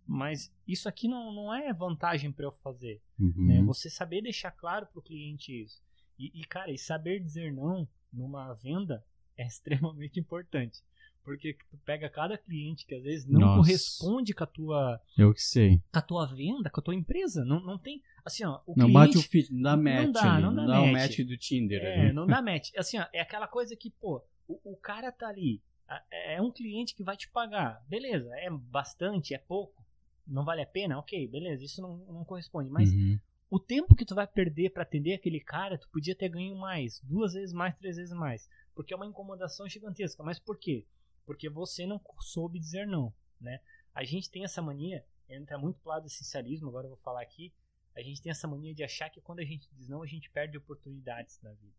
Mas 0.06 0.52
isso 0.66 0.88
aqui 0.88 1.06
não, 1.08 1.32
não 1.32 1.54
é 1.54 1.72
vantagem 1.72 2.32
para 2.32 2.44
eu 2.46 2.52
fazer 2.52 3.00
Uhum. 3.18 3.46
né? 3.46 3.62
Você 3.62 3.88
saber 3.88 4.20
deixar 4.22 4.50
claro 4.50 4.86
para 4.86 4.98
o 4.98 5.02
cliente 5.02 5.52
isso. 5.62 5.80
E, 6.18 6.40
e, 6.40 6.44
cara, 6.44 6.72
e 6.72 6.78
saber 6.78 7.20
dizer 7.20 7.52
não 7.52 7.86
numa 8.12 8.52
venda 8.54 9.04
é 9.36 9.46
extremamente 9.46 10.18
importante. 10.18 10.80
Porque 11.24 11.56
tu 11.70 11.78
pega 11.84 12.08
cada 12.10 12.36
cliente 12.36 12.84
que 12.84 12.96
às 12.96 13.02
vezes 13.04 13.28
não 13.28 13.40
Nossa. 13.40 13.56
corresponde 13.60 14.34
com 14.34 14.42
a 14.42 14.46
tua 14.46 15.00
Eu 15.16 15.32
que 15.32 15.40
sei. 15.40 15.80
com 15.92 15.98
a 16.00 16.02
tua 16.02 16.26
venda, 16.26 16.68
com 16.68 16.80
a 16.80 16.82
tua 16.82 16.96
empresa. 16.96 17.44
Não, 17.44 17.60
não 17.60 17.78
tem. 17.78 18.02
Assim, 18.24 18.44
ó, 18.44 18.60
o 18.66 18.74
Não 18.76 18.86
cliente, 18.86 18.92
bate 18.92 19.18
o 19.18 19.22
fit, 19.22 19.52
não 19.52 19.62
dá 19.62 19.76
não 19.76 19.82
match 19.84 20.12
dá, 20.12 20.32
ali, 20.34 20.42
não 20.42 20.50
não 20.50 20.66
dá 20.66 20.72
dá, 20.72 20.80
o 20.80 20.86
match. 20.92 21.18
match 21.18 21.26
do 21.28 21.36
Tinder 21.38 21.80
É, 21.80 22.00
ali. 22.06 22.12
não 22.12 22.26
dá 22.26 22.42
match. 22.42 22.70
Assim, 22.76 22.98
ó, 22.98 23.06
é 23.12 23.20
aquela 23.20 23.46
coisa 23.46 23.76
que, 23.76 23.88
pô, 23.88 24.20
o, 24.48 24.72
o 24.72 24.76
cara 24.76 25.10
tá 25.12 25.28
ali. 25.28 25.62
a- 25.88 26.02
É 26.10 26.40
um 26.40 26.50
cliente 26.50 26.94
que 26.94 27.02
vai 27.04 27.16
te 27.16 27.28
pagar. 27.28 27.82
Beleza, 27.88 28.30
é 28.38 28.48
bastante, 28.50 29.34
é 29.34 29.38
pouco. 29.38 29.84
Não 30.26 30.44
vale 30.44 30.62
a 30.62 30.66
pena? 30.66 30.98
Ok, 30.98 31.26
beleza, 31.28 31.64
isso 31.64 31.82
não, 31.82 31.96
não 31.98 32.24
corresponde. 32.24 32.70
Mas 32.70 32.92
Uhum. 32.92 33.18
o 33.50 33.58
tempo 33.58 33.94
que 33.94 34.04
tu 34.04 34.14
vai 34.14 34.26
perder 34.26 34.70
pra 34.70 34.84
atender 34.84 35.14
aquele 35.14 35.40
cara, 35.40 35.76
tu 35.76 35.88
podia 35.90 36.14
ter 36.14 36.28
ganho 36.28 36.56
mais, 36.56 37.00
duas 37.00 37.34
vezes 37.34 37.52
mais, 37.52 37.76
três 37.76 37.96
vezes 37.96 38.14
mais, 38.14 38.48
porque 38.74 38.94
é 38.94 38.96
uma 38.96 39.06
incomodação 39.06 39.68
gigantesca. 39.68 40.22
Mas 40.22 40.38
por 40.38 40.56
quê? 40.58 40.86
Porque 41.26 41.48
você 41.48 41.84
não 41.86 42.00
soube 42.20 42.58
dizer 42.58 42.86
não, 42.86 43.12
né? 43.40 43.60
A 43.94 44.04
gente 44.04 44.30
tem 44.30 44.44
essa 44.44 44.62
mania, 44.62 45.04
entra 45.28 45.58
muito 45.58 45.78
pro 45.80 45.90
lado 45.90 46.02
do 46.02 46.06
essencialismo, 46.06 46.68
agora 46.68 46.86
eu 46.86 46.90
vou 46.90 46.98
falar 46.98 47.20
aqui, 47.22 47.52
a 47.94 48.00
gente 48.00 48.22
tem 48.22 48.30
essa 48.30 48.48
mania 48.48 48.74
de 48.74 48.82
achar 48.82 49.10
que 49.10 49.20
quando 49.20 49.40
a 49.40 49.44
gente 49.44 49.68
diz 49.72 49.88
não, 49.88 50.02
a 50.02 50.06
gente 50.06 50.30
perde 50.30 50.56
oportunidades 50.56 51.38
na 51.42 51.50
vida. 51.52 51.74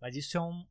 Mas 0.00 0.14
isso 0.16 0.36
é 0.36 0.40
um 0.40 0.66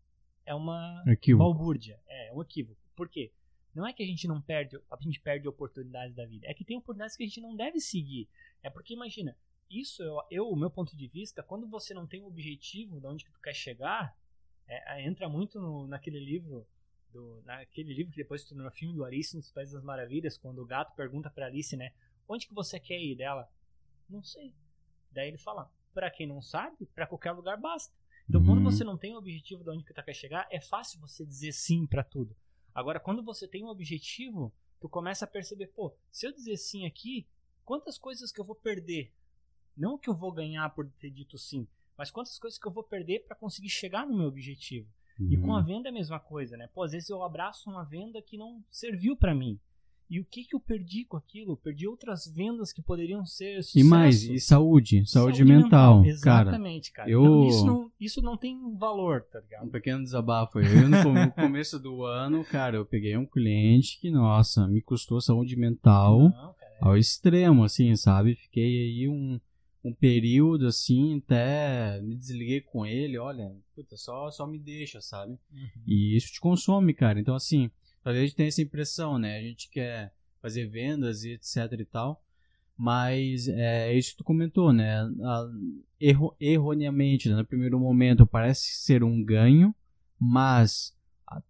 é 0.47 0.55
uma 0.55 1.03
Equívoco. 1.05 1.43
balbúrdia, 1.43 1.99
é, 2.07 2.29
é 2.29 2.33
um 2.33 2.41
equívoco. 2.41 2.79
Por 2.95 3.10
quê? 3.10 3.31
Não 3.75 3.86
é 3.86 3.93
que 3.93 4.01
a 4.01 4.05
gente 4.05 4.27
não 4.27 4.41
perde, 4.41 4.79
a 4.89 4.97
gente 5.01 5.19
perde 5.19 5.47
oportunidades 5.47 6.15
da 6.15 6.25
vida. 6.25 6.47
É 6.47 6.53
que 6.53 6.63
tem 6.63 6.77
oportunidades 6.77 7.15
que 7.15 7.23
a 7.23 7.27
gente 7.27 7.41
não 7.41 7.55
deve 7.55 7.79
seguir. 7.79 8.27
É 8.63 8.69
porque 8.69 8.93
imagina, 8.93 9.38
isso 9.69 10.01
eu, 10.01 10.17
eu 10.31 10.49
o 10.49 10.55
meu 10.55 10.71
ponto 10.71 10.95
de 10.95 11.07
vista, 11.07 11.43
quando 11.43 11.67
você 11.67 11.93
não 11.93 12.07
tem 12.07 12.23
um 12.23 12.27
objetivo 12.27 12.99
de 12.99 13.05
onde 13.05 13.25
que 13.25 13.31
tu 13.31 13.39
quer 13.41 13.53
chegar, 13.53 14.17
é, 14.67 14.95
é, 14.95 15.07
entra 15.07 15.29
muito 15.29 15.60
no, 15.60 15.86
naquele 15.86 16.19
livro 16.19 16.65
do, 17.12 17.41
naquele 17.45 17.93
livro 17.93 18.12
que 18.12 18.17
depois 18.17 18.41
se 18.41 18.49
tornou 18.49 18.71
filme 18.71 18.95
do 18.95 19.03
Alice 19.03 19.36
nos 19.36 19.51
Países 19.51 19.73
das 19.73 19.83
Maravilhas, 19.83 20.38
quando 20.38 20.60
o 20.62 20.65
gato 20.65 20.95
pergunta 20.95 21.29
pra 21.29 21.45
Alice, 21.45 21.75
né, 21.75 21.91
onde 22.27 22.47
que 22.47 22.53
você 22.53 22.79
quer 22.79 22.99
ir 22.99 23.15
dela? 23.15 23.49
Não 24.10 24.23
sei. 24.23 24.55
Daí 25.12 25.27
ele 25.27 25.38
fala, 25.38 25.69
pra 25.93 26.10
quem 26.10 26.25
não 26.25 26.41
sabe, 26.41 26.86
pra 26.95 27.05
qualquer 27.05 27.31
lugar 27.31 27.57
basta. 27.57 27.93
Então, 28.29 28.43
quando 28.43 28.57
Uhum. 28.57 28.63
você 28.65 28.83
não 28.83 28.97
tem 28.97 29.13
o 29.13 29.17
objetivo 29.17 29.63
de 29.63 29.69
onde 29.69 29.83
que 29.83 29.93
tu 29.93 30.03
quer 30.03 30.13
chegar, 30.13 30.47
é 30.51 30.59
fácil 30.59 30.99
você 30.99 31.25
dizer 31.25 31.51
sim 31.53 31.85
pra 31.87 32.03
tudo. 32.03 32.35
Agora, 32.75 32.99
quando 32.99 33.23
você 33.23 33.47
tem 33.47 33.63
um 33.63 33.69
objetivo, 33.69 34.53
tu 34.79 34.89
começa 34.89 35.25
a 35.25 35.27
perceber, 35.27 35.67
pô, 35.67 35.93
se 36.11 36.27
eu 36.27 36.31
dizer 36.33 36.57
sim 36.57 36.85
aqui, 36.85 37.25
quantas 37.63 37.97
coisas 37.97 38.31
que 38.31 38.39
eu 38.39 38.45
vou 38.45 38.55
perder? 38.55 39.11
Não 39.75 39.97
que 39.97 40.09
eu 40.09 40.13
vou 40.15 40.31
ganhar 40.31 40.69
por 40.75 40.89
ter 40.99 41.09
dito 41.09 41.37
sim, 41.37 41.67
mas 41.97 42.11
quantas 42.11 42.37
coisas 42.37 42.59
que 42.59 42.67
eu 42.67 42.71
vou 42.71 42.83
perder 42.83 43.19
pra 43.25 43.35
conseguir 43.35 43.69
chegar 43.69 44.05
no 44.05 44.15
meu 44.17 44.27
objetivo. 44.27 44.87
E 45.19 45.35
com 45.37 45.53
a 45.55 45.59
Uhum. 45.59 45.65
venda 45.65 45.87
é 45.89 45.91
a 45.91 45.93
mesma 45.93 46.19
coisa, 46.19 46.55
né? 46.57 46.67
Pô, 46.67 46.83
às 46.83 46.91
vezes 46.91 47.09
eu 47.09 47.23
abraço 47.23 47.69
uma 47.69 47.83
venda 47.83 48.21
que 48.21 48.37
não 48.37 48.63
serviu 48.69 49.15
pra 49.17 49.33
mim. 49.33 49.59
E 50.09 50.19
o 50.21 50.25
que 50.25 50.45
que 50.45 50.55
eu 50.55 50.59
perdi 50.59 51.03
com 51.03 51.17
aquilo? 51.17 51.51
Eu 51.53 51.57
perdi 51.57 51.85
outras 51.87 52.25
vendas 52.33 52.71
que 52.71 52.81
poderiam 52.81 53.25
ser 53.25 53.61
sucesso. 53.61 53.77
E 53.79 53.83
mais, 53.83 54.23
e 54.23 54.39
saúde, 54.39 55.05
saúde, 55.05 55.43
mental, 55.43 55.97
cara. 56.01 56.07
Exatamente, 56.07 56.91
cara. 56.93 57.09
eu- 57.09 57.21
Então, 57.25 57.47
isso, 57.47 57.65
não, 57.65 57.91
isso 57.99 58.21
não 58.21 58.37
tem 58.37 58.57
valor, 58.77 59.23
tá 59.23 59.39
Um 59.39 59.41
ligado? 59.41 59.69
pequeno 59.69 60.03
desabafo. 60.03 60.59
Eu, 60.61 60.87
no 60.89 61.03
com- 61.03 61.13
no 61.13 61.31
começo 61.31 61.77
do 61.77 62.03
ano, 62.03 62.43
cara, 62.45 62.77
eu 62.77 62.85
peguei 62.85 63.17
um 63.17 63.25
cliente 63.25 63.99
que, 63.99 64.09
nossa, 64.09 64.65
me 64.67 64.81
custou 64.81 65.19
saúde 65.19 65.57
mental 65.57 66.19
Não, 66.19 66.31
cara. 66.31 66.55
é- 66.71 66.77
ao 66.85 66.97
extremo, 66.97 67.63
assim, 67.65 67.93
sabe? 67.97 68.35
Fiquei 68.35 68.63
aí 68.63 69.09
um, 69.09 69.37
um 69.83 69.93
período, 69.93 70.67
assim, 70.67 71.17
até 71.17 72.01
me 72.01 72.15
desliguei 72.15 72.61
com 72.61 72.85
ele, 72.85 73.17
olha, 73.17 73.53
puta, 73.75 73.97
só, 73.97 74.31
só 74.31 74.47
me 74.47 74.57
deixa, 74.57 75.01
sabe? 75.01 75.33
Uhum. 75.51 75.67
E 75.85 76.15
isso 76.15 76.31
te 76.31 76.39
consome, 76.39 76.93
cara. 76.93 77.19
Então, 77.19 77.35
assim, 77.35 77.69
a 78.09 78.13
gente 78.21 78.35
tenha 78.35 78.47
essa 78.49 78.61
impressão, 78.61 79.17
né? 79.17 79.37
A 79.37 79.41
gente 79.41 79.69
quer 79.69 80.13
fazer 80.41 80.67
vendas 80.67 81.23
e 81.23 81.31
etc 81.31 81.71
e 81.79 81.85
tal. 81.85 82.21
Mas 82.77 83.47
é, 83.47 83.91
é 83.91 83.97
isso 83.97 84.11
que 84.11 84.17
tu 84.17 84.23
comentou, 84.23 84.71
né? 84.71 84.99
A- 85.23 85.49
erro- 85.99 86.35
erroneamente, 86.39 87.27
né? 87.27 87.35
no 87.35 87.45
primeiro 87.45 87.79
momento, 87.79 88.25
parece 88.27 88.75
ser 88.77 89.03
um 89.03 89.23
ganho, 89.23 89.73
mas 90.19 90.95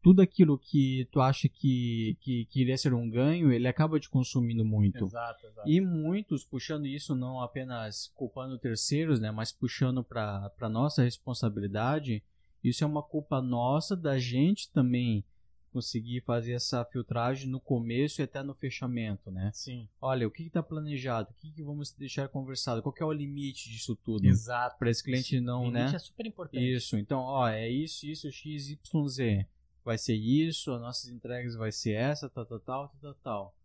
tudo 0.01 0.21
aquilo 0.21 0.57
que 0.57 1.07
tu 1.11 1.21
acha 1.21 1.47
que, 1.47 2.17
que, 2.21 2.45
que 2.45 2.61
iria 2.61 2.77
ser 2.77 2.93
um 2.93 3.09
ganho, 3.09 3.51
ele 3.51 3.67
acaba 3.67 3.99
te 3.99 4.09
consumindo 4.09 4.65
muito. 4.65 5.05
Exato, 5.05 5.45
exato. 5.45 5.69
E 5.69 5.79
muitos 5.81 6.43
puxando 6.43 6.87
isso 6.87 7.13
não 7.13 7.41
apenas 7.41 8.09
culpando 8.15 8.57
terceiros, 8.57 9.19
né, 9.19 9.29
mas 9.29 9.51
puxando 9.51 10.03
para 10.03 10.69
nossa 10.69 11.03
responsabilidade. 11.03 12.23
Isso 12.63 12.83
é 12.83 12.87
uma 12.87 13.03
culpa 13.03 13.41
nossa 13.41 13.95
da 13.95 14.17
gente 14.17 14.71
também 14.71 15.23
conseguir 15.71 16.21
fazer 16.21 16.53
essa 16.53 16.83
filtragem 16.85 17.49
no 17.49 17.59
começo 17.59 18.21
e 18.21 18.23
até 18.23 18.41
no 18.41 18.53
fechamento, 18.53 19.29
né? 19.31 19.51
Sim, 19.53 19.87
Olha, 20.01 20.27
o 20.27 20.31
que 20.31 20.43
está 20.43 20.63
planejado? 20.63 21.31
O 21.31 21.33
que, 21.33 21.51
que 21.51 21.63
vamos 21.63 21.91
deixar 21.91 22.27
conversado? 22.29 22.81
Qual 22.81 22.95
é 22.99 23.05
o 23.05 23.11
limite 23.11 23.69
disso 23.69 23.95
tudo? 23.95 24.25
exato. 24.25 24.77
Para 24.77 24.89
esse 24.89 25.03
cliente 25.03 25.39
não, 25.39 25.65
Limite 25.65 25.91
né? 25.91 25.95
é 25.95 25.99
super 25.99 26.25
importante. 26.25 26.73
Isso, 26.73 26.97
então, 26.97 27.19
ó, 27.19 27.47
é 27.47 27.69
isso, 27.69 28.05
isso, 28.05 28.31
x, 28.31 28.69
y, 28.69 29.07
z. 29.07 29.45
Vai 29.83 29.97
ser 29.97 30.15
isso, 30.15 30.73
as 30.73 30.81
nossas 30.81 31.09
entregas 31.09 31.55
vai 31.55 31.71
ser 31.71 31.93
essa, 31.93 32.29
tal, 32.29 32.45
tal, 32.45 32.59
tal, 32.59 32.87
tal, 32.89 32.99
tal, 33.01 33.13
tal. 33.23 33.55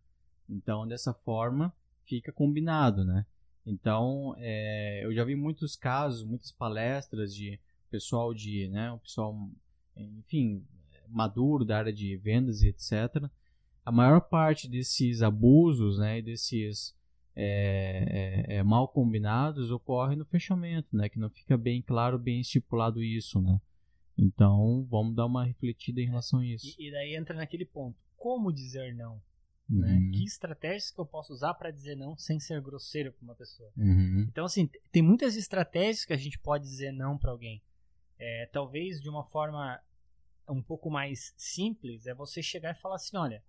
Então, 0.49 0.87
dessa 0.87 1.13
forma, 1.13 1.75
fica 2.05 2.31
combinado, 2.31 3.05
né? 3.05 3.27
Então, 3.65 4.35
é, 4.39 5.05
eu 5.05 5.15
já 5.15 5.25
vi 5.25 5.35
muitos 5.35 5.77
casos, 5.77 6.25
muitas 6.25 6.51
palestras 6.53 7.35
de 7.35 7.59
pessoal 7.91 8.33
de, 8.33 8.69
né, 8.69 8.91
o 8.91 8.99
pessoal, 8.99 9.37
enfim, 9.97 10.65
maduro 11.13 11.65
da 11.65 11.79
área 11.79 11.93
de 11.93 12.17
vendas 12.17 12.63
e 12.63 12.69
etc. 12.69 13.29
A 13.85 13.93
maior 13.93 14.21
parte 14.21 14.69
desses 14.69 15.23
abusos, 15.23 15.99
né, 15.99 16.19
e 16.19 16.23
desses 16.23 16.95
é, 17.35 18.47
é, 18.49 18.57
é, 18.57 18.63
mal 18.63 18.87
combinados 18.89 19.71
ocorre 19.71 20.15
no 20.17 20.25
fechamento, 20.25 20.95
né? 20.97 21.09
Que 21.09 21.19
não 21.19 21.31
fica 21.31 21.57
bem 21.57 21.81
claro, 21.81 22.19
bem 22.19 22.41
estipulado 22.41 23.03
isso, 23.03 23.41
né? 23.41 23.61
Então, 24.17 24.87
vamos 24.91 25.15
dar 25.15 25.27
uma 25.27 25.45
refletida 25.45 26.01
em 26.01 26.07
relação 26.07 26.41
a 26.41 26.47
isso. 26.47 26.77
E, 26.79 26.89
e 26.89 26.91
daí 26.91 27.17
entra 27.17 27.35
naquele 27.35 27.65
ponto. 27.65 27.97
Como 28.17 28.53
dizer 28.53 28.95
não? 28.95 29.21
né? 29.69 29.95
Uhum, 29.95 30.11
Que 30.13 30.25
estratégias 30.25 30.91
que 30.91 31.01
eu 31.01 31.07
posso 31.07 31.33
usar 31.33 31.55
para 31.55 31.71
dizer 31.71 31.97
não 31.97 32.17
sem 32.17 32.39
ser 32.39 32.61
grosseiro 32.61 33.13
para 33.13 33.25
uma 33.25 33.35
pessoa? 33.35 33.71
uhum, 33.77 34.27
Então, 34.29 34.45
assim, 34.45 34.69
tem 34.91 35.03
muitas 35.03 35.35
estratégias 35.37 36.05
que 36.05 36.13
a 36.13 36.17
gente 36.17 36.39
pode 36.39 36.65
dizer 36.65 36.93
não 36.93 37.17
para 37.17 37.31
alguém. 37.31 37.63
É, 38.19 38.49
talvez 38.53 39.01
de 39.01 39.09
uma 39.09 39.25
forma 39.25 39.81
um 40.49 40.63
pouco 40.63 40.91
mais 40.91 41.33
simples, 41.37 42.07
é 42.07 42.15
você 42.15 42.43
chegar 42.43 42.73
e 42.73 42.81
falar 42.81 42.97
assim, 42.97 43.17
olha, 43.17 43.43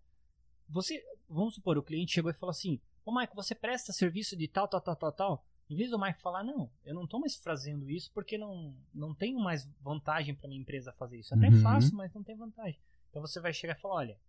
você, 0.69 1.03
vamos 1.27 1.56
supor, 1.56 1.77
o 1.77 1.84
cliente 1.84 2.13
chegou 2.13 2.32
e 2.32 2.34
falou 2.34 2.51
assim, 2.51 2.79
ô 3.06 3.12
Maico, 3.12 3.36
você 3.36 3.53
presta 3.53 3.91
serviço 3.91 4.36
de 4.36 4.47
tal, 4.47 4.67
tal, 4.67 4.82
tal, 4.82 4.95
tal, 4.95 5.12
tal? 5.12 5.45
Em 5.69 5.75
vez 5.75 5.89
do 5.89 5.99
Maico 5.99 6.19
falar, 6.21 6.43
não, 6.43 6.69
eu 6.86 6.93
não 6.93 7.08
tô 7.08 7.19
mais 7.19 7.36
fazendo 7.36 7.89
isso 7.89 8.12
porque 8.13 8.38
não, 8.38 8.75
não 8.93 9.13
tenho 9.13 9.39
mais 9.39 9.69
vantagem 9.82 10.36
para 10.36 10.47
minha 10.47 10.62
empresa 10.62 10.91
fazer 10.93 11.19
isso. 11.19 11.34
Até 11.34 11.47
Uhum. 11.47 11.62
faço, 11.62 11.95
mas 11.95 12.13
não 12.13 12.23
tem 12.23 12.36
vantagem. 12.36 12.79
Então 13.10 13.21
você 13.21 13.39
vai 13.39 13.53
chegar 13.53 13.77
e 13.77 13.82
falar, 13.82 13.95
olha, 13.95 14.19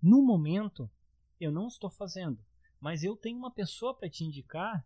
no 0.00 0.22
momento 0.22 0.90
eu 1.40 1.50
não 1.50 1.66
estou 1.66 1.90
fazendo, 1.90 2.38
mas 2.80 3.02
eu 3.02 3.16
tenho 3.16 3.38
uma 3.38 3.50
pessoa 3.50 3.94
para 3.94 4.08
te 4.08 4.24
indicar 4.24 4.84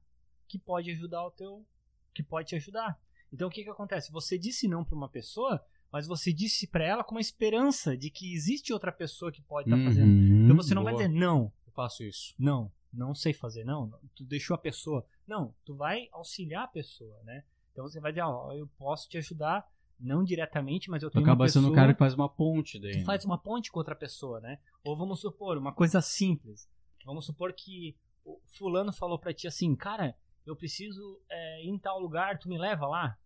que 0.49 0.59
pode 0.59 0.91
ajudar 0.91 1.25
o 1.25 1.31
teu, 1.31 1.67
que 2.15 2.23
pode 2.23 2.49
te 2.49 2.57
ajudar. 2.57 3.01
Então 3.33 3.49
o 3.49 3.51
que 3.51 3.65
que 3.65 3.71
acontece? 3.71 4.13
Você 4.13 4.39
disse 4.39 4.69
não 4.69 4.85
para 4.85 4.95
uma 4.95 5.09
pessoa, 5.09 5.65
mas 5.97 6.07
você 6.07 6.31
disse 6.31 6.67
para 6.67 6.85
ela 6.85 7.03
com 7.03 7.15
uma 7.15 7.23
esperança 7.23 7.97
de 7.97 8.11
que 8.11 8.35
existe 8.35 8.71
outra 8.71 8.93
pessoa 8.93 9.33
que 9.33 9.41
pode 9.41 9.67
estar 9.67 9.83
fazendo. 9.83 10.07
uhum, 10.07 10.45
Então 10.45 10.55
você 10.57 10.75
não 10.75 10.85
vai 10.85 10.93
boa. 10.93 11.03
dizer 11.09 11.19
não, 11.19 11.51
Eu 11.67 11.73
faço 11.73 12.05
isso. 12.05 12.35
não, 12.39 12.71
não 12.93 13.15
sei 13.15 13.33
fazer, 13.33 13.65
não, 13.65 13.91
tu 14.15 14.23
deixou 14.23 14.55
a 14.55 14.59
pessoa. 14.59 15.07
Não, 15.27 15.55
tu 15.65 15.75
vai 15.75 16.07
auxiliar 16.13 16.65
a 16.65 16.69
pessoa, 16.69 17.19
né? 17.25 17.45
Então 17.73 17.89
você 17.89 17.99
vai 17.99 18.13
dizer, 18.13 18.25
ó, 18.25 18.53
eu 18.53 18.69
posso 18.77 19.09
te 19.09 19.17
ajudar, 19.17 19.67
não 19.99 20.23
diretamente, 20.23 20.91
mas 20.91 21.03
eu 21.03 21.11
tenho 21.11 21.25
uma 21.25 21.33
acaba 21.33 21.45
pessoa 21.47 21.63
sendo 21.63 21.73
o 21.73 21.75
cara 21.75 21.95
que 21.95 21.99
faz 21.99 22.13
uma 22.13 22.29
ponte 22.29 22.79
daí. 22.79 22.93
tu 22.93 22.99
né? 22.99 23.05
faz 23.05 23.25
uma 23.25 23.39
ponte 23.39 23.73
com 23.73 23.79
outra 23.79 23.97
pessoa, 23.97 24.39
né? 24.39 24.59
Ou 24.85 24.99
vamos 24.99 25.19
supor, 25.23 25.57
uma 25.57 25.73
coisa 25.73 26.03
simples. 26.03 26.69
Vamos 27.07 27.25
supor 27.25 27.55
que 27.55 27.97
o 28.23 28.39
fulano 28.49 28.93
falou 28.93 29.19
pra 29.19 29.33
ti 29.33 29.49
assim, 29.49 29.75
cara, 29.75 30.15
eu 30.45 30.55
preciso 30.55 31.19
é, 31.31 31.65
ir 31.65 31.71
em 31.71 31.79
tal 31.79 31.99
lugar, 31.99 32.39
tu 32.39 32.51
me 32.51 32.59
leva 32.59 32.87
lá? 32.87 33.17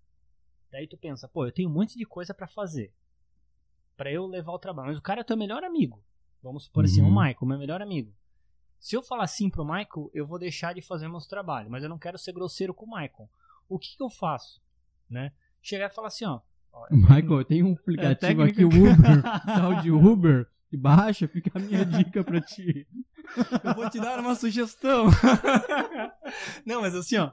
Daí 0.73 0.87
tu 0.87 0.97
pensa, 0.97 1.29
pô, 1.29 1.47
eu 1.47 1.53
tenho 1.53 1.69
um 1.69 1.73
monte 1.73 1.99
de 1.99 2.05
coisa 2.05 2.33
pra 2.33 2.47
fazer. 2.47 2.93
Pra 3.97 4.11
eu 4.11 4.27
levar 4.27 4.53
o 4.53 4.59
trabalho. 4.59 4.89
Mas 4.89 4.99
o 4.99 5.03
cara 5.03 5.21
é 5.21 5.25
teu 5.25 5.37
melhor 5.37 5.63
amigo. 5.65 6.03
Vamos 6.43 6.65
supor 6.65 6.85
assim, 6.85 7.03
o 7.03 7.05
Uhum. 7.07 7.11
Michael, 7.11 7.47
meu 7.47 7.59
melhor 7.59 7.83
amigo. 7.83 8.13
Se 8.79 8.97
eu 8.97 9.03
falar 9.03 9.27
sim 9.27 9.51
pro 9.51 9.65
Michael, 9.65 10.11
eu 10.15 10.27
vou 10.27 10.39
deixar 10.39 10.73
de 10.75 10.81
fazer 10.81 11.07
meus 11.09 11.27
trabalhos. 11.27 11.71
Mas 11.71 11.83
eu 11.83 11.89
não 11.89 11.99
quero 11.99 12.17
ser 12.17 12.33
grosseiro 12.33 12.73
com 12.73 12.87
o 12.87 12.91
Michael. 12.91 13.29
O 13.69 13.79
que 13.79 13.95
que 13.97 14.03
eu 14.03 14.09
faço? 14.09 14.61
Né? 15.09 15.33
Chegar 15.61 15.91
e 15.91 15.95
falar 15.95 16.09
assim, 16.09 16.25
ó. 16.25 16.41
Michael, 16.91 17.39
eu 17.41 17.45
tenho 17.45 17.67
um 17.67 17.73
aplicativo 17.73 18.21
técnica 18.21 18.51
aqui, 18.53 18.65
o 18.65 18.69
Uber, 18.69 19.23
tal 19.45 19.75
de 19.83 19.91
Uber, 19.91 20.49
e 20.73 20.77
baixa, 20.77 21.27
fica 21.29 21.51
a 21.59 21.61
minha 21.61 21.85
dica 21.85 22.23
pra 22.25 22.41
ti. 22.41 22.87
Eu 23.65 23.75
vou 23.75 23.91
te 23.91 23.99
dar 24.01 24.19
uma 24.21 24.35
sugestão. 24.37 25.07
Não, 26.65 26.81
mas 26.81 26.95
assim, 26.95 27.17
ó. 27.17 27.33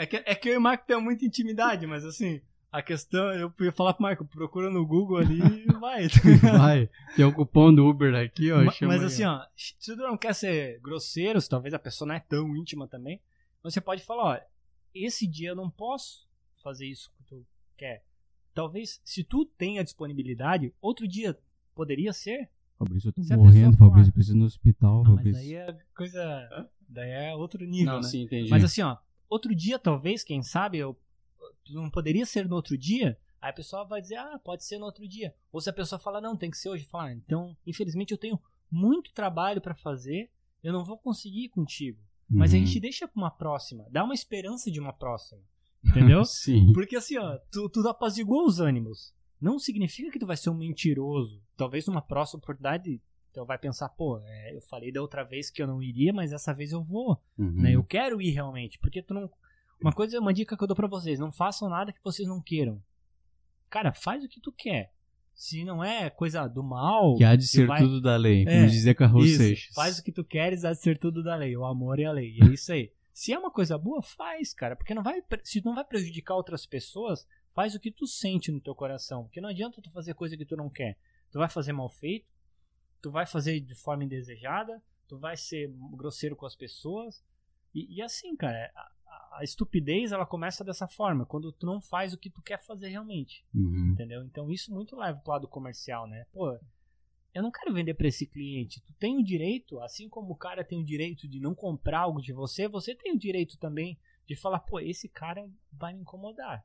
É 0.00 0.06
que, 0.06 0.16
é 0.16 0.34
que 0.34 0.48
eu 0.48 0.54
e 0.54 0.56
o 0.56 0.60
Marco 0.62 0.86
temos 0.86 1.04
muita 1.04 1.26
intimidade, 1.26 1.86
mas 1.86 2.06
assim, 2.06 2.40
A 2.72 2.80
questão, 2.80 3.34
eu 3.34 3.52
ia 3.60 3.70
falar 3.70 3.92
pro 3.92 4.02
Marco, 4.02 4.24
procura 4.24 4.70
no 4.70 4.86
Google 4.86 5.18
ali 5.18 5.40
e 5.40 5.72
vai. 5.78 6.08
vai. 6.40 6.90
Tem 7.14 7.24
o 7.26 7.34
cupom 7.34 7.74
do 7.74 7.86
Uber 7.86 8.14
aqui, 8.14 8.50
ó. 8.50 8.64
Mas, 8.64 8.80
mas 8.80 9.04
assim, 9.04 9.24
ó, 9.24 9.44
se 9.54 9.94
tu 9.94 9.96
não 9.96 10.16
quer 10.16 10.34
ser 10.34 10.80
grosseiro, 10.80 11.38
se 11.38 11.50
talvez 11.50 11.74
a 11.74 11.78
pessoa 11.78 12.08
não 12.08 12.14
é 12.14 12.20
tão 12.20 12.56
íntima 12.56 12.88
também, 12.88 13.20
você 13.62 13.78
pode 13.78 14.02
falar, 14.02 14.24
ó, 14.24 14.40
esse 14.94 15.26
dia 15.26 15.50
eu 15.50 15.54
não 15.54 15.68
posso 15.68 16.26
fazer 16.62 16.86
isso 16.86 17.12
que 17.18 17.24
tu 17.24 17.44
quer. 17.76 18.02
Talvez, 18.54 19.02
se 19.04 19.22
tu 19.22 19.44
tem 19.44 19.78
a 19.78 19.82
disponibilidade, 19.82 20.72
outro 20.80 21.06
dia 21.06 21.36
poderia 21.74 22.14
ser. 22.14 22.48
Fabrício, 22.78 23.08
eu 23.08 23.12
tô 23.12 23.22
se 23.22 23.36
morrendo, 23.36 23.76
Fabrício, 23.76 24.12
preciso 24.14 24.34
ir 24.34 24.38
no 24.38 24.46
hospital, 24.46 25.04
não, 25.04 25.16
Fabrício. 25.16 25.32
Mas 25.32 25.42
daí 25.42 25.54
é 25.56 25.78
coisa. 25.94 26.70
Daí 26.88 27.10
é 27.10 27.34
outro 27.34 27.66
nível. 27.66 27.92
Não, 27.92 28.00
né? 28.00 28.08
sim, 28.08 28.22
entendi. 28.22 28.48
Mas 28.48 28.64
assim, 28.64 28.80
ó, 28.80 28.96
outro 29.30 29.54
dia, 29.54 29.78
talvez, 29.78 30.22
quem 30.22 30.42
sabe, 30.42 30.76
eu, 30.78 30.98
não 31.70 31.88
poderia 31.88 32.26
ser 32.26 32.46
no 32.48 32.56
outro 32.56 32.76
dia. 32.76 33.16
Aí 33.40 33.48
a 33.50 33.54
pessoa 33.54 33.84
vai 33.84 34.02
dizer, 34.02 34.16
ah, 34.16 34.38
pode 34.44 34.64
ser 34.64 34.78
no 34.78 34.84
outro 34.84 35.08
dia. 35.08 35.34
Ou 35.50 35.60
se 35.60 35.70
a 35.70 35.72
pessoa 35.72 35.98
fala, 35.98 36.20
não, 36.20 36.36
tem 36.36 36.50
que 36.50 36.58
ser 36.58 36.68
hoje, 36.68 36.84
falar, 36.84 37.06
ah, 37.06 37.12
então, 37.14 37.56
infelizmente 37.66 38.10
eu 38.12 38.18
tenho 38.18 38.38
muito 38.70 39.12
trabalho 39.14 39.60
para 39.60 39.74
fazer, 39.74 40.30
eu 40.62 40.72
não 40.72 40.84
vou 40.84 40.98
conseguir 40.98 41.44
ir 41.44 41.48
contigo. 41.48 41.98
Mas 42.28 42.52
a 42.52 42.56
Uhum. 42.58 42.66
gente 42.66 42.78
deixa 42.78 43.08
pra 43.08 43.20
uma 43.20 43.30
próxima, 43.30 43.86
dá 43.90 44.04
uma 44.04 44.14
esperança 44.14 44.70
de 44.70 44.78
uma 44.78 44.92
próxima. 44.92 45.40
Entendeu? 45.82 46.22
Sim. 46.26 46.72
Porque 46.74 46.96
assim, 46.96 47.16
ó, 47.16 47.38
tu, 47.50 47.68
tu 47.70 47.80
apaziguou 47.88 48.44
os 48.44 48.60
ânimos. 48.60 49.14
Não 49.40 49.58
significa 49.58 50.10
que 50.12 50.18
tu 50.18 50.26
vai 50.26 50.36
ser 50.36 50.50
um 50.50 50.54
mentiroso. 50.54 51.42
Talvez 51.56 51.86
numa 51.86 52.02
próxima 52.02 52.38
oportunidade 52.38 53.00
tu 53.32 53.44
vai 53.44 53.58
pensar, 53.58 53.88
pô, 53.90 54.20
é, 54.24 54.54
eu 54.56 54.60
falei 54.62 54.90
da 54.92 55.00
outra 55.00 55.22
vez 55.22 55.50
que 55.50 55.62
eu 55.62 55.66
não 55.66 55.82
iria, 55.82 56.12
mas 56.12 56.30
dessa 56.30 56.52
vez 56.52 56.72
eu 56.72 56.82
vou. 56.82 57.20
Uhum. 57.38 57.62
Né? 57.62 57.72
Eu 57.74 57.84
quero 57.84 58.20
ir 58.20 58.30
realmente. 58.30 58.78
Porque 58.78 59.02
tu 59.02 59.14
não. 59.14 59.30
Uma 59.80 59.92
coisa, 59.92 60.18
uma 60.20 60.32
dica 60.34 60.56
que 60.56 60.62
eu 60.62 60.66
dou 60.68 60.76
pra 60.76 60.86
vocês: 60.88 61.18
não 61.18 61.32
façam 61.32 61.68
nada 61.68 61.92
que 61.92 62.02
vocês 62.04 62.28
não 62.28 62.40
queiram. 62.42 62.82
Cara, 63.68 63.92
faz 63.92 64.24
o 64.24 64.28
que 64.28 64.40
tu 64.40 64.52
quer. 64.52 64.92
Se 65.34 65.64
não 65.64 65.82
é 65.82 66.10
coisa 66.10 66.46
do 66.46 66.62
mal. 66.62 67.16
Que 67.16 67.24
há 67.24 67.34
de 67.34 67.46
ser 67.46 67.66
vai- 67.66 67.80
tudo 67.80 68.00
da 68.00 68.16
lei, 68.16 68.44
como 68.44 68.56
É, 68.56 68.66
dizia 68.66 68.94
Carlos 68.94 69.26
isso, 69.26 69.38
Seixas. 69.38 69.74
Faz 69.74 69.98
o 69.98 70.02
que 70.04 70.12
tu 70.12 70.22
queres, 70.24 70.64
há 70.64 70.72
de 70.72 70.80
ser 70.80 70.98
tudo 70.98 71.22
da 71.22 71.34
lei. 71.36 71.56
O 71.56 71.64
amor 71.64 71.98
e 71.98 72.04
a 72.04 72.12
lei. 72.12 72.36
E 72.36 72.42
é 72.42 72.46
isso 72.52 72.72
aí. 72.72 72.92
Se 73.12 73.32
é 73.32 73.38
uma 73.38 73.50
coisa 73.50 73.78
boa, 73.78 74.02
faz, 74.02 74.52
cara. 74.52 74.76
Porque 74.76 74.92
não 74.92 75.02
vai, 75.02 75.22
se 75.44 75.64
não 75.64 75.74
vai 75.74 75.84
prejudicar 75.84 76.34
outras 76.34 76.66
pessoas, 76.66 77.26
faz 77.54 77.74
o 77.74 77.80
que 77.80 77.90
tu 77.90 78.06
sente 78.06 78.52
no 78.52 78.60
teu 78.60 78.74
coração. 78.74 79.24
Porque 79.24 79.40
não 79.40 79.48
adianta 79.48 79.80
tu 79.80 79.90
fazer 79.92 80.14
coisa 80.14 80.36
que 80.36 80.44
tu 80.44 80.56
não 80.56 80.68
quer. 80.68 80.98
Tu 81.32 81.38
vai 81.38 81.48
fazer 81.48 81.72
mal 81.72 81.88
feito, 81.88 82.26
tu 83.00 83.10
vai 83.10 83.26
fazer 83.26 83.60
de 83.60 83.74
forma 83.74 84.04
indesejada, 84.04 84.82
tu 85.08 85.18
vai 85.18 85.36
ser 85.36 85.68
grosseiro 85.92 86.36
com 86.36 86.46
as 86.46 86.54
pessoas. 86.54 87.22
E, 87.74 87.96
e 87.96 88.02
assim, 88.02 88.34
cara, 88.36 88.70
a, 88.74 89.38
a- 89.38 89.44
estupidez 89.44 90.12
ela 90.12 90.26
começa 90.26 90.64
dessa 90.64 90.86
forma, 90.88 91.24
quando 91.26 91.52
tu 91.52 91.66
não 91.66 91.80
faz 91.80 92.12
o 92.12 92.18
que 92.18 92.30
tu 92.30 92.42
quer 92.42 92.58
fazer 92.58 92.88
realmente. 92.88 93.44
Uhum. 93.54 93.92
Entendeu? 93.92 94.22
Então 94.24 94.50
isso 94.50 94.72
muito 94.72 94.96
leva 94.96 95.18
pro 95.18 95.32
lado 95.32 95.48
comercial, 95.48 96.06
né? 96.06 96.26
Pô, 96.32 96.58
eu 97.32 97.42
não 97.42 97.50
quero 97.50 97.72
vender 97.72 97.94
para 97.94 98.08
esse 98.08 98.26
cliente. 98.26 98.80
Tu 98.82 98.92
tem 98.94 99.16
o 99.16 99.24
direito, 99.24 99.80
assim 99.80 100.08
como 100.08 100.32
o 100.32 100.36
cara 100.36 100.64
tem 100.64 100.80
o 100.80 100.84
direito 100.84 101.28
de 101.28 101.38
não 101.38 101.54
comprar 101.54 102.00
algo 102.00 102.20
de 102.20 102.32
você, 102.32 102.66
você 102.66 102.94
tem 102.94 103.12
o 103.12 103.18
direito 103.18 103.56
também 103.56 103.96
de 104.26 104.34
falar, 104.36 104.60
pô, 104.60 104.78
esse 104.80 105.08
cara 105.08 105.48
vai 105.72 105.92
me 105.92 106.00
incomodar. 106.02 106.64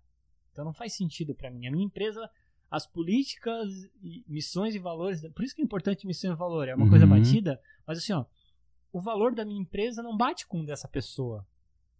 Então 0.51 0.65
não 0.65 0.73
faz 0.73 0.93
sentido 0.93 1.36
para 1.36 1.51
mim. 1.51 1.67
A 1.67 1.71
minha 1.71 1.86
empresa, 1.86 2.29
as 2.76 2.86
políticas, 2.86 3.69
missões 4.28 4.76
e 4.76 4.80
valores, 4.80 5.21
por 5.34 5.43
isso 5.45 5.55
que 5.55 5.61
é 5.61 5.65
importante 5.65 6.05
missão 6.05 6.34
e 6.34 6.36
valor, 6.36 6.67
é 6.67 6.76
uma 6.76 6.89
coisa 6.89 7.05
Uhum. 7.05 7.11
batida, 7.11 7.59
mas 7.88 7.97
assim, 7.99 8.13
ó, 8.13 8.26
o 8.91 8.99
valor 9.01 9.34
da 9.34 9.45
minha 9.45 9.61
empresa 9.61 10.03
não 10.03 10.15
bate 10.17 10.45
com 10.47 10.59
o 10.61 10.65
dessa 10.65 10.88
pessoa. 10.88 11.45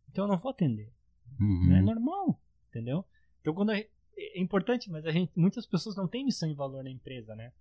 Então 0.10 0.26
eu 0.26 0.30
não 0.30 0.38
vou 0.38 0.52
atender. 0.52 0.92
Uhum. 1.40 1.76
É 1.76 1.82
normal, 1.82 2.40
entendeu? 2.70 3.06
Então 3.42 3.54
quando 3.54 3.70
a- 3.72 3.78
é 3.78 4.42
importante, 4.42 4.90
mas 4.90 5.06
a 5.06 5.12
gente, 5.12 5.32
muitas 5.36 5.66
pessoas 5.66 5.96
não 5.96 6.08
têm 6.08 6.26
missão 6.26 6.50
e 6.50 6.54
valor 6.54 6.84
na 6.84 6.90
empresa, 6.90 7.36
né? 7.36 7.52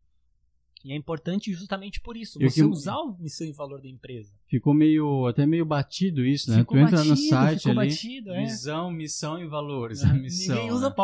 E 0.85 0.93
é 0.93 0.97
importante 0.97 1.53
justamente 1.53 2.01
por 2.01 2.17
isso, 2.17 2.39
você 2.39 2.61
que- 2.61 2.67
usar 2.67 2.97
o 2.99 3.17
missão 3.19 3.47
e 3.47 3.53
valor 3.53 3.81
da 3.81 3.89
empresa. 3.89 4.35
Ficou 4.47 4.75
meio, 4.75 5.27
até 5.27 5.47
meio 5.47 5.65
batido 5.65 6.25
isso, 6.25 6.51
né? 6.51 6.59
Ficou 6.59 6.77
tu 6.77 6.81
entra 6.83 7.03
no 7.05 7.11
batido, 7.11 7.29
site 7.29 7.59
ficou 7.63 7.81
ali, 7.81 7.91
batido, 7.91 8.31
é. 8.33 8.41
visão, 8.45 8.91
missão 8.91 9.39
e 9.43 9.47
valores. 9.47 10.03
A 10.05 10.13
missão, 10.13 10.57
Ninguém 10.57 10.73
usa 10.73 10.91
né? 10.91 10.95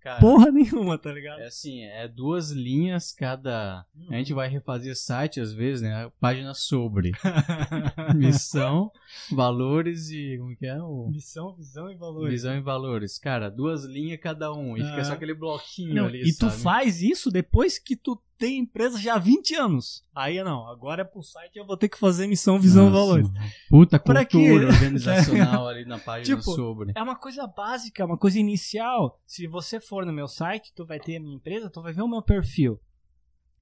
Cara, 0.00 0.18
porra 0.20 0.50
nenhuma, 0.50 0.96
tá 0.96 1.12
ligado? 1.12 1.40
É 1.40 1.46
assim, 1.46 1.82
é 1.84 2.08
duas 2.08 2.50
linhas 2.50 3.12
cada. 3.12 3.84
Hum. 3.94 4.06
A 4.10 4.14
gente 4.16 4.32
vai 4.32 4.48
refazer 4.48 4.96
site 4.96 5.40
às 5.40 5.52
vezes, 5.52 5.82
né? 5.82 6.10
Página 6.18 6.54
sobre 6.54 7.12
missão, 8.14 8.90
valores 9.30 10.10
e 10.10 10.36
como 10.38 10.56
que 10.56 10.66
é 10.66 10.80
o 10.80 11.08
Missão, 11.08 11.54
visão 11.54 11.90
e 11.90 11.94
valor. 11.96 12.28
visão 12.30 12.56
e 12.56 12.60
valores. 12.60 13.18
Cara, 13.18 13.50
duas 13.50 13.84
linhas 13.84 14.20
cada 14.20 14.52
um 14.52 14.76
e 14.76 14.80
fica 14.80 15.00
Ah. 15.00 15.04
só 15.04 15.12
aquele 15.12 15.34
bloquinho 15.34 15.94
Não, 15.94 16.06
ali, 16.06 16.22
e 16.22 16.32
tu 16.34 16.48
sabe? 16.50 16.62
faz 16.62 17.02
isso 17.02 17.30
depois 17.30 17.78
que 17.78 17.96
tu 17.96 18.20
tem 18.40 18.58
empresa 18.58 18.98
já 18.98 19.16
há 19.16 19.18
20 19.18 19.54
anos. 19.54 20.02
Aí 20.14 20.42
não, 20.42 20.66
agora 20.66 21.02
é 21.02 21.04
pro 21.04 21.22
site 21.22 21.58
eu 21.58 21.66
vou 21.66 21.76
ter 21.76 21.90
que 21.90 21.98
fazer 21.98 22.26
missão, 22.26 22.58
visão 22.58 22.88
Nossa, 22.88 22.98
valores. 22.98 23.28
Puta 23.68 23.98
cultura 23.98 24.66
organizacional 24.72 25.68
ali 25.68 25.84
na 25.84 25.98
página 25.98 26.24
Tipo, 26.38 26.50
sobre. 26.50 26.92
É 26.96 27.02
uma 27.02 27.14
coisa 27.14 27.46
básica, 27.46 28.06
uma 28.06 28.16
coisa 28.16 28.40
inicial. 28.40 29.20
Se 29.26 29.46
você 29.46 29.78
for 29.78 30.06
no 30.06 30.12
meu 30.12 30.26
site, 30.26 30.72
tu 30.74 30.86
vai 30.86 30.98
ter 30.98 31.16
a 31.16 31.20
minha 31.20 31.36
empresa, 31.36 31.68
tu 31.68 31.82
vai 31.82 31.92
ver 31.92 32.00
o 32.00 32.08
meu 32.08 32.22
perfil. 32.22 32.80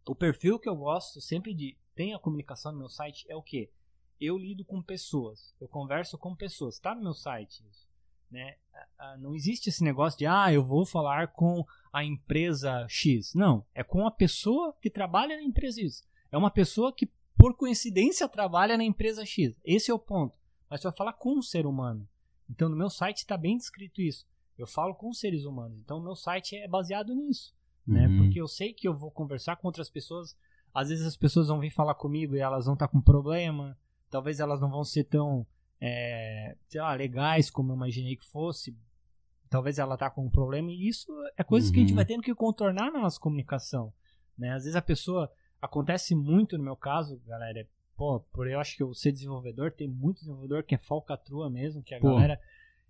O 0.06 0.14
perfil 0.14 0.60
que 0.60 0.68
eu 0.68 0.76
gosto 0.76 1.20
sempre 1.20 1.52
de 1.52 1.76
tem 1.96 2.14
a 2.14 2.18
comunicação 2.18 2.70
no 2.70 2.78
meu 2.78 2.88
site 2.88 3.26
é 3.28 3.34
o 3.34 3.42
quê? 3.42 3.68
Eu 4.20 4.38
lido 4.38 4.64
com 4.64 4.80
pessoas, 4.80 5.52
eu 5.60 5.66
converso 5.66 6.16
com 6.16 6.36
pessoas. 6.36 6.78
Tá 6.78 6.94
no 6.94 7.02
meu 7.02 7.14
site 7.14 7.64
isso, 7.68 7.87
né? 8.30 8.56
Ah, 8.72 8.86
ah, 8.98 9.16
Não 9.18 9.34
existe 9.34 9.68
esse 9.68 9.82
negócio 9.82 10.18
de 10.18 10.26
ah, 10.26 10.52
eu 10.52 10.64
vou 10.64 10.84
falar 10.84 11.28
com 11.28 11.64
a 11.92 12.04
empresa 12.04 12.86
X. 12.88 13.34
Não, 13.34 13.64
é 13.74 13.82
com 13.82 14.06
a 14.06 14.10
pessoa 14.10 14.74
que 14.80 14.90
trabalha 14.90 15.36
na 15.36 15.42
empresa 15.42 15.80
X. 15.80 16.06
É 16.30 16.36
uma 16.36 16.50
pessoa 16.50 16.92
que 16.92 17.10
por 17.36 17.54
coincidência 17.54 18.28
trabalha 18.28 18.76
na 18.76 18.84
empresa 18.84 19.24
X. 19.24 19.54
Esse 19.64 19.90
é 19.90 19.94
o 19.94 19.98
ponto. 19.98 20.36
Mas 20.68 20.80
tu 20.80 20.84
vai 20.84 20.96
falar 20.96 21.12
com 21.14 21.38
um 21.38 21.42
ser 21.42 21.66
humano. 21.66 22.06
Então 22.50 22.68
no 22.68 22.76
meu 22.76 22.90
site 22.90 23.18
está 23.18 23.36
bem 23.36 23.56
descrito 23.56 24.00
isso. 24.02 24.26
Eu 24.58 24.66
falo 24.66 24.94
com 24.94 25.12
seres 25.12 25.44
humanos. 25.44 25.78
Então 25.78 25.98
o 25.98 26.02
meu 26.02 26.16
site 26.16 26.56
é 26.56 26.66
baseado 26.66 27.14
nisso, 27.14 27.54
né? 27.86 28.08
Uhum. 28.08 28.18
Porque 28.24 28.40
eu 28.40 28.48
sei 28.48 28.72
que 28.72 28.88
eu 28.88 28.94
vou 28.94 29.10
conversar 29.10 29.56
com 29.56 29.68
outras 29.68 29.88
pessoas. 29.88 30.36
Às 30.74 30.88
vezes 30.88 31.06
as 31.06 31.16
pessoas 31.16 31.48
vão 31.48 31.60
vir 31.60 31.70
falar 31.70 31.94
comigo 31.94 32.34
e 32.34 32.40
elas 32.40 32.64
vão 32.64 32.74
estar 32.74 32.88
com 32.88 33.00
problema. 33.00 33.78
Talvez 34.10 34.40
elas 34.40 34.60
não 34.60 34.70
vão 34.70 34.84
ser 34.84 35.04
tão, 35.04 35.46
é, 35.80 36.56
sei 36.68 36.80
lá, 36.80 36.94
legais 36.94 37.50
como 37.50 37.72
eu 37.72 37.76
imaginei 37.76 38.16
que 38.16 38.26
fosse. 38.26 38.76
Talvez 39.50 39.78
ela 39.78 39.96
tá 39.96 40.10
com 40.10 40.26
um 40.26 40.30
problema 40.30 40.70
e 40.70 40.88
isso 40.88 41.10
é 41.36 41.42
coisa 41.42 41.72
que 41.72 41.78
a 41.78 41.80
gente 41.80 41.90
Uhum. 41.90 41.96
vai 41.96 42.04
tendo 42.04 42.22
que 42.22 42.34
contornar 42.34 42.92
na 42.92 43.00
nossa 43.00 43.18
comunicação, 43.18 43.92
né? 44.36 44.50
Às 44.52 44.64
vezes 44.64 44.76
a 44.76 44.82
pessoa 44.82 45.30
acontece 45.60 46.14
muito 46.14 46.58
no 46.58 46.64
meu 46.64 46.76
caso, 46.76 47.20
galera. 47.26 47.66
Pô, 47.96 48.20
por 48.32 48.46
eu 48.48 48.60
acho 48.60 48.76
que 48.76 48.82
eu 48.82 48.92
ser 48.94 49.10
desenvolvedor, 49.10 49.72
tem 49.72 49.88
muito 49.88 50.18
desenvolvedor 50.18 50.62
que 50.62 50.74
é 50.74 50.78
falcatrua 50.78 51.48
mesmo, 51.50 51.82
que 51.82 51.94
a 51.94 51.98
Pô. 52.00 52.12
galera 52.14 52.38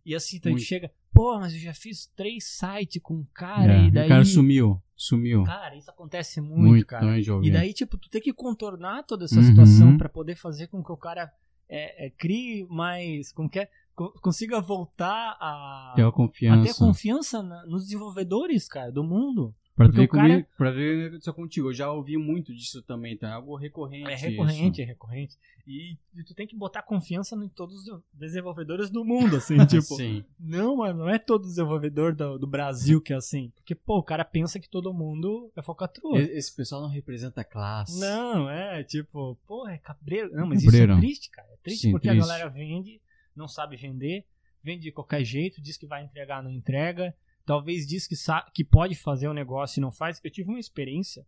e 0.05 0.15
assim, 0.15 0.37
então 0.39 0.53
a 0.53 0.57
gente 0.57 0.67
chega, 0.67 0.91
pô, 1.13 1.39
mas 1.39 1.53
eu 1.55 1.61
já 1.61 1.73
fiz 1.75 2.07
três 2.17 2.45
sites 2.45 3.01
com 3.03 3.15
um 3.15 3.25
cara 3.35 3.73
É, 3.75 3.85
e 3.87 3.91
daí 3.91 4.07
O 4.07 4.09
cara 4.09 4.25
sumiu, 4.25 4.83
sumiu. 4.97 5.45
Cara, 5.45 5.77
isso 5.77 5.91
acontece 5.91 6.41
muito, 6.41 6.61
Muito, 6.69 6.87
cara. 6.87 7.07
também 7.07 7.23
já 7.23 7.35
ouvi. 7.35 7.49
E 7.49 7.51
daí, 7.51 7.73
tipo, 7.73 7.97
tu 7.99 8.09
tem 8.11 8.21
que 8.21 8.33
contornar 8.33 9.03
toda 9.05 9.27
essa 9.27 9.37
Uhum. 9.37 9.43
situação 9.45 9.97
pra 9.99 10.09
poder 10.09 10.35
fazer 10.35 10.67
com 10.69 10.83
que 10.83 10.91
o 10.93 10.97
cara 10.97 11.33
é, 11.69 12.07
é, 12.07 12.11
crie 12.11 12.67
mais. 12.69 13.33
Como 13.33 13.49
que 13.49 13.61
é? 13.61 13.69
Co- 13.95 14.13
Consiga 14.21 14.61
voltar 14.61 15.37
a. 15.41 15.93
Ter 15.97 16.03
a 16.03 16.05
a 16.05 16.09
ter 16.09 16.13
confiança. 16.13 16.79
confiança 16.85 17.43
na- 17.43 17.67
nos 17.67 17.85
desenvolvedores, 17.85 18.69
cara, 18.69 18.91
do 18.93 19.03
mundo. 19.05 19.55
Pra 19.79 19.87
porque 19.87 20.01
ver, 20.01 20.05
o 20.07 20.09
cara- 20.09 20.29
comigo, 20.29 20.49
pra 20.59 20.71
ver 20.71 20.97
o 20.97 21.01
que 21.01 21.07
aconteceu 21.09 21.35
contigo. 21.35 21.69
Eu 21.69 21.73
já 21.75 21.91
ouvi 21.91 22.17
muito 22.19 22.55
disso 22.55 22.83
também, 22.83 23.15
então 23.15 23.29
é 23.29 23.33
algo 23.33 23.57
recorrente. 23.57 24.11
É 24.11 24.15
recorrente, 24.17 24.73
isso. 24.73 24.83
é 24.83 24.85
recorrente. 24.85 25.37
E, 25.67 25.97
e 26.15 26.25
tu 26.25 26.35
tem 26.35 26.47
que 26.47 26.57
botar 26.57 26.83
confiança 26.83 27.35
em 27.37 27.49
todos 27.49 27.87
os 27.87 28.01
desenvolvedores 28.13 28.91
do 28.91 29.05
mundo, 29.05 29.37
assim, 29.37 29.57
tipo. 29.67 29.95
Sim. 29.97 30.25
Não, 30.39 30.77
mano, 30.77 31.01
não 31.01 31.09
é 31.09 31.19
todo 31.19 31.43
desenvolvedor 31.47 32.15
do, 32.15 32.39
do 32.39 32.47
Brasil 32.47 33.01
que 33.01 33.13
é 33.13 33.17
assim. 33.17 33.51
Porque, 33.55 33.75
pô, 33.75 33.99
o 33.99 34.03
cara 34.03 34.25
pensa 34.25 34.59
que 34.61 34.69
todo 34.69 34.93
mundo 34.93 35.51
é 35.57 35.63
focatrua. 35.63 36.19
Esse 36.21 36.55
pessoal 36.55 36.83
não 36.83 36.89
representa 36.89 37.41
a 37.43 37.45
classe. 37.45 37.99
Não, 38.01 38.51
é 38.51 38.83
tipo, 38.85 39.37
porra, 39.47 39.73
é 39.73 39.79
cabreiro. 39.79 40.33
Não, 40.33 40.47
mas 40.47 40.63
Cabreiro. 40.65 40.93
isso 40.93 40.99
é 40.99 41.01
triste, 41.01 41.31
cara. 41.31 41.49
É 41.53 41.57
triste 41.63 41.83
Sim, 41.83 41.91
porque 41.93 42.09
triste. 42.09 42.25
a 42.25 42.27
galera 42.27 42.51
vende, 42.51 43.01
não 43.37 43.47
sabe 43.47 43.77
vender, 43.77 44.25
vende 44.63 44.83
de 44.83 44.91
qualquer 44.93 45.23
jeito, 45.25 45.61
diz 45.63 45.77
que 45.77 45.87
vai 45.87 46.03
entregar, 46.05 46.43
não 46.43 46.51
entrega. 46.51 47.15
Talvez 47.49 47.87
diz 47.87 48.07
que, 48.07 48.15
sa- 48.15 48.47
que 48.53 48.63
pode 48.63 48.95
fazer 48.95 49.27
um 49.27 49.33
negócio 49.33 49.81
e 49.81 49.81
não 49.81 49.91
faz. 49.91 50.21
Eu 50.23 50.31
tive 50.31 50.51
uma 50.51 50.59
experiência 50.61 51.27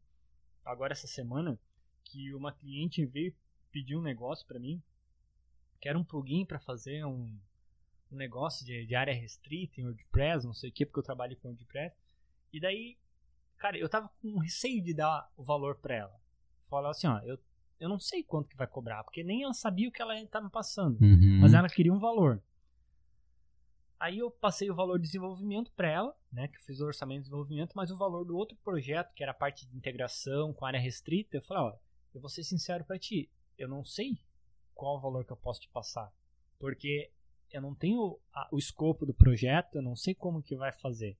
agora 0.62 0.92
essa 0.92 1.06
semana 1.06 1.58
que 2.04 2.34
uma 2.34 2.52
cliente 2.52 3.06
veio 3.06 3.34
pedir 3.72 3.96
um 3.96 4.02
negócio 4.02 4.46
pra 4.46 4.58
mim, 4.60 4.82
que 5.80 5.88
era 5.88 5.98
um 5.98 6.04
plugin 6.04 6.44
pra 6.44 6.58
fazer 6.60 7.06
um, 7.06 7.40
um 8.12 8.16
negócio 8.16 8.66
de, 8.66 8.84
de 8.84 8.94
área 8.94 9.14
restrita 9.14 9.80
em 9.80 9.84
WordPress, 9.86 10.44
não 10.44 10.52
sei 10.52 10.68
o 10.68 10.72
que, 10.74 10.84
porque 10.84 10.98
eu 10.98 11.04
trabalho 11.04 11.38
com 11.38 11.48
WordPress. 11.48 11.96
E 12.52 12.60
daí, 12.60 12.98
cara, 13.56 13.78
eu 13.78 13.88
tava 13.88 14.10
com 14.20 14.36
receio 14.40 14.82
de 14.84 14.92
dar 14.92 15.26
o 15.38 15.42
valor 15.42 15.76
pra 15.76 15.94
ela. 15.94 16.20
Falar 16.68 16.90
assim, 16.90 17.06
ó, 17.06 17.18
eu, 17.20 17.38
eu 17.78 17.88
não 17.88 17.98
sei 17.98 18.22
quanto 18.22 18.50
que 18.50 18.56
vai 18.58 18.66
cobrar, 18.66 19.02
porque 19.04 19.24
nem 19.24 19.42
ela 19.42 19.54
sabia 19.54 19.88
o 19.88 19.92
que 19.92 20.02
ela 20.02 20.14
me 20.14 20.50
passando. 20.50 21.00
Uhum. 21.00 21.38
Mas 21.40 21.54
ela 21.54 21.66
queria 21.68 21.94
um 21.94 21.98
valor. 21.98 22.42
Aí 24.01 24.16
eu 24.16 24.30
passei 24.30 24.70
o 24.70 24.74
valor 24.74 24.98
de 24.98 25.05
desenvolvimento 25.05 25.70
pra 25.72 25.90
ela, 25.90 26.16
né, 26.32 26.48
que 26.48 26.57
eu 26.57 26.62
fiz 26.62 26.80
o 26.80 26.86
orçamento 26.86 27.18
de 27.18 27.24
desenvolvimento, 27.24 27.74
mas 27.74 27.90
o 27.90 27.98
valor 27.98 28.24
do 28.24 28.34
outro 28.34 28.57
projeto, 28.64 29.12
que 29.12 29.22
era 29.22 29.32
a 29.32 29.34
parte 29.34 29.66
de 29.66 29.76
integração 29.76 30.55
com 30.55 30.64
área 30.64 30.80
restrita, 30.80 31.36
eu 31.36 31.42
falei, 31.42 31.64
ó, 31.64 31.78
eu 32.14 32.20
vou 32.22 32.30
ser 32.30 32.42
sincero 32.42 32.82
para 32.82 32.98
ti, 32.98 33.30
eu 33.59 33.68
não 33.68 33.84
sei 33.84 34.18
qual 34.74 34.96
o 34.96 35.01
valor 35.01 35.26
que 35.26 35.32
eu 35.32 35.36
posso 35.36 35.61
te 35.61 35.68
passar, 35.68 36.11
porque 36.59 37.12
eu 37.53 37.61
não 37.61 37.74
tenho 37.74 38.18
a, 38.32 38.48
o 38.51 38.57
escopo 38.57 39.05
do 39.05 39.12
projeto, 39.12 39.74
eu 39.74 39.82
não 39.82 39.94
sei 39.94 40.14
como 40.14 40.42
que 40.42 40.57
vai 40.57 40.72
fazer. 40.72 41.18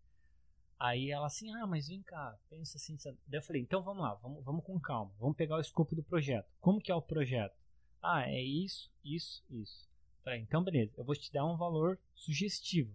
Aí 0.79 1.11
ela 1.11 1.27
assim, 1.27 1.53
ah, 1.57 1.67
mas 1.67 1.89
vem 1.89 2.03
cá, 2.03 2.39
pensa 2.49 2.79
assim. 2.79 2.97
Daí 3.27 3.39
eu 3.41 3.43
falei, 3.43 3.61
então 3.61 3.83
vamos 3.83 4.03
lá, 4.03 4.15
vamos, 4.15 4.43
vamos 4.43 4.65
com 4.65 4.81
calma, 4.81 5.13
vamos 5.19 5.37
pegar 5.37 5.57
o 5.57 5.61
escopo 5.61 5.95
do 5.95 6.03
projeto. 6.03 6.51
Como 6.59 6.81
que 6.81 6.91
é 6.91 6.95
o 6.95 7.03
projeto? 7.03 7.55
Ah, 8.03 8.23
é 8.27 8.41
isso, 8.41 8.91
isso, 9.05 9.45
isso. 9.51 9.90
Falei, 10.23 10.41
então 10.41 10.63
beleza, 10.63 10.93
eu 10.97 11.05
vou 11.05 11.15
te 11.15 11.33
dar 11.33 11.47
um 11.47 11.57
valor 11.57 11.99
sugestivo. 12.15 12.93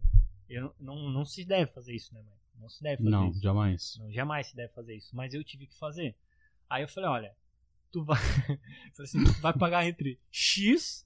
Eu, 0.50 0.74
não, 0.80 1.10
não 1.10 1.26
se 1.26 1.44
deve 1.44 1.72
fazer 1.72 1.96
isso, 1.96 2.14
né, 2.14 2.22
mãe? 2.22 2.38
Não 2.60 2.70
se 2.70 2.82
deve 2.82 2.98
fazer 2.98 3.10
não, 3.10 3.30
isso. 3.30 3.42
jamais. 3.42 3.98
Não, 3.98 4.12
jamais 4.12 4.48
se 4.48 4.56
deve 4.56 4.74
fazer 4.74 4.96
isso. 4.96 5.16
Mas 5.16 5.34
eu 5.34 5.44
tive 5.44 5.68
que 5.68 5.76
fazer. 5.76 6.16
Aí 6.70 6.84
eu 6.84 6.88
falei, 6.88 7.10
olha, 7.10 7.36
tu 7.92 8.04
vai, 8.04 8.18
assim, 9.00 9.24
tu 9.24 9.42
vai 9.42 9.54
pagar 9.54 9.86
entre 9.86 10.20
X 10.32 11.06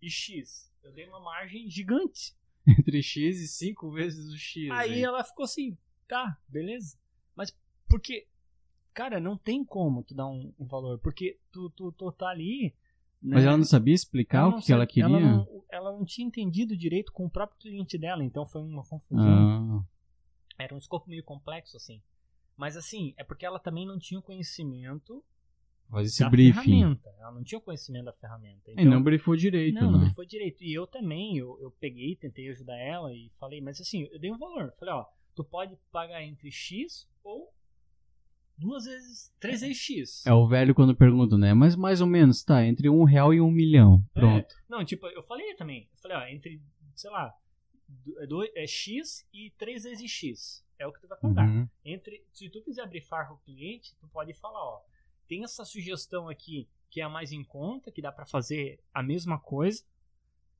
e 0.00 0.10
X. 0.10 0.70
Eu 0.82 0.92
dei 0.92 1.06
uma 1.06 1.20
margem 1.20 1.68
gigante. 1.68 2.34
Entre 2.66 3.00
X 3.00 3.40
e 3.40 3.46
5 3.46 3.90
vezes 3.92 4.32
o 4.32 4.36
X. 4.36 4.70
Aí 4.72 4.94
hein? 4.94 5.04
ela 5.04 5.22
ficou 5.22 5.44
assim, 5.44 5.78
tá, 6.08 6.36
beleza. 6.48 6.98
Mas 7.34 7.56
porque, 7.88 8.26
cara, 8.92 9.20
não 9.20 9.36
tem 9.36 9.64
como 9.64 10.02
tu 10.02 10.14
dar 10.14 10.26
um, 10.26 10.52
um 10.58 10.66
valor. 10.66 10.98
Porque 10.98 11.38
tu, 11.52 11.70
tu, 11.70 11.92
tu 11.92 12.10
tá 12.12 12.28
ali. 12.28 12.74
Né? 13.26 13.34
Mas 13.36 13.44
ela 13.44 13.56
não 13.56 13.64
sabia 13.64 13.94
explicar 13.94 14.38
Ela 14.38 14.48
o 14.48 14.50
não 14.52 14.60
que 14.60 14.72
ela 14.72 14.86
queria? 14.86 15.04
Ela 15.04 15.20
não, 15.20 15.64
ela 15.70 15.92
não 15.92 16.04
tinha 16.04 16.26
entendido 16.26 16.76
direito 16.76 17.10
com 17.12 17.26
o 17.26 17.30
próprio 17.30 17.58
cliente 17.58 17.98
dela, 17.98 18.22
então 18.24 18.46
foi 18.46 18.62
uma 18.62 18.84
confusão. 18.84 19.84
Ah, 20.58 20.62
Era 20.62 20.74
um 20.74 20.78
escopo 20.78 21.08
meio 21.08 21.24
complexo, 21.24 21.76
assim. 21.76 22.00
Mas 22.56 22.76
assim, 22.76 23.12
é 23.16 23.24
porque 23.24 23.44
ela 23.44 23.58
também 23.58 23.84
não 23.86 23.98
tinha 23.98 24.18
o 24.20 24.22
conhecimento 24.22 25.22
faz 25.90 26.08
esse 26.08 26.20
da 26.20 26.30
briefing. 26.30 26.62
ferramenta. 26.62 27.10
Ela 27.20 27.32
não 27.32 27.42
tinha 27.44 27.58
o 27.58 27.62
conhecimento 27.62 28.04
da 28.06 28.12
ferramenta. 28.12 28.70
E 28.76 28.84
não 28.84 29.02
briefou 29.02 29.36
direito, 29.36 29.74
Não, 29.80 29.90
não 29.90 29.98
né? 30.00 30.04
me 30.06 30.14
foi 30.14 30.26
direito. 30.26 30.62
E 30.64 30.72
eu 30.72 30.86
também, 30.86 31.36
eu, 31.36 31.58
eu 31.60 31.70
peguei, 31.80 32.16
tentei 32.16 32.48
ajudar 32.50 32.76
ela 32.78 33.12
e 33.12 33.30
falei, 33.38 33.60
mas 33.60 33.80
assim, 33.80 34.02
eu 34.12 34.18
dei 34.18 34.30
um 34.32 34.38
valor. 34.38 34.72
Falei, 34.78 34.94
ó, 34.94 35.04
tu 35.34 35.44
pode 35.44 35.76
pagar 35.92 36.22
entre 36.24 36.50
X 36.50 37.08
ou 37.22 37.52
duas 38.58 38.84
vezes, 38.84 39.32
três 39.38 39.60
vezes 39.60 39.76
X. 39.76 40.26
É 40.26 40.32
o 40.32 40.46
velho 40.46 40.74
quando 40.74 40.94
pergunta, 40.96 41.36
né? 41.36 41.52
Mas 41.54 41.76
mais 41.76 42.00
ou 42.00 42.06
menos, 42.06 42.42
tá, 42.42 42.64
entre 42.64 42.88
um 42.88 43.04
real 43.04 43.32
e 43.34 43.40
um 43.40 43.50
milhão. 43.50 44.02
Pronto. 44.14 44.54
Não, 44.68 44.84
tipo, 44.84 45.06
eu 45.08 45.22
falei 45.22 45.54
também. 45.54 45.88
Eu 45.92 45.98
falei, 46.00 46.16
ó, 46.16 46.26
entre, 46.26 46.60
sei 46.94 47.10
lá, 47.10 47.34
é 48.18 48.26
dois- 48.26 48.50
é 48.54 48.66
X 48.66 49.26
e 49.32 49.50
três 49.58 49.84
vezes 49.84 50.10
X. 50.10 50.64
É 50.78 50.86
o 50.86 50.92
que 50.92 51.00
tu 51.00 51.08
vai 51.08 51.18
pagar. 51.18 51.46
Uhum. 51.48 51.68
Entre, 51.84 52.22
se 52.32 52.48
tu 52.50 52.60
quiser 52.62 52.86
brifar 52.88 53.28
com 53.28 53.34
o 53.34 53.38
cliente, 53.38 53.94
tu 53.98 54.06
pode 54.08 54.32
falar, 54.34 54.60
ó, 54.62 54.80
tem 55.26 55.42
essa 55.44 55.64
sugestão 55.64 56.28
aqui 56.28 56.68
que 56.90 57.00
é 57.00 57.04
a 57.04 57.08
mais 57.08 57.32
em 57.32 57.42
conta, 57.44 57.90
que 57.90 58.00
dá 58.00 58.12
pra 58.12 58.24
fazer 58.26 58.78
a 58.94 59.02
mesma 59.02 59.38
coisa. 59.38 59.82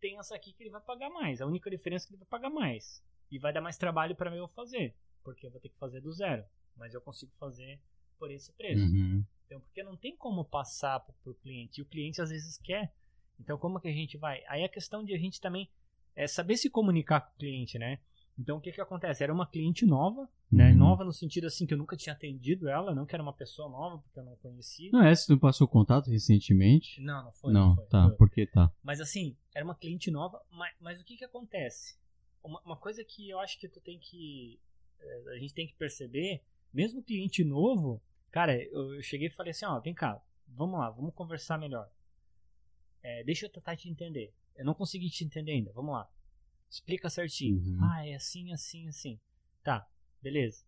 Tem 0.01 0.19
essa 0.19 0.35
aqui 0.35 0.53
que 0.53 0.63
ele 0.63 0.71
vai 0.71 0.81
pagar 0.81 1.09
mais. 1.11 1.41
A 1.41 1.47
única 1.47 1.71
diferença 1.71 2.05
é 2.05 2.09
que 2.09 2.13
ele 2.15 2.19
vai 2.21 2.29
pagar 2.29 2.51
mais. 2.51 3.03
E 3.31 3.39
vai 3.39 3.53
dar 3.53 3.61
mais 3.61 3.77
trabalho 3.79 4.15
pra 4.15 4.35
eu 4.35 4.47
fazer, 4.49 4.95
porque 5.25 5.47
eu 5.47 5.51
vou 5.51 5.61
ter 5.61 5.69
que 5.69 5.79
fazer 5.79 6.01
do 6.01 6.13
zero, 6.13 6.45
mas 6.77 6.95
eu 6.95 7.01
consigo 7.01 7.33
fazer 7.35 7.81
por 8.19 8.31
esse 8.31 8.53
preço. 8.53 8.85
Uhum. 8.85 9.25
Então, 9.47 9.61
porque 9.61 9.83
não 9.83 9.97
tem 9.97 10.17
como 10.17 10.45
passar 10.45 11.01
pro, 11.01 11.15
pro 11.23 11.35
cliente. 11.35 11.81
E 11.81 11.83
o 11.83 11.87
cliente 11.87 12.21
às 12.21 12.31
vezes 12.31 12.59
quer. 12.59 12.93
Então, 13.39 13.59
como 13.59 13.81
que 13.81 13.89
a 13.89 13.93
gente 13.93 14.17
vai? 14.17 14.43
Aí 14.49 14.65
a 14.65 14.69
questão 14.69 15.05
de 15.05 15.15
a 15.15 15.19
gente 15.19 15.41
também 15.41 15.69
é 16.15 16.27
saber 16.27 16.57
se 16.57 16.71
comunicar 16.71 17.21
com 17.21 17.33
o 17.33 17.39
cliente, 17.39 17.79
né? 17.79 17.99
Então, 18.39 18.59
o 18.59 18.61
que 18.61 18.73
que 18.73 18.81
acontece? 18.81 19.23
Era 19.23 19.33
uma 19.33 19.47
cliente 19.47 19.87
nova, 19.87 20.29
né? 20.53 20.71
Uhum. 20.71 20.77
Nova 20.77 21.05
no 21.05 21.13
sentido 21.13 21.47
assim 21.47 21.67
que 21.67 21.73
eu 21.73 21.79
nunca 21.79 21.97
tinha 21.97 22.13
atendido 22.13 22.69
ela, 22.69 22.95
não 22.95 23.07
que 23.07 23.15
era 23.15 23.23
uma 23.23 23.33
pessoa 23.33 23.69
nova, 23.69 23.99
porque 23.99 24.19
eu 24.19 24.25
não 24.25 24.37
conhecia. 24.37 24.91
Não 24.93 25.03
é 25.03 25.15
se 25.15 25.27
tu 25.27 25.39
passou 25.39 25.67
contato 25.67 26.11
recentemente? 26.11 27.01
Não, 27.01 27.25
não 27.25 27.33
foi. 27.33 27.53
não, 27.53 27.75
foi, 27.75 27.87
tá, 27.87 28.09
foi. 28.09 28.17
porque 28.17 28.47
tá. 28.47 28.71
Mas 28.83 29.01
assim, 29.01 29.37
era 29.55 29.65
uma 29.65 29.75
cliente 29.75 30.11
nova, 30.11 30.43
mas, 30.51 30.75
mas 30.81 31.01
o 31.01 31.05
que 31.05 31.17
que 31.17 31.25
acontece? 31.25 31.97
Uma, 32.43 32.61
uma 32.63 32.77
coisa 32.77 33.03
que 33.05 33.29
eu 33.31 33.39
acho 33.41 33.59
que 33.59 33.69
tu 33.69 33.81
tem 33.81 33.99
que. 33.99 34.61
eh, 35.01 35.35
A 35.35 35.39
gente 35.39 35.55
tem 35.55 35.67
que 35.67 35.75
perceber, 35.75 36.43
mesmo 36.77 37.03
cliente 37.03 37.43
novo, 37.43 38.01
cara, 38.31 38.63
eu, 38.63 39.03
cheguei 39.03 39.29
e 39.29 39.31
falei 39.31 39.51
assim, 39.51 39.65
ó, 39.65 39.81
vem 39.81 39.95
cá, 39.95 40.23
vamos 40.49 40.79
lá, 40.79 40.91
vamos 40.91 41.15
conversar 41.15 41.59
melhor. 41.59 41.91
Eh, 43.03 43.25
deixa 43.25 43.47
eu 43.47 43.51
tentar 43.51 43.77
te 43.77 43.89
entender. 43.89 44.33
Eu 44.55 44.65
não 44.65 44.75
consegui 44.75 45.09
te 45.11 45.25
entender 45.25 45.53
ainda, 45.53 45.73
vamos 45.73 45.93
lá. 45.93 46.09
Explica 46.71 47.09
certinho. 47.09 47.57
Uhum. 47.59 47.79
Ah, 47.81 48.07
é 48.07 48.15
assim, 48.15 48.53
assim, 48.53 48.89
assim. 48.89 49.21
Tá, 49.63 49.89
beleza. 50.23 50.65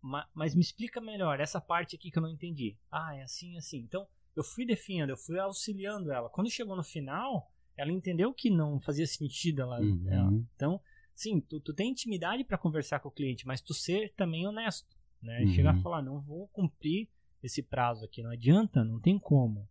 Ma- 0.00 0.28
mas 0.34 0.54
me 0.54 0.60
explica 0.60 1.00
melhor 1.00 1.40
essa 1.40 1.60
parte 1.60 1.96
aqui 1.96 2.10
que 2.10 2.18
eu 2.18 2.22
não 2.22 2.28
entendi. 2.30 2.76
Ah, 2.90 3.14
é 3.16 3.22
assim, 3.22 3.56
assim. 3.56 3.78
Então, 3.78 4.06
eu 4.36 4.44
fui 4.44 4.66
definindo, 4.66 5.12
eu 5.12 5.16
fui 5.16 5.38
auxiliando 5.38 6.12
ela. 6.12 6.28
Quando 6.28 6.50
chegou 6.50 6.76
no 6.76 6.82
final, 6.84 7.50
ela 7.76 7.92
entendeu 7.92 8.32
que 8.34 8.50
não 8.50 8.80
fazia 8.80 9.06
sentido 9.06 9.62
ela. 9.62 9.80
Uhum. 9.80 10.04
ela- 10.08 10.32
Então, 10.56 10.80
sim, 11.14 11.40
tu, 11.40 11.60
tu 11.60 11.72
tem 11.72 11.90
intimidade 11.90 12.44
para 12.44 12.58
conversar 12.58 13.00
com 13.00 13.08
o 13.08 13.12
cliente, 13.12 13.46
mas 13.46 13.60
tu 13.60 13.72
ser 13.72 14.12
também 14.14 14.46
honesto, 14.46 14.94
né? 15.22 15.40
Uhum. 15.40 15.48
Chegar 15.48 15.74
a 15.74 15.80
falar, 15.80 16.02
não 16.02 16.20
vou 16.20 16.48
cumprir 16.48 17.08
esse 17.42 17.62
prazo 17.62 18.04
aqui, 18.04 18.22
não 18.22 18.30
adianta, 18.30 18.84
não 18.84 19.00
tem 19.00 19.18
como. 19.18 19.68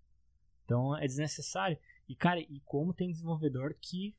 Então, 0.65 0.95
é 0.97 1.05
desnecessário. 1.05 1.77
E 2.07 2.15
cara, 2.15 2.39
e 2.39 2.61
como 2.65 2.93
tem 2.93 3.11
desenvolvedor 3.11 3.75
que 3.81 4.15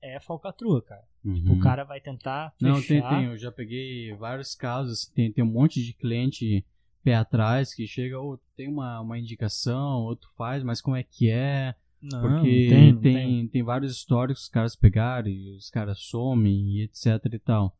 é 0.00 0.20
falcatrua, 0.20 0.82
cara. 0.82 1.04
Uhum. 1.24 1.56
O 1.56 1.60
cara 1.60 1.84
vai 1.84 2.00
tentar 2.00 2.54
Não, 2.60 2.74
tem, 2.74 2.82
fechar. 2.82 3.10
tem. 3.10 3.24
Eu 3.26 3.36
já 3.36 3.50
peguei 3.50 4.12
vários 4.14 4.54
casos. 4.54 5.06
Tem, 5.06 5.32
tem 5.32 5.44
um 5.44 5.50
monte 5.50 5.82
de 5.82 5.92
cliente 5.92 6.64
pé 7.02 7.14
atrás 7.14 7.74
que 7.74 7.86
chega, 7.86 8.18
ou 8.18 8.38
tem 8.56 8.68
uma, 8.68 9.00
uma 9.00 9.18
indicação, 9.18 10.00
outro 10.02 10.28
faz, 10.36 10.62
mas 10.62 10.80
como 10.80 10.96
é 10.96 11.02
que 11.02 11.30
é? 11.30 11.74
Não, 12.00 12.20
Porque 12.20 12.34
não 12.34 12.42
tem, 12.42 12.92
não 12.92 13.00
tem, 13.00 13.14
tem. 13.14 13.48
tem 13.48 13.62
vários 13.62 13.92
históricos 13.92 14.42
que 14.42 14.48
os 14.48 14.52
caras 14.52 14.76
pegaram 14.76 15.28
e 15.28 15.56
os 15.56 15.68
caras 15.68 15.98
somem 16.00 16.76
e 16.76 16.82
etc 16.82 17.24
e 17.32 17.38
tal. 17.38 17.76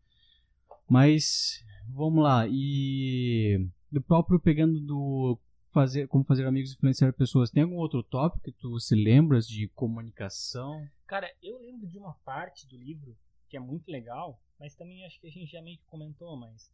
Mas, 0.89 1.65
vamos 1.93 2.23
lá. 2.23 2.47
E 2.49 3.67
do 3.91 4.01
próprio 4.03 4.39
pegando 4.39 4.81
do 4.81 5.39
fazer 5.71 6.09
como 6.09 6.25
fazer 6.25 6.47
amigos 6.47 6.71
e 6.71 6.75
influenciar 6.75 7.13
pessoas, 7.13 7.51
tem 7.51 7.63
algum 7.63 7.77
outro 7.77 8.03
tópico 8.03 8.45
que 8.45 8.53
tu 8.53 8.79
se 8.81 8.95
lembras 8.95 9.47
de 9.47 9.69
comunicação? 9.69 10.87
Cara, 11.07 11.31
eu 11.43 11.59
lembro 11.59 11.87
de 11.87 11.99
uma 11.99 12.15
parte 12.25 12.67
do 12.67 12.77
livro 12.77 13.17
que 13.49 13.57
é 13.57 13.61
muito 13.61 13.89
legal, 13.91 14.41
mas 14.59 14.75
também 14.75 15.05
acho 15.07 15.21
que 15.21 15.29
a 15.29 15.31
gente 15.31 15.51
já 15.51 15.63
meio 15.63 15.79
que 15.79 15.85
comentou, 15.87 16.37
mas 16.37 16.71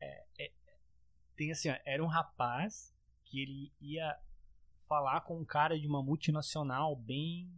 é, 0.00 0.24
é- 0.38 0.52
tem 1.36 1.52
assim, 1.52 1.70
ó, 1.70 1.76
era 1.84 2.02
um 2.02 2.08
rapaz 2.08 2.94
que 3.24 3.40
ele 3.40 3.72
ia 3.80 4.16
falar 4.88 5.20
com 5.22 5.38
um 5.38 5.44
cara 5.44 5.78
de 5.78 5.86
uma 5.86 6.02
multinacional 6.02 6.96
bem 6.96 7.50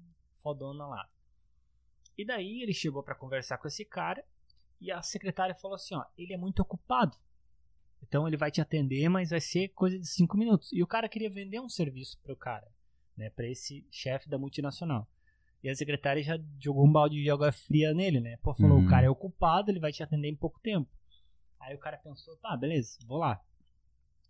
fodona 0.43 0.87
lá. 0.87 1.09
E 2.17 2.25
daí 2.25 2.63
ele 2.63 2.73
chegou 2.75 3.03
pra 3.03 3.15
conversar 3.15 3.59
com 3.59 3.69
esse 3.69 3.85
cara 3.85 4.25
e 4.81 4.91
a 4.93 5.03
secretária 5.03 5.55
falou 5.55 5.75
assim, 5.75 5.95
ó, 5.95 6.05
ele 6.17 6.33
é 6.33 6.37
muito 6.37 6.61
ocupado. 6.61 7.17
Então 8.03 8.27
ele 8.29 8.37
vai 8.37 8.51
te 8.51 8.61
atender, 8.61 9.09
mas 9.09 9.31
vai 9.31 9.41
ser 9.41 9.69
coisa 9.69 9.99
de 9.99 10.07
cinco 10.07 10.37
minutos. 10.37 10.73
E 10.73 10.83
o 10.83 10.87
cara 10.87 11.09
queria 11.09 11.29
vender 11.31 11.61
um 11.61 11.69
serviço 11.69 12.19
pro 12.23 12.37
cara, 12.37 12.67
né, 13.17 13.29
para 13.31 13.47
esse 13.49 13.87
chefe 13.91 14.29
da 14.29 14.39
multinacional. 14.39 15.09
E 15.63 15.69
a 15.69 15.75
secretária 15.75 16.23
já 16.23 16.39
jogou 16.61 16.87
um 16.87 16.93
balde 16.93 17.21
de 17.21 17.29
água 17.29 17.51
fria 17.51 17.93
nele, 17.93 18.21
né? 18.21 18.37
Pô, 18.39 18.55
falou, 18.55 18.79
Uhum. 18.79 18.87
o 18.87 18.89
cara 18.89 19.07
é 19.07 19.11
ocupado, 19.11 19.71
ele 19.71 19.81
vai 19.81 19.91
te 19.91 20.03
atender 20.05 20.29
em 20.29 20.37
pouco 20.37 20.61
tempo. 20.61 20.89
Aí 21.59 21.75
o 21.75 21.79
cara 21.81 21.97
pensou, 21.99 22.37
tá, 22.37 22.57
beleza, 22.57 22.97
vou 23.05 23.19
lá. 23.19 23.43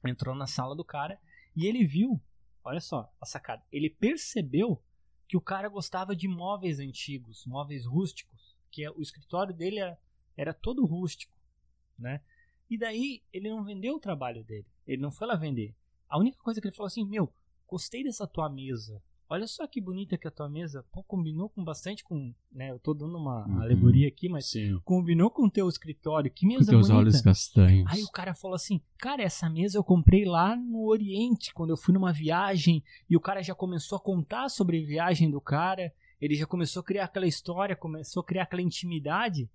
Entrou 0.06 0.34
na 0.34 0.46
sala 0.46 0.74
do 0.74 0.84
cara 0.84 1.20
e 1.54 1.66
ele 1.66 1.84
viu, 1.84 2.18
olha 2.64 2.80
só, 2.80 3.12
a 3.20 3.26
sacada. 3.26 3.62
Ele 3.70 3.90
percebeu 3.90 4.82
que 5.28 5.36
o 5.36 5.40
cara 5.40 5.68
gostava 5.68 6.16
de 6.16 6.26
móveis 6.26 6.80
antigos, 6.80 7.44
móveis 7.44 7.84
rústicos, 7.84 8.56
que 8.70 8.82
é- 8.84 8.90
o 8.90 9.02
escritório 9.02 9.52
dele 9.54 9.80
era, 9.80 9.98
era 10.38 10.54
todo 10.54 10.86
rústico, 10.86 11.34
né? 11.98 12.22
E 12.70 12.78
daí 12.78 13.22
ele 13.32 13.50
não 13.50 13.64
vendeu 13.64 13.96
o 13.96 14.00
trabalho 14.00 14.44
dele, 14.44 14.66
ele 14.86 15.02
não 15.02 15.10
foi 15.10 15.26
lá 15.26 15.34
vender. 15.36 15.74
A 16.08 16.18
única 16.18 16.38
coisa 16.42 16.60
que 16.60 16.66
ele 16.68 16.74
falou 16.76 16.86
assim, 16.86 17.04
meu, 17.04 17.30
gostei 17.66 18.02
dessa 18.04 18.26
tua 18.26 18.48
mesa. 18.48 19.02
Olha 19.30 19.46
só 19.46 19.66
que 19.66 19.78
bonita 19.78 20.16
que 20.16 20.26
é 20.26 20.30
a 20.30 20.32
tua 20.32 20.48
mesa. 20.48 20.82
Pô, 20.90 21.02
combinou 21.02 21.50
com 21.50 21.62
bastante 21.62 22.02
com, 22.02 22.32
né? 22.50 22.70
Eu 22.70 22.78
tô 22.78 22.94
dando 22.94 23.18
uma 23.18 23.46
Uhum. 23.46 23.60
alegoria 23.60 24.08
aqui, 24.08 24.26
mas 24.26 24.46
Sim. 24.46 24.80
combinou 24.86 25.30
com 25.30 25.44
o 25.44 25.50
teu 25.50 25.68
escritório. 25.68 26.30
Que 26.30 26.46
Com 26.46 26.54
mesa 26.54 26.70
teus 26.72 26.88
bonita. 26.88 26.98
olhos 26.98 27.20
castanhos. 27.20 27.92
Aí 27.92 28.02
o 28.02 28.10
cara 28.10 28.32
falou 28.32 28.54
assim: 28.54 28.80
Cara, 28.96 29.22
essa 29.22 29.50
mesa 29.50 29.76
eu 29.76 29.84
comprei 29.84 30.24
lá 30.24 30.56
no 30.56 30.86
Oriente, 30.86 31.52
quando 31.52 31.68
eu 31.70 31.76
fui 31.76 31.92
numa 31.92 32.10
viagem. 32.10 32.82
E 33.10 33.18
o 33.18 33.20
cara 33.20 33.42
já 33.42 33.54
começou 33.54 33.96
a 33.96 34.00
contar 34.00 34.48
sobre 34.48 34.82
a 34.82 34.86
viagem 34.86 35.30
do 35.30 35.42
cara. 35.42 35.92
Ele 36.18 36.34
já 36.34 36.46
começou 36.46 36.80
a 36.80 36.84
criar 36.84 37.04
aquela 37.04 37.26
história, 37.26 37.76
começou 37.76 38.22
a 38.22 38.24
criar 38.24 38.44
aquela 38.44 38.62
intimidade, 38.62 39.46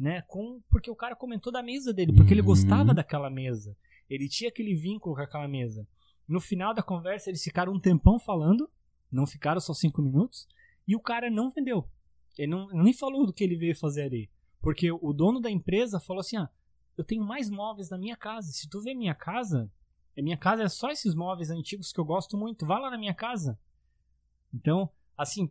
né? 0.00 0.22
Com, 0.22 0.62
porque 0.70 0.90
o 0.90 0.96
cara 0.96 1.14
comentou 1.14 1.52
da 1.52 1.62
mesa 1.62 1.92
dele, 1.92 2.12
porque 2.14 2.32
ele 2.32 2.40
Uhum. 2.40 2.46
gostava 2.46 2.94
daquela 2.94 3.28
mesa. 3.28 3.76
Ele 4.08 4.28
tinha 4.28 4.48
aquele 4.48 4.74
vínculo 4.74 5.14
com 5.14 5.20
aquela 5.20 5.46
mesa. 5.46 5.86
No 6.26 6.40
final 6.40 6.72
da 6.72 6.82
conversa, 6.82 7.28
eles 7.28 7.42
ficaram 7.44 7.72
um 7.74 7.78
tempão 7.78 8.18
falando, 8.18 8.68
não 9.12 9.26
ficaram 9.26 9.60
só 9.60 9.74
cinco 9.74 10.00
minutos, 10.00 10.48
e 10.88 10.96
o 10.96 11.00
cara 11.00 11.28
não 11.30 11.50
vendeu. 11.50 11.86
Ele 12.38 12.50
não, 12.50 12.68
nem 12.68 12.94
falou 12.94 13.26
do 13.26 13.32
que 13.32 13.44
ele 13.44 13.56
veio 13.56 13.76
fazer 13.76 14.02
ali. 14.04 14.30
Porque 14.62 14.90
o 14.90 15.12
dono 15.12 15.38
da 15.40 15.50
empresa 15.50 16.00
falou 16.00 16.20
assim: 16.20 16.36
ah, 16.38 16.48
eu 16.96 17.04
tenho 17.04 17.22
mais 17.24 17.50
móveis 17.50 17.90
na 17.90 17.98
minha 17.98 18.16
casa. 18.16 18.50
Se 18.52 18.68
tu 18.68 18.80
vê 18.80 18.94
minha 18.94 19.14
casa, 19.14 19.70
a 20.16 20.22
minha 20.22 20.36
casa 20.36 20.62
é 20.62 20.68
só 20.68 20.90
esses 20.90 21.14
móveis 21.14 21.50
antigos 21.50 21.92
que 21.92 22.00
eu 22.00 22.04
gosto 22.04 22.36
muito. 22.38 22.64
Vá 22.66 22.78
lá 22.78 22.90
na 22.90 22.98
minha 22.98 23.14
casa. 23.14 23.58
Então, 24.54 24.88
assim, 25.16 25.50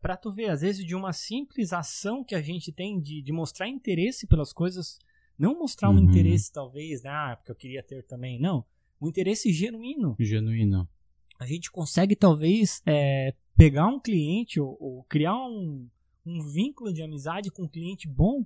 para 0.00 0.16
tu 0.16 0.32
ver, 0.32 0.50
às 0.50 0.60
vezes 0.60 0.84
de 0.84 0.94
uma 0.94 1.12
simples 1.12 1.72
ação 1.72 2.24
que 2.24 2.34
a 2.34 2.42
gente 2.42 2.72
tem 2.72 3.00
de, 3.00 3.22
de 3.22 3.32
mostrar 3.32 3.68
interesse 3.68 4.26
pelas 4.26 4.52
coisas, 4.52 4.98
não 5.38 5.58
mostrar 5.58 5.90
um 5.90 5.94
Uhum. 5.94 6.04
interesse 6.04 6.52
talvez, 6.52 7.02
né, 7.02 7.10
ah, 7.10 7.36
porque 7.36 7.52
eu 7.52 7.56
queria 7.56 7.82
ter 7.82 8.02
também, 8.04 8.40
não, 8.40 8.64
um 9.00 9.08
interesse 9.08 9.52
genuíno. 9.52 10.16
Genuíno. 10.18 10.88
A 11.38 11.46
gente 11.46 11.70
consegue 11.70 12.16
talvez 12.16 12.82
é, 12.84 13.32
pegar 13.56 13.86
um 13.86 14.00
cliente 14.00 14.58
ou, 14.60 14.76
ou 14.80 15.04
criar 15.04 15.36
um, 15.36 15.88
um 16.26 16.42
vínculo 16.42 16.92
de 16.92 17.00
amizade 17.02 17.50
com 17.50 17.62
um 17.62 17.68
cliente 17.68 18.08
bom 18.08 18.44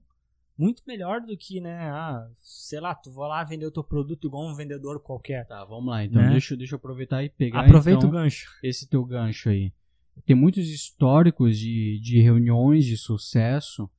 muito 0.58 0.82
melhor 0.86 1.22
do 1.22 1.34
que, 1.34 1.62
né, 1.62 1.88
ah, 1.90 2.28
sei 2.38 2.78
lá, 2.78 2.94
tu 2.94 3.10
vai 3.10 3.26
lá 3.28 3.42
vender 3.42 3.64
o 3.64 3.70
teu 3.70 3.82
produto 3.82 4.26
igual 4.28 4.46
um 4.46 4.54
vendedor 4.54 5.00
qualquer. 5.00 5.46
Tá, 5.46 5.64
vamos 5.64 5.86
lá. 5.86 6.04
Então, 6.04 6.20
Né? 6.20 6.30
deixa, 6.32 6.54
deixa 6.54 6.74
eu 6.74 6.76
aproveitar 6.76 7.24
e 7.24 7.30
pegar 7.30 7.60
Aproveita 7.64 8.00
então, 8.00 8.10
o 8.10 8.12
gancho. 8.12 8.50
esse 8.62 8.86
teu 8.86 9.02
gancho 9.02 9.48
aí. 9.48 9.72
Tem 10.24 10.36
muitos 10.36 10.68
históricos 10.68 11.58
de, 11.58 11.98
de 12.00 12.20
reuniões 12.20 12.84
de 12.84 12.96
sucesso 12.96 13.90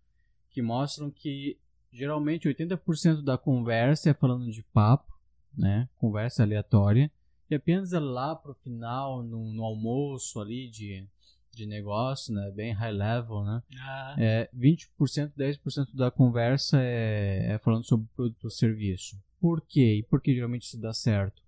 que 0.49 0.61
mostram 0.61 1.09
que 1.11 1.57
geralmente 1.91 2.47
80% 2.47 3.22
da 3.22 3.38
conversa 3.38 4.09
é 4.09 4.14
falando 4.14 4.51
de 4.51 4.64
papo, 4.64 5.14
né? 5.55 5.88
Conversa 5.97 6.43
aleatória. 6.43 7.11
E 7.49 7.55
apenas 7.55 7.91
lá 7.91 8.36
pro 8.36 8.53
final, 8.55 9.22
no, 9.22 9.51
no 9.51 9.64
almoço 9.64 10.39
ali 10.39 10.70
de, 10.70 11.05
de 11.51 11.66
negócio, 11.66 12.34
né? 12.34 12.51
Bem 12.51 12.72
high 12.72 12.91
level, 12.91 13.43
né? 13.43 13.61
Ah, 13.80 14.16
É, 14.18 14.49
20%, 14.55 15.34
10% 15.38 15.93
da 15.93 16.09
conversa 16.09 16.80
é, 16.82 17.53
é 17.53 17.57
falando 17.59 17.84
sobre 17.84 18.07
produto 18.16 18.45
ou 18.45 18.49
serviço. 18.49 19.18
Por 19.39 19.61
quê? 19.61 19.97
E 19.97 20.03
por 20.03 20.22
que 20.22 20.34
geralmente 20.34 20.64
isso 20.64 20.80
dá 20.80 20.93
certo? 20.93 21.43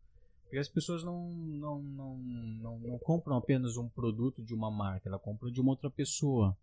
Porque 0.55 0.61
as 0.61 0.69
pessoas 0.69 1.03
não, 1.03 1.33
não, 1.33 1.81
não, 1.81 2.17
não, 2.17 2.79
não 2.79 2.97
compram 2.97 3.35
apenas 3.35 3.75
um 3.75 3.89
produto 3.89 4.41
de 4.41 4.53
uma 4.53 4.71
marca, 4.71 5.09
ela 5.09 5.19
compra 5.19 5.51
de 5.51 5.59
uma 5.59 5.71
outra 5.71 5.89
pessoa, 5.89 6.55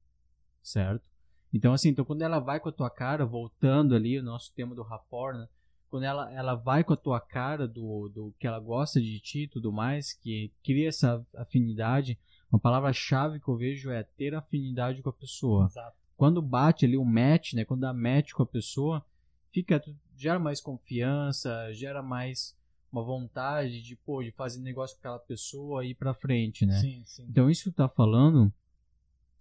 certo? 0.62 1.04
Então, 1.52 1.74
assim, 1.74 1.90
então 1.90 2.02
quando 2.02 2.22
ela 2.22 2.38
vai 2.38 2.58
com 2.58 2.70
a 2.70 2.72
tua 2.72 2.88
cara, 2.88 3.26
voltando 3.26 3.94
ali, 3.94 4.18
o 4.18 4.22
nosso 4.22 4.50
tema 4.54 4.74
do 4.74 4.80
rapport, 4.82 5.36
né? 5.36 5.46
Quando 5.90 6.04
ela, 6.04 6.32
ela 6.32 6.54
vai 6.54 6.82
com 6.82 6.94
a 6.94 6.96
tua 6.96 7.20
cara 7.20 7.68
do, 7.68 8.08
do 8.08 8.34
que 8.38 8.46
ela 8.46 8.58
gosta 8.58 8.98
de 8.98 9.20
ti 9.20 9.42
e 9.42 9.48
tudo 9.48 9.70
mais, 9.70 10.14
que 10.14 10.50
cria 10.64 10.88
essa 10.88 11.22
afinidade, 11.36 12.18
uma 12.50 12.58
palavra-chave 12.58 13.40
que 13.40 13.48
eu 13.48 13.58
vejo 13.58 13.90
é 13.90 14.04
ter 14.04 14.34
afinidade 14.34 15.02
com 15.02 15.10
a 15.10 15.12
pessoa 15.12 15.66
exato. 15.66 15.94
quando 16.16 16.40
bate 16.40 16.86
ali 16.86 16.96
o 16.96 17.04
match, 17.04 17.52
né, 17.52 17.66
quando 17.66 17.80
dá 17.80 17.92
match 17.92 18.32
com 18.32 18.42
a 18.42 18.46
pessoa, 18.46 19.04
fica 19.52 19.84
gera 20.16 20.38
mais 20.38 20.62
confiança, 20.62 21.70
gera 21.74 22.02
mais 22.02 22.56
uma 22.92 23.02
vontade 23.02 23.80
de, 23.82 23.96
pô, 23.96 24.22
de 24.22 24.30
fazer 24.32 24.60
negócio 24.60 24.94
com 24.96 25.00
aquela 25.00 25.18
pessoa 25.18 25.84
e 25.84 25.90
ir 25.90 25.94
pra 25.94 26.12
frente, 26.14 26.66
né? 26.66 26.74
Sim, 26.74 27.02
sim. 27.06 27.24
Então 27.28 27.50
isso 27.50 27.64
que 27.64 27.70
tu 27.70 27.76
tá 27.76 27.88
falando 27.88 28.52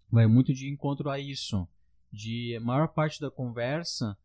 vai 0.09 0.25
muito 0.27 0.53
de 0.53 0.69
encontro 0.69 1.09
a 1.09 1.19
isso, 1.19 1.67
de 2.11 2.55
a 2.55 2.59
maior 2.61 2.87
parte 2.87 3.19
da 3.19 3.29
conversa 3.29 4.17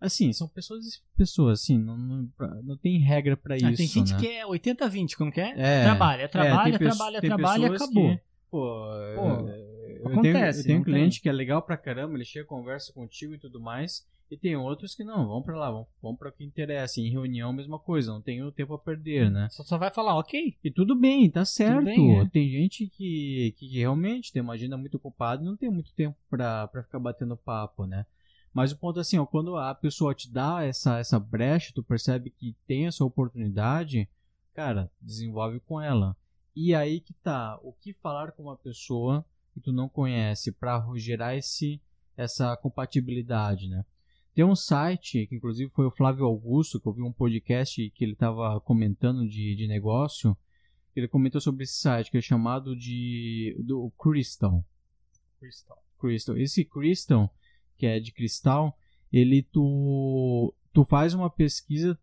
assim, 0.00 0.32
são 0.32 0.46
pessoas 0.48 0.86
e 0.86 1.02
pessoas, 1.16 1.60
assim, 1.60 1.76
não, 1.78 1.96
não, 1.98 2.30
não 2.62 2.76
tem 2.76 2.98
regra 3.00 3.36
pra 3.36 3.54
Ah, 3.56 3.58
isso, 3.58 3.76
tem 3.78 3.88
gente 3.88 4.12
né? 4.14 4.20
que 4.20 4.26
é 4.28 4.46
80-20, 4.46 5.16
como 5.16 5.32
que 5.32 5.40
é? 5.40 5.54
É, 5.58 5.82
trabalha, 5.82 6.22
é, 6.22 6.28
trabalha, 6.28 6.62
tem 6.78 6.78
pesso- 6.78 6.96
trabalha, 6.98 7.20
tem 7.20 7.30
trabalha, 7.30 7.66
acabou. 7.74 8.16
que, 8.16 8.22
pô, 8.50 8.86
Pô, 9.16 9.48
eu 9.48 10.02
tenho, 10.02 10.08
acontece, 10.12 10.60
eu 10.60 10.64
tenho 10.64 10.76
um 10.76 10.78
não 10.80 10.84
tem? 10.84 10.94
cliente 10.94 11.20
que 11.20 11.28
é 11.28 11.32
legal 11.32 11.60
pra 11.62 11.76
caramba, 11.76 12.14
ele 12.14 12.24
chega, 12.24 12.46
conversa 12.46 12.92
contigo 12.92 13.34
e 13.34 13.38
tudo 13.38 13.60
mais, 13.60 14.06
e 14.30 14.36
tem 14.36 14.56
outros 14.56 14.94
que 14.94 15.02
não, 15.02 15.26
vão 15.26 15.42
pra 15.42 15.56
lá, 15.56 15.70
vão, 15.70 15.86
vão 16.02 16.14
pra 16.14 16.28
o 16.28 16.32
que 16.32 16.44
interessa. 16.44 17.00
Em 17.00 17.10
reunião, 17.10 17.52
mesma 17.52 17.78
coisa, 17.78 18.12
não 18.12 18.20
tenho 18.20 18.52
tempo 18.52 18.74
a 18.74 18.78
perder, 18.78 19.30
né? 19.30 19.48
Só, 19.50 19.64
só 19.64 19.78
vai 19.78 19.90
falar, 19.90 20.18
ok. 20.18 20.56
E 20.62 20.70
tudo 20.70 20.94
bem, 20.94 21.30
tá 21.30 21.44
certo. 21.44 21.84
bem, 21.84 22.20
é. 22.20 22.28
Tem 22.28 22.50
gente 22.50 22.86
que, 22.88 23.54
que 23.56 23.66
realmente 23.68 24.32
tem 24.32 24.42
uma 24.42 24.52
agenda 24.52 24.76
muito 24.76 24.96
ocupada 24.96 25.42
e 25.42 25.46
não 25.46 25.56
tem 25.56 25.70
muito 25.70 25.92
tempo 25.94 26.16
pra, 26.28 26.68
pra 26.68 26.82
ficar 26.82 26.98
batendo 26.98 27.36
papo, 27.36 27.86
né? 27.86 28.04
Mas 28.52 28.72
o 28.72 28.76
ponto 28.76 28.98
é 28.98 29.02
assim, 29.02 29.18
ó, 29.18 29.24
quando 29.24 29.56
a 29.56 29.74
pessoa 29.74 30.14
te 30.14 30.30
dá 30.30 30.64
essa, 30.64 30.98
essa 30.98 31.18
brecha, 31.18 31.72
tu 31.74 31.82
percebe 31.82 32.30
que 32.30 32.54
tem 32.66 32.86
essa 32.86 33.04
oportunidade, 33.04 34.08
cara, 34.52 34.90
desenvolve 35.00 35.60
com 35.60 35.80
ela. 35.80 36.16
E 36.54 36.74
aí 36.74 37.00
que 37.00 37.14
tá, 37.14 37.58
o 37.62 37.72
que 37.72 37.92
falar 37.94 38.32
com 38.32 38.42
uma 38.42 38.56
pessoa 38.56 39.24
que 39.54 39.60
tu 39.60 39.72
não 39.72 39.88
conhece 39.88 40.52
pra 40.52 40.84
gerar 40.96 41.36
esse, 41.36 41.80
essa 42.16 42.56
compatibilidade, 42.56 43.68
né? 43.68 43.84
Tem 44.38 44.44
um 44.44 44.54
site, 44.54 45.26
que 45.26 45.34
inclusive 45.34 45.68
foi 45.72 45.84
o 45.84 45.90
Flávio 45.90 46.24
Augusto, 46.24 46.78
que 46.78 46.86
eu 46.86 46.92
vi 46.92 47.02
um 47.02 47.12
podcast 47.12 47.90
que 47.90 48.04
ele 48.04 48.12
estava 48.12 48.60
comentando 48.60 49.28
de, 49.28 49.56
de 49.56 49.66
negócio, 49.66 50.38
ele 50.94 51.08
comentou 51.08 51.40
sobre 51.40 51.64
esse 51.64 51.76
site, 51.76 52.08
que 52.08 52.18
é 52.18 52.20
chamado 52.20 52.76
de 52.76 53.56
do 53.58 53.90
Crystal. 54.00 54.64
Crystal. 55.40 55.82
Crystal. 55.98 56.38
Esse 56.38 56.64
Crystal, 56.64 57.34
que 57.76 57.84
é 57.84 57.98
de 57.98 58.12
cristal, 58.12 58.78
ele 59.12 59.42
tu 59.42 60.54
tu 60.72 60.84
faz 60.84 61.14
uma 61.14 61.28
pesquisa, 61.28 61.98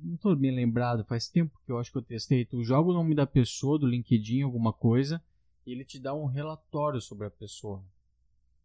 não 0.00 0.16
tô 0.16 0.34
bem 0.34 0.50
lembrado, 0.50 1.04
faz 1.04 1.28
tempo 1.28 1.60
que 1.66 1.70
eu 1.70 1.76
acho 1.78 1.92
que 1.92 1.98
eu 1.98 2.02
testei, 2.02 2.46
tu 2.46 2.64
joga 2.64 2.88
o 2.88 2.94
nome 2.94 3.14
da 3.14 3.26
pessoa 3.26 3.78
do 3.78 3.86
LinkedIn, 3.86 4.40
alguma 4.40 4.72
coisa, 4.72 5.22
e 5.66 5.72
ele 5.72 5.84
te 5.84 5.98
dá 5.98 6.14
um 6.14 6.24
relatório 6.24 7.02
sobre 7.02 7.26
a 7.26 7.30
pessoa. 7.30 7.84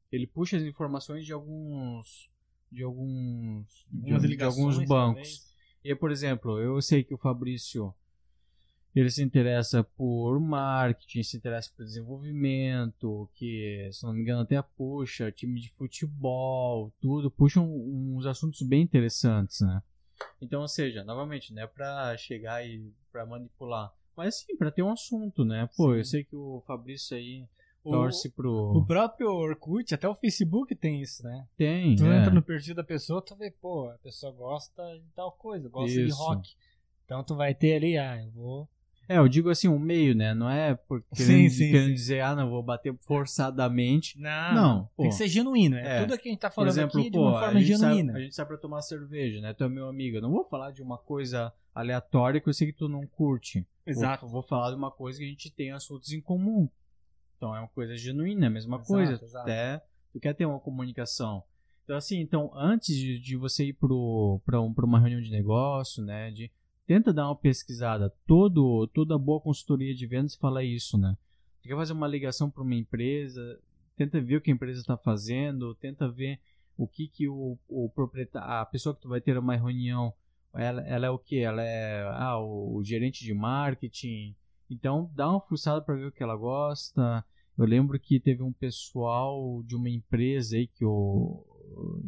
Ele 0.10 0.26
puxa 0.26 0.56
as 0.56 0.64
informações 0.64 1.26
de 1.26 1.34
alguns 1.34 2.32
de 2.72 2.84
alguns 2.84 3.86
de, 3.92 4.36
de 4.38 4.44
alguns 4.44 4.78
bancos. 4.88 4.88
talvez. 4.88 5.50
E, 5.84 5.96
por 5.96 6.12
exemplo, 6.12 6.60
eu 6.60 6.82
sei 6.82 7.04
que 7.04 7.14
o 7.14 7.18
Fabrício 7.18 7.94
ele 8.96 9.10
se 9.10 9.22
interessa 9.24 9.84
por 9.84 10.40
marketing, 10.40 11.24
se 11.24 11.38
interessa 11.38 11.72
por 11.76 11.86
desenvolvimento, 11.86 13.30
que, 13.36 13.90
se 13.94 14.04
não 14.04 14.14
me 14.14 14.22
engano, 14.22 14.42
até 14.42 14.62
puxa 14.62 15.32
time 15.32 15.60
de 15.62 15.70
futebol, 15.70 16.92
tudo, 17.00 17.30
puxa 17.32 17.62
um- 17.62 18.18
uns 18.18 18.26
assuntos 18.26 18.62
bem 18.62 18.82
interessantes, 18.82 19.62
né? 19.62 19.82
Então, 20.42 20.62
ou 20.62 20.68
seja, 20.68 21.04
novamente, 21.04 21.54
não 21.54 21.62
é 21.64 21.68
pra 21.68 22.18
chegar 22.18 22.66
e 22.66 22.92
pra 23.12 23.26
manipular, 23.26 23.94
mas 24.18 24.40
sim, 24.40 24.58
pra 24.58 24.72
ter 24.72 24.82
um 24.84 24.92
assunto, 24.92 25.46
né? 25.46 25.70
Pô, 25.78 25.96
eu 25.96 26.04
Sim. 26.04 26.10
sei 26.12 26.24
que 26.26 26.36
o 26.36 26.62
Fabrício 26.68 27.16
aí 27.16 27.46
torce 27.84 28.30
pro... 28.30 28.78
o 28.78 28.86
próprio 28.86 29.30
Orkut, 29.32 29.94
até 29.94 30.08
o 30.08 30.16
Facebook 30.16 30.76
tem 30.76 31.02
isso, 31.02 31.24
né? 31.24 31.46
Tem, 31.58 31.96
Tu 31.96 32.06
é. 32.06 32.20
entra 32.20 32.32
no 32.32 32.42
perfil 32.42 32.76
da 32.76 32.84
pessoa, 32.84 33.22
tu 33.22 33.36
vê, 33.36 33.52
pô, 33.52 33.90
a 33.90 33.98
pessoa 34.00 34.32
gosta 34.32 34.84
de 34.98 35.10
tal 35.16 35.32
coisa, 35.32 35.70
gosta 35.70 35.92
de 35.92 36.06
Isso. 36.08 36.18
rock. 36.18 36.50
Então 37.06 37.24
tu 37.24 37.36
vai 37.36 37.56
ter 37.56 37.76
ali, 37.76 37.98
ah, 37.98 38.22
eu 38.24 38.32
vou. 38.32 38.70
É, 39.08 39.18
eu 39.18 39.28
digo 39.28 39.50
assim, 39.50 39.68
um 39.68 39.80
meio, 39.80 40.14
né? 40.14 40.36
Não 40.36 40.48
é 40.48 40.76
por 40.76 41.04
Sim, 41.14 41.50
sim, 41.50 41.72
querendo 41.72 41.88
sim. 41.88 41.94
dizer, 41.96 42.22
ah, 42.22 42.36
não, 42.36 42.48
vou 42.48 42.62
bater 42.62 42.96
forçadamente. 43.02 44.20
Não, 44.20 44.54
Não, 44.54 44.90
pô. 44.96 45.02
tem 45.02 45.10
que 45.10 45.16
ser 45.16 45.28
genuíno. 45.28 45.78
É. 45.78 45.98
É. 45.98 46.02
Tudo 46.02 46.18
que 46.20 46.30
a 46.30 46.32
gente 46.32 46.40
tá 46.40 46.52
falando 46.52 46.70
exemplo, 46.70 47.00
aqui 47.00 47.10
de 47.10 47.18
pô, 47.18 47.24
uma 47.24 47.38
a 47.38 47.40
forma 47.46 47.54
sai, 47.54 47.64
genuína. 47.64 48.14
a 48.14 48.20
gente 48.20 48.36
sai 48.36 48.46
pra 48.46 48.58
tomar 48.58 48.82
cerveja, 48.84 49.42
né? 49.42 49.52
Tu 49.54 49.64
é 49.64 49.70
meu 49.70 49.88
amigo. 49.88 50.18
Eu 50.18 50.22
não 50.22 50.30
vou 50.30 50.44
falar 50.44 50.72
de 50.72 50.84
uma 50.84 50.98
coisa 51.00 51.52
aleatória 51.74 52.40
que 52.40 52.48
eu 52.48 52.54
sei 52.54 52.68
que 52.68 52.78
tu 52.78 52.88
não 52.88 53.08
curte. 53.08 53.66
Exato. 53.84 54.22
Vou, 54.28 54.34
vou 54.34 54.44
falar 54.44 54.70
de 54.70 54.76
uma 54.76 54.92
coisa 54.92 55.18
que 55.18 55.26
a 55.26 55.30
gente 55.30 55.50
tem 55.50 55.72
assuntos 55.72 56.14
em 56.14 56.22
comum. 56.22 56.70
Então 57.40 57.56
é 57.56 57.60
uma 57.60 57.70
coisa 57.70 57.96
genuína, 57.96 58.46
é 58.46 58.48
a 58.48 58.52
mesma 58.52 58.76
Exato, 58.76 58.88
coisa. 58.94 59.14
exato. 59.14 59.44
Até 59.44 59.82
tu 60.12 60.20
quer 60.20 60.34
ter 60.34 60.46
uma 60.46 60.60
comunicação. 60.60 61.42
Então, 61.86 61.96
assim, 61.96 62.20
então, 62.20 62.52
antes 62.54 62.96
de, 62.96 63.18
de 63.18 63.38
você 63.38 63.68
ir 63.68 63.74
pro, 63.74 64.42
pra, 64.46 64.62
um, 64.62 64.74
uma 64.84 65.00
reunião 65.00 65.22
de 65.22 65.32
negócio, 65.32 66.04
né? 66.04 66.30
De, 66.32 66.52
tenta 66.86 67.14
dar 67.14 67.28
uma 67.28 67.36
pesquisada. 67.36 68.14
Todo, 68.28 68.86
toda 68.94 69.18
boa 69.18 69.40
consultoria 69.40 69.96
de 69.96 70.06
vendas 70.06 70.36
fala 70.36 70.64
isso, 70.64 70.98
né? 70.98 71.18
Tu 71.64 71.70
quer 71.70 71.76
fazer 71.76 71.94
uma 71.94 72.08
ligação 72.08 72.50
para 72.52 72.62
uma 72.62 72.76
empresa, 72.76 73.60
tenta 73.96 74.20
ver 74.22 74.36
o 74.36 74.42
que 74.42 74.52
a 74.52 74.54
empresa 74.54 74.82
está 74.82 74.98
fazendo, 74.98 75.74
tenta 75.76 76.12
ver 76.12 76.40
o 76.78 76.88
que, 76.88 77.08
que 77.08 77.28
o, 77.28 77.58
o 77.68 77.90
proprietário, 77.90 78.50
a 78.50 78.66
pessoa 78.66 78.94
que 78.94 79.02
tu 79.02 79.10
vai 79.10 79.22
ter 79.22 79.38
uma 79.38 79.56
reunião, 79.56 80.14
ela, 80.54 80.82
ela 80.88 81.06
é 81.08 81.10
o 81.10 81.18
que? 81.18 81.40
Ela 81.40 81.64
é 81.64 82.04
ah, 82.04 82.38
o, 82.38 82.78
o 82.78 82.84
gerente 82.84 83.24
de 83.24 83.34
marketing. 83.34 84.36
Então, 84.70 85.10
dá 85.16 85.30
uma 85.30 85.42
fuçada 85.42 85.82
para 85.82 85.96
ver 85.96 86.08
o 86.08 86.12
que 86.12 86.24
ela 86.24 86.36
gosta. 86.36 87.24
Eu 87.58 87.66
lembro 87.66 88.00
que 88.00 88.20
teve 88.20 88.44
um 88.44 88.54
pessoal 88.54 89.62
de 89.66 89.76
uma 89.76 89.90
empresa 89.90 90.56
aí 90.56 90.68
que 90.68 90.86
o 90.86 91.46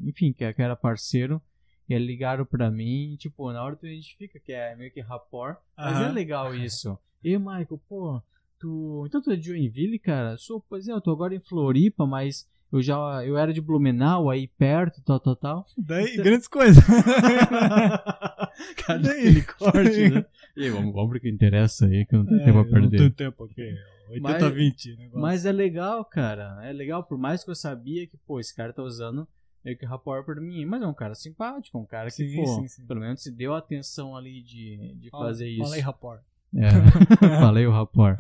enfim, 0.04 0.34
que 0.34 0.44
era 0.44 0.76
parceiro, 0.76 1.42
e 1.88 1.94
eles 1.94 2.08
ligaram 2.08 2.46
pra 2.46 2.72
mim, 2.72 3.16
tipo, 3.18 3.52
na 3.52 3.64
hora 3.64 3.76
tu 3.76 3.86
identifica 3.86 4.40
que 4.40 4.52
é 4.52 4.76
meio 4.76 4.92
que 4.92 5.02
rapport, 5.02 5.58
mas 5.78 6.00
é 6.00 6.06
Aham. 6.06 6.12
legal 6.12 6.54
isso. 6.56 6.98
E 7.24 7.38
Michael, 7.38 7.80
pô, 7.88 8.22
tu, 8.60 9.04
então 9.08 9.22
tu 9.22 9.32
é 9.32 9.36
de 9.36 9.48
Joinville, 9.48 10.00
cara? 10.00 10.38
Sou, 10.38 10.64
pois 10.68 10.88
é, 10.88 10.92
eu 10.92 11.02
tô 11.02 11.12
agora 11.12 11.36
em 11.36 11.40
Floripa, 11.40 12.06
mas 12.06 12.48
eu 12.72 12.82
já, 12.82 12.96
eu 13.26 13.38
era 13.38 13.54
de 13.54 13.62
Blumenau, 13.62 14.30
aí 14.30 14.48
perto, 14.48 15.02
tal, 15.04 15.20
tal, 15.20 15.36
tal. 15.36 15.66
Daí, 15.78 16.18
grandes 16.18 16.48
coisas. 16.48 16.84
Cadê 18.86 19.08
Daí? 19.08 19.20
aquele 19.20 19.44
corte, 19.44 20.10
né? 20.10 20.26
E 20.56 20.70
vamos, 20.70 20.94
vamos 20.94 21.20
que 21.20 21.30
interessa 21.30 21.86
aí, 21.86 22.06
que 22.06 22.16
não 22.16 22.26
tem 22.26 22.40
tempo 22.44 22.60
a 22.60 22.66
perder. 22.66 23.12
tempo 23.14 23.44
aqui. 23.46 23.74
Mas- 24.22 24.42
80-20. 24.44 24.98
negócio. 24.98 25.20
Mas 25.22 25.46
é 25.46 25.52
legal, 25.52 26.04
cara. 26.04 26.60
É 26.64 26.74
legal, 26.74 27.04
por 27.04 27.18
mais 27.18 27.44
que 27.44 27.50
eu 27.50 27.56
sabia 27.56 28.06
que, 28.06 28.18
pô, 28.18 28.40
esse 28.40 28.54
cara 28.56 28.74
tá 28.74 28.84
usando 28.84 29.26
meio 29.64 29.78
que 29.78 29.86
rapport 29.86 30.26
pra 30.26 30.42
mim, 30.42 30.66
mas 30.66 30.82
é 30.82 30.88
um 30.88 30.94
cara 30.94 31.16
simpático, 31.16 31.78
um 31.80 31.86
cara 31.86 32.08
que, 32.10 32.28
Sim, 32.28 32.36
pô, 32.36 32.46
sim, 32.46 32.68
sim. 32.68 32.86
pelo 32.88 33.00
menos 33.00 33.22
se 33.24 33.32
deu 33.32 33.54
a 33.54 33.60
atenção 33.60 34.18
ali 34.18 34.42
de, 34.42 34.96
de 34.96 35.10
Fala- 35.10 35.26
fazer 35.28 35.48
isso. 35.50 35.64
Fala 35.64 35.76
aí, 35.76 35.82
rapport. 35.82 36.22
É, 36.56 36.70
falei 37.40 37.66
o 37.66 37.72
rapport. 37.72 38.18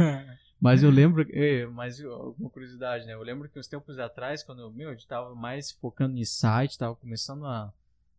Mas 0.61 0.83
eu 0.83 0.91
lembro, 0.91 1.25
é, 1.31 1.65
mas 1.65 1.99
eu- 1.99 2.35
uma 2.39 2.49
curiosidade, 2.49 3.05
né? 3.05 3.13
Eu 3.13 3.23
lembro 3.23 3.49
que 3.49 3.59
uns 3.59 3.67
tempos 3.67 3.97
atrás, 3.99 4.43
quando 4.43 4.71
meu, 4.71 4.89
a 4.89 4.93
gente 4.93 5.07
tava 5.07 5.33
mais 5.35 5.71
focando 5.71 6.15
em 6.17 6.23
site, 6.23 6.77
tava 6.77 6.95
começando 6.95 7.45
a, 7.45 7.73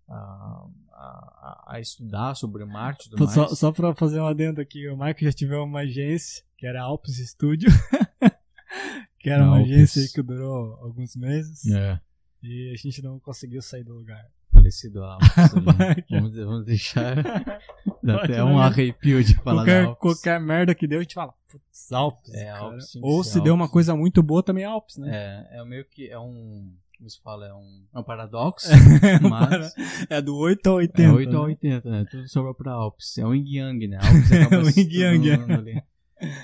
a, 0.09 0.67
a, 0.93 1.65
a 1.75 1.81
estudar 1.81 2.35
sobre 2.35 2.65
marketing 2.65 3.09
e 3.09 3.11
tudo 3.13 3.25
mais. 3.25 3.35
Só, 3.35 3.49
só 3.49 3.73
pra 3.73 3.95
fazer 3.95 4.21
um 4.21 4.27
adendo 4.27 4.61
aqui, 4.61 4.89
o 4.89 4.97
Michael 4.97 5.17
já 5.21 5.33
tive 5.33 5.55
uma 5.57 5.81
agência, 5.81 6.45
que 6.59 6.67
era 6.67 6.81
a 6.81 6.85
Alpes 6.85 7.17
Studio, 7.31 7.69
que 9.19 9.31
era 9.31 9.45
uma 9.45 9.59
Alpes. 9.59 9.73
agência 9.73 10.09
que 10.15 10.23
durou 10.23 10.75
alguns 10.83 11.15
meses, 11.17 11.67
É, 11.71 12.01
e 12.43 12.73
a 12.73 12.77
gente 12.77 13.03
não 13.03 13.19
conseguiu 13.21 13.63
sair 13.63 13.85
do 13.85 13.95
lugar. 13.95 14.25
falecido 14.51 15.03
Alpes. 15.05 15.29
Vai, 15.65 16.05
vamos, 16.11 16.35
vamos 16.37 16.65
deixar. 16.67 17.17
Dá 18.03 18.25
até 18.25 18.39
não, 18.39 18.55
um 18.55 18.59
arrepio 18.59 19.23
de 19.23 19.35
falar 19.37 19.63
Qualquer, 19.63 19.85
Alpes. 19.85 20.01
qualquer 20.01 20.41
merda 20.41 20.75
que 20.75 20.87
deu, 20.89 20.99
a 20.99 21.03
gente 21.03 21.15
fala, 21.15 21.33
putz, 21.49 21.93
Alpes. 21.93 22.35
É. 22.35 22.51
Alpes 22.51 22.97
Ou 23.01 23.23
se 23.23 23.41
deu 23.41 23.55
uma 23.55 23.65
Alpes. 23.65 23.73
coisa 23.73 23.95
muito 23.97 24.23
boa, 24.23 24.43
também 24.43 24.65
é 24.65 24.67
Alpes, 24.67 24.97
né? 24.99 25.47
É, 25.53 25.61
é 25.61 25.65
meio 25.65 25.85
que 25.85 26.09
é 26.11 26.19
um. 26.19 26.75
Como 27.03 27.11
se 27.11 27.21
fala? 27.21 27.49
É 27.49 27.53
um, 27.53 27.85
é 27.93 27.99
um 27.99 28.05
paradoxo. 28.05 28.69
É, 29.03 29.19
mas 29.29 29.75
é 30.09 30.23
do 30.23 30.37
8 30.37 30.65
ao 30.69 30.77
80. 30.77 31.03
é 31.03 31.11
8 31.11 31.29
a 31.29 31.33
né? 31.33 31.39
80, 31.39 31.91
né? 31.91 32.07
Tudo 32.09 32.29
sobra 32.29 32.55
pra 32.55 32.71
Alpes. 32.71 33.19
É 33.19 33.27
o 33.27 33.35
Yin 33.35 33.57
Yang, 33.57 33.89
né? 33.89 33.99
Alpes 34.01 34.33
acaba 34.33 34.63
O 34.63 34.71
se 34.71 34.83
Yin 34.83 35.25
Yang, 35.25 35.71
é. 35.71 35.85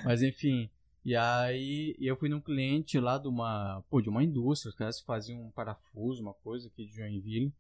Mas 0.05 0.21
enfim. 0.21 0.69
E 1.05 1.15
aí 1.15 1.95
eu 2.01 2.17
fui 2.17 2.29
num 2.29 2.41
cliente 2.41 2.99
lá 2.99 3.19
de 3.19 3.29
uma, 3.29 3.85
pô, 3.89 4.01
de 4.01 4.09
uma 4.09 4.25
indústria, 4.25 4.71
os 4.71 4.75
caras 4.75 5.01
faziam 5.01 5.41
um 5.41 5.51
parafuso, 5.53 6.21
uma 6.21 6.35
coisa 6.35 6.67
aqui 6.67 6.87
de 6.87 6.97
Joinville. 6.97 7.53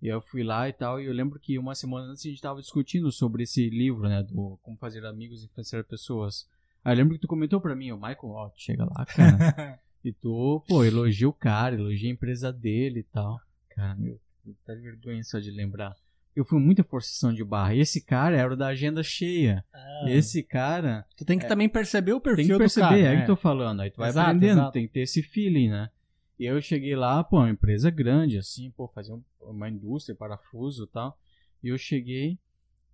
E 0.00 0.08
eu 0.08 0.22
fui 0.22 0.42
lá 0.42 0.66
e 0.70 0.72
tal, 0.72 0.98
e 0.98 1.04
eu 1.04 1.12
lembro 1.12 1.38
que 1.38 1.58
uma 1.58 1.74
semana 1.74 2.06
antes 2.06 2.24
a 2.24 2.30
gente 2.30 2.40
tava 2.40 2.62
discutindo 2.62 3.12
sobre 3.12 3.42
esse 3.42 3.68
livro, 3.68 4.08
né, 4.08 4.22
do 4.22 4.58
Como 4.62 4.78
Fazer 4.78 5.04
Amigos 5.04 5.42
e 5.42 5.44
Influenciar 5.44 5.84
Pessoas. 5.84 6.48
Aí 6.82 6.94
eu 6.94 6.96
lembro 6.96 7.14
que 7.14 7.20
tu 7.20 7.28
comentou 7.28 7.60
pra 7.60 7.76
mim, 7.76 7.92
o 7.92 7.96
Michael, 7.96 8.18
ó, 8.22 8.50
chega 8.56 8.86
lá, 8.86 9.04
cara. 9.04 9.78
E 10.04 10.12
tu, 10.12 10.62
pô, 10.68 10.84
elogia 10.84 11.28
o 11.28 11.32
cara, 11.32 11.74
elogia 11.74 12.08
a 12.08 12.12
empresa 12.12 12.52
dele 12.52 13.00
e 13.00 13.02
tal. 13.04 13.38
Cara, 13.70 13.94
meu, 13.96 14.18
tá 14.64 14.74
de 14.74 14.80
vergonha 14.80 15.22
só 15.24 15.38
de 15.38 15.50
lembrar. 15.50 15.94
Eu 16.36 16.44
fui 16.44 16.60
muita 16.60 16.84
forçação 16.84 17.34
de 17.34 17.42
barra. 17.44 17.74
E 17.74 17.80
esse 17.80 18.00
cara 18.00 18.36
era 18.36 18.52
o 18.52 18.56
da 18.56 18.68
agenda 18.68 19.02
cheia. 19.02 19.64
Ah, 19.74 20.04
Esse 20.08 20.42
cara 20.42 21.04
tu 21.16 21.24
tem 21.24 21.36
que 21.38 21.44
é. 21.44 21.48
também 21.48 21.68
perceber 21.68 22.12
o 22.12 22.20
perfil 22.20 22.46
tem 22.46 22.52
que 22.56 22.58
perceber, 22.58 22.84
do 22.86 22.88
cara. 22.88 23.00
é 23.00 23.14
né? 23.16 23.20
que 23.22 23.26
tô 23.26 23.36
falando. 23.36 23.80
Aí 23.80 23.90
tu 23.90 23.96
vai 23.98 24.08
Exato, 24.10 24.30
aprendendo, 24.30 24.52
exato. 24.60 24.72
tem 24.72 24.86
que 24.86 24.92
ter 24.92 25.00
esse 25.00 25.22
feeling, 25.22 25.68
né? 25.70 25.90
E 26.38 26.46
aí 26.46 26.54
eu 26.54 26.60
cheguei 26.62 26.94
lá, 26.94 27.24
pô, 27.24 27.38
uma 27.38 27.50
empresa 27.50 27.90
grande, 27.90 28.38
assim, 28.38 28.70
pô, 28.70 28.86
fazer 28.86 29.12
um- 29.12 29.22
uma 29.40 29.68
indústria, 29.68 30.14
parafuso 30.14 30.84
e 30.84 30.86
tal. 30.86 31.18
E 31.60 31.68
eu 31.68 31.76
cheguei, 31.76 32.38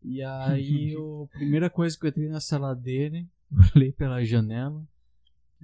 e 0.02 0.22
aí 0.22 0.92
eu- 0.96 1.28
a 1.30 1.36
primeira 1.36 1.68
coisa 1.68 1.98
que 1.98 2.06
eu 2.06 2.08
entrei 2.08 2.28
na 2.30 2.40
sala 2.40 2.74
dele, 2.74 3.28
olhei 3.76 3.92
pela 3.92 4.24
janela. 4.24 4.82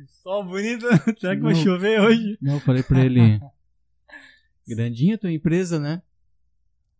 Que 0.01 0.07
sol 0.23 0.45
bonito. 0.45 0.87
Será 1.21 1.35
que 1.35 1.43
Não. 1.43 1.51
vai 1.53 1.55
chover 1.55 2.01
hoje? 2.01 2.39
Não, 2.41 2.55
eu 2.55 2.61
falei 2.61 2.83
pra 2.83 3.05
ele, 3.05 3.41
grandinha 4.67 5.19
tua 5.19 5.31
empresa, 5.33 5.79
né? 5.79 6.01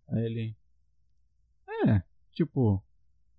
Aí 0.09 0.25
ele, 0.25 0.57
é, 1.87 2.03
tipo, 2.33 2.83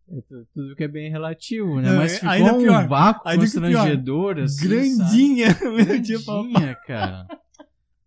é 0.10 0.22
tu- 0.22 0.48
tudo 0.54 0.76
que 0.76 0.84
é 0.84 0.88
bem 0.88 1.12
relativo, 1.12 1.80
né? 1.82 1.90
Não, 1.90 1.98
Mas 1.98 2.16
ficou 2.16 2.30
ainda 2.30 2.54
um 2.54 2.58
pior, 2.62 2.88
vácuo 2.88 3.28
ainda 3.30 3.44
pior. 3.46 3.52
constrangedor, 3.62 4.40
assim, 4.40 4.56
sabe? 4.56 4.70
Grandinha. 4.70 5.48
Meu 5.62 6.02
tipo, 6.02 6.26
Grandinha, 6.44 6.76
cara. 6.88 7.28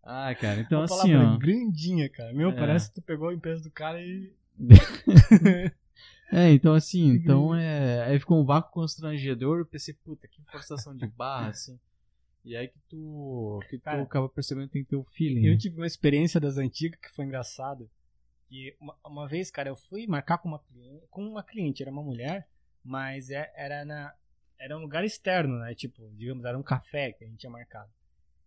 Ah, 0.03 0.35
cara, 0.35 0.61
então 0.61 0.83
assim, 0.83 1.15
ó. 1.15 1.37
grandinha, 1.39 2.11
cara. 2.11 2.33
Meu, 2.33 2.51
É. 2.51 2.53
parece 2.53 2.89
que 2.89 2.97
tu 2.97 3.03
pegou 3.03 3.29
a 3.29 3.35
empresa 3.35 3.63
do 3.63 3.71
cara 3.71 4.01
e. 4.03 4.33
É, 6.35 6.51
então 6.51 6.75
assim, 6.75 7.11
então 7.11 7.55
é. 7.55 8.03
Aí 8.05 8.19
ficou 8.19 8.41
um 8.41 8.45
vácuo 8.45 8.73
constrangedor, 8.73 9.61
eu 9.61 9.67
pensei, 9.67 9.95
puta, 9.95 10.27
que 10.27 10.43
forçação 10.51 10.97
de 10.97 11.07
barra, 11.07 11.51
assim. 11.51 11.79
E 12.45 12.57
aí 12.57 12.67
que 12.67 12.79
tu. 12.89 13.61
Que 13.71 13.79
tu 13.79 13.85
Cara, 13.85 14.03
acaba 14.03 14.29
percebendo 14.29 14.67
que 14.67 14.73
tem 14.73 14.83
que 14.83 14.91
ter 14.91 14.97
o 14.97 15.05
feeling. 15.05 15.47
Eu 15.47 15.53
né? 15.53 15.59
tive 15.59 15.77
uma 15.77 15.87
experiência 15.87 16.41
das 16.41 16.59
antigas 16.59 16.99
que 17.01 17.09
foi 17.09 17.25
engraçada. 17.25 17.89
Que 18.49 18.77
uma, 18.81 18.97
uma 19.05 19.29
vez, 19.29 19.51
cara, 19.51 19.69
eu 19.69 19.77
fui 19.77 20.07
marcar 20.09 20.39
com 20.39 20.49
uma 20.49 20.59
cliente, 20.59 21.07
com 21.09 21.25
uma 21.25 21.43
cliente, 21.43 21.83
era 21.83 21.91
uma 21.91 22.03
mulher, 22.03 22.49
mas 22.83 23.31
é- 23.31 23.53
era 23.57 23.85
na 23.85 24.13
era 24.59 24.77
um 24.77 24.81
lugar 24.81 25.05
externo, 25.05 25.59
né? 25.59 25.75
Tipo, 25.75 26.09
digamos, 26.15 26.45
era 26.45 26.59
um 26.59 26.63
café 26.63 27.13
que 27.13 27.25
a 27.25 27.27
gente 27.27 27.39
tinha 27.39 27.51
marcado. 27.51 27.91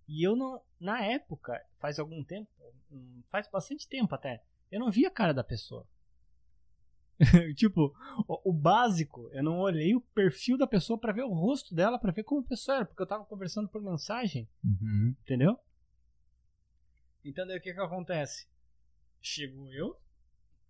E 0.07 0.25
eu 0.25 0.35
não, 0.35 0.61
na 0.79 1.03
época, 1.03 1.61
faz 1.79 1.99
algum 1.99 2.23
tempo, 2.23 2.49
hum, 2.91 3.21
faz 3.29 3.47
bastante 3.49 3.87
tempo 3.87 4.13
até, 4.15 4.41
eu 4.71 4.79
não 4.79 4.89
vi 4.89 5.05
a 5.05 5.11
cara 5.11 5.33
da 5.33 5.43
pessoa. 5.43 5.85
tipo, 7.55 7.95
o, 8.27 8.49
o 8.49 8.53
básico, 8.53 9.27
eu 9.31 9.43
não 9.43 9.59
olhei 9.59 9.95
o 9.95 10.01
perfil 10.01 10.57
da 10.57 10.67
pessoa 10.67 10.99
pra 10.99 11.11
ver 11.13 11.23
o 11.23 11.33
rosto 11.33 11.73
dela, 11.73 11.97
pra 11.99 12.11
ver 12.11 12.23
como 12.23 12.41
a 12.41 12.47
pessoa 12.47 12.77
era, 12.77 12.85
porque 12.85 13.01
eu 13.01 13.07
tava 13.07 13.25
conversando 13.25 13.67
por 13.67 13.81
mensagem. 13.81 14.47
Uhum. 14.63 15.15
Entendeu? 15.23 15.57
Então 17.25 17.45
daí 17.47 17.57
o 17.57 17.61
que 17.61 17.73
que 17.73 17.79
acontece? 17.79 18.47
Chegou 19.21 19.71
eu, 19.73 19.97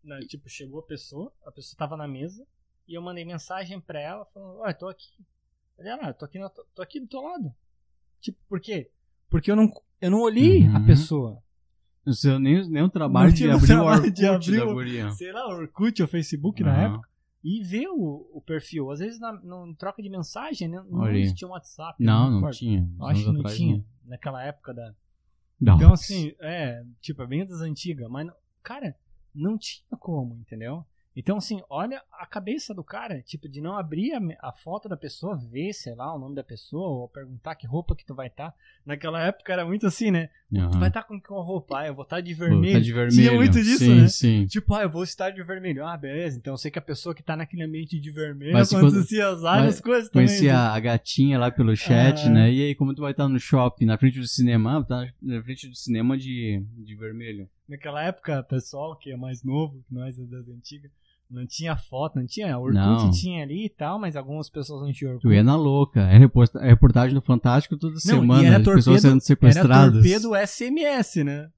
né, 0.03 0.19
tipo, 0.21 0.49
chegou 0.49 0.79
a 0.79 0.83
pessoa, 0.83 1.31
a 1.45 1.51
pessoa 1.51 1.77
tava 1.77 1.97
na 1.97 2.07
mesa, 2.07 2.47
e 2.87 2.93
eu 2.93 3.01
mandei 3.01 3.25
mensagem 3.25 3.79
pra 3.79 3.99
ela 3.99 4.25
falando, 4.25 4.59
olha, 4.59 4.73
tô 4.73 4.87
aqui. 4.87 5.11
Olha 5.77 5.95
lá, 5.97 6.13
tô 6.13 6.25
aqui, 6.25 6.39
na, 6.39 6.49
tô 6.49 6.81
aqui 6.81 6.99
do 6.99 7.07
teu 7.07 7.21
lado. 7.21 7.53
Tipo, 8.19 8.39
por 8.47 8.59
quê? 8.59 8.89
Porque 9.29 9.51
eu 9.51 9.55
não, 9.55 9.71
eu 10.01 10.09
não 10.09 10.21
olhei 10.21 10.65
a 10.67 10.79
Uhum. 10.79 10.85
pessoa. 10.87 11.43
Não 12.07 12.13
sei 12.13 12.39
nem, 12.39 12.69
nem 12.69 12.83
o 12.83 12.89
trabalho 12.89 13.27
Não 13.29 13.35
de 13.35 13.49
abrir 13.51 13.73
o 13.75 13.83
Orkut 13.83 14.11
de 14.11 14.25
abrir 14.25 14.61
o- 14.63 14.73
guria. 14.73 15.11
Sei 15.11 15.31
lá, 15.33 15.45
o 15.47 15.51
Orkut 15.59 16.01
ou 16.01 16.07
Facebook 16.07 16.63
na 16.63 16.71
Aham. 16.73 16.93
época. 16.93 17.09
E 17.43 17.61
ver 17.63 17.87
o, 17.89 18.29
o 18.33 18.41
perfil. 18.41 18.89
Às 18.91 18.99
vezes 18.99 19.19
na, 19.19 19.33
não 19.43 19.73
troca 19.73 20.01
de 20.01 20.09
mensagem, 20.09 20.67
né? 20.69 20.81
Não 20.89 21.01
Olha 21.01 21.13
aí. 21.13 21.21
existia 21.23 21.47
um 21.47 21.51
WhatsApp. 21.51 22.01
Não, 22.03 22.23
me 22.25 22.29
não 22.29 22.35
recordo. 22.37 22.55
tinha. 22.57 22.89
Acho 23.01 23.23
que 23.25 23.31
não 23.31 23.43
tinha. 23.43 23.85
Naquela 24.05 24.43
época 24.43 24.73
da, 24.73 24.93
Não. 25.59 25.75
Então, 25.75 25.91
assim, 25.93 26.33
é, 26.39 26.81
tipo, 27.01 27.21
é 27.21 27.27
bem 27.27 27.45
das 27.45 27.59
antigas, 27.61 28.09
mas, 28.09 28.25
não- 28.25 28.33
cara, 28.63 28.95
não 29.35 29.57
tinha 29.57 29.97
como, 29.99 30.35
entendeu? 30.39 30.85
Então, 31.19 31.37
assim, 31.37 31.59
olha 31.67 31.99
a 32.13 32.27
cabeça 32.27 32.75
do 32.75 32.83
cara, 32.83 33.23
tipo, 33.23 33.49
de 33.49 33.59
não 33.59 33.75
abrir 33.75 34.13
a, 34.13 34.49
a 34.49 34.51
foto 34.51 34.87
da 34.87 34.95
pessoa, 34.95 35.35
ver, 35.35 35.73
sei 35.73 35.95
lá, 35.95 36.15
o 36.15 36.19
nome 36.19 36.35
da 36.35 36.43
pessoa, 36.43 36.87
ou 36.89 37.09
perguntar 37.09 37.55
que 37.55 37.65
roupa 37.65 37.95
que 37.95 38.05
tu 38.05 38.13
vai 38.13 38.27
estar. 38.27 38.53
Naquela 38.85 39.19
época 39.23 39.51
era 39.51 39.65
muito 39.65 39.87
assim, 39.87 40.11
né? 40.11 40.29
Aham. 40.55 40.69
Tu 40.69 40.77
vai 40.77 40.89
estar 40.89 41.01
com 41.01 41.19
que 41.19 41.27
roupa? 41.33 41.79
Ah, 41.79 41.87
eu 41.87 41.95
vou 41.95 42.03
estar 42.03 42.21
de 42.21 42.35
Pô, 42.35 42.41
vermelho. 42.41 42.73
Tá 42.73 42.79
de 42.79 42.93
vermelho. 42.93 43.15
Tinha 43.15 43.33
muito 43.33 43.53
disso, 43.53 43.79
sim, 43.79 43.95
né? 44.01 44.07
Sim, 44.07 44.45
Tipo, 44.45 44.75
ah, 44.75 44.83
eu 44.83 44.91
vou 44.91 45.03
estar 45.03 45.31
de 45.31 45.41
vermelho. 45.41 45.83
Ah, 45.83 45.97
beleza. 45.97 46.37
Então 46.37 46.53
eu 46.53 46.57
sei 46.57 46.69
que 46.69 46.77
a 46.77 46.83
pessoa 46.83 47.15
que 47.15 47.23
tá 47.23 47.35
naquele 47.35 47.63
ambiente 47.63 47.99
de 47.99 48.11
vermelho 48.11 48.53
Mas 48.53 48.69
se 48.69 48.75
acontecia 48.75 49.27
as 49.27 49.41
várias 49.41 49.81
coisas 49.81 50.11
também. 50.11 50.27
Conheci 50.27 50.45
né? 50.45 50.51
a, 50.51 50.79
gatinha 50.79 51.39
lá 51.39 51.49
pelo 51.49 51.75
chat, 51.75 52.27
Ah. 52.27 52.29
né? 52.29 52.53
E 52.53 52.61
aí, 52.61 52.75
como 52.75 52.93
tu 52.93 53.01
vai 53.01 53.11
estar 53.11 53.27
no 53.27 53.39
shopping, 53.39 53.85
na 53.85 53.97
frente 53.97 54.19
do 54.19 54.27
cinema? 54.27 54.85
Tá 54.85 55.11
na 55.19 55.41
frente 55.41 55.67
do 55.67 55.75
cinema 55.75 56.15
de, 56.15 56.63
de 56.77 56.95
vermelho. 56.95 57.49
Naquela 57.67 58.03
época, 58.03 58.43
pessoal 58.43 58.95
que 58.95 59.11
é 59.11 59.17
mais 59.17 59.43
novo, 59.43 59.83
que 59.87 59.93
nós 59.93 60.17
é 60.17 60.23
das 60.23 60.47
antigas, 60.47 60.91
não 61.29 61.45
tinha 61.45 61.75
foto, 61.75 62.17
não 62.17 62.25
tinha. 62.25 62.57
Orkut 62.57 62.75
Não. 62.75 63.11
tinha 63.11 63.43
ali 63.43 63.65
e 63.65 63.69
tal, 63.69 63.99
mas 63.99 64.15
algumas 64.15 64.49
pessoas 64.49 64.81
não 64.81 64.91
tinham 64.93 65.13
Tu 65.13 65.27
Orkut. 65.27 65.35
ia 65.35 65.43
na 65.43 65.55
louca. 65.55 66.01
É 66.01 66.17
reporta- 66.17 66.59
é 66.59 66.67
reportagem 66.69 67.13
do 67.13 67.21
Fantástico 67.21 67.77
toda 67.77 67.93
Não, 67.93 67.97
e 67.97 68.01
semana. 68.01 68.47
era 68.47 68.57
de 68.59 68.63
pessoas 68.65 68.85
torpedo- 68.85 69.01
sendo 69.01 69.21
sequestradas. 69.21 70.05
Era 70.05 70.19
torpedo 70.21 70.35
SMS, 70.35 71.23
né? 71.23 71.49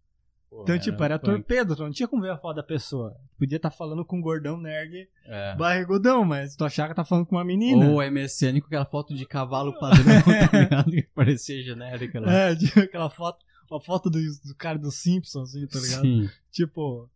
Pô, 0.49 0.63
Então, 0.63 0.79
tipo, 0.79 1.03
era 1.03 1.19
punk. 1.19 1.31
torpedo, 1.31 1.75
tu 1.75 1.83
não 1.83 1.91
tinha 1.91 2.07
como 2.07 2.23
ver 2.23 2.31
a 2.31 2.37
foto 2.37 2.55
da 2.55 2.63
pessoa. 2.63 3.15
Podia 3.37 3.57
estar 3.57 3.69
falando 3.69 4.03
com 4.03 4.17
um 4.17 4.21
gordão 4.21 4.59
nerd 4.59 5.07
É. 5.27 5.55
barrigudão, 5.55 6.25
mas 6.25 6.55
tu 6.55 6.65
achava 6.65 6.89
que 6.89 6.95
tá 6.95 7.05
falando 7.05 7.27
com 7.27 7.35
uma 7.35 7.45
menina. 7.45 7.87
Ou 7.87 8.01
MSN 8.01 8.59
com 8.59 8.65
aquela 8.65 8.85
foto 8.85 9.13
de 9.13 9.27
cavalo 9.27 9.77
padrão, 9.79 10.03
tá 10.03 10.57
ligado? 10.85 10.91
Que 10.91 11.03
parecia 11.13 11.61
genérica 11.61 12.19
lá. 12.19 12.33
É, 12.33 12.55
tipo, 12.55 12.79
aquela 12.81 13.11
foto, 13.11 13.37
uma 13.69 13.79
foto 13.79 14.09
do, 14.09 14.17
do 14.19 14.55
cara 14.57 14.79
do 14.79 14.89
Simpsons, 14.89 15.49
assim, 15.55 15.67
tá 15.67 15.79
ligado? 15.79 16.01
Sim. 16.01 16.29
Tipo, 16.51 17.07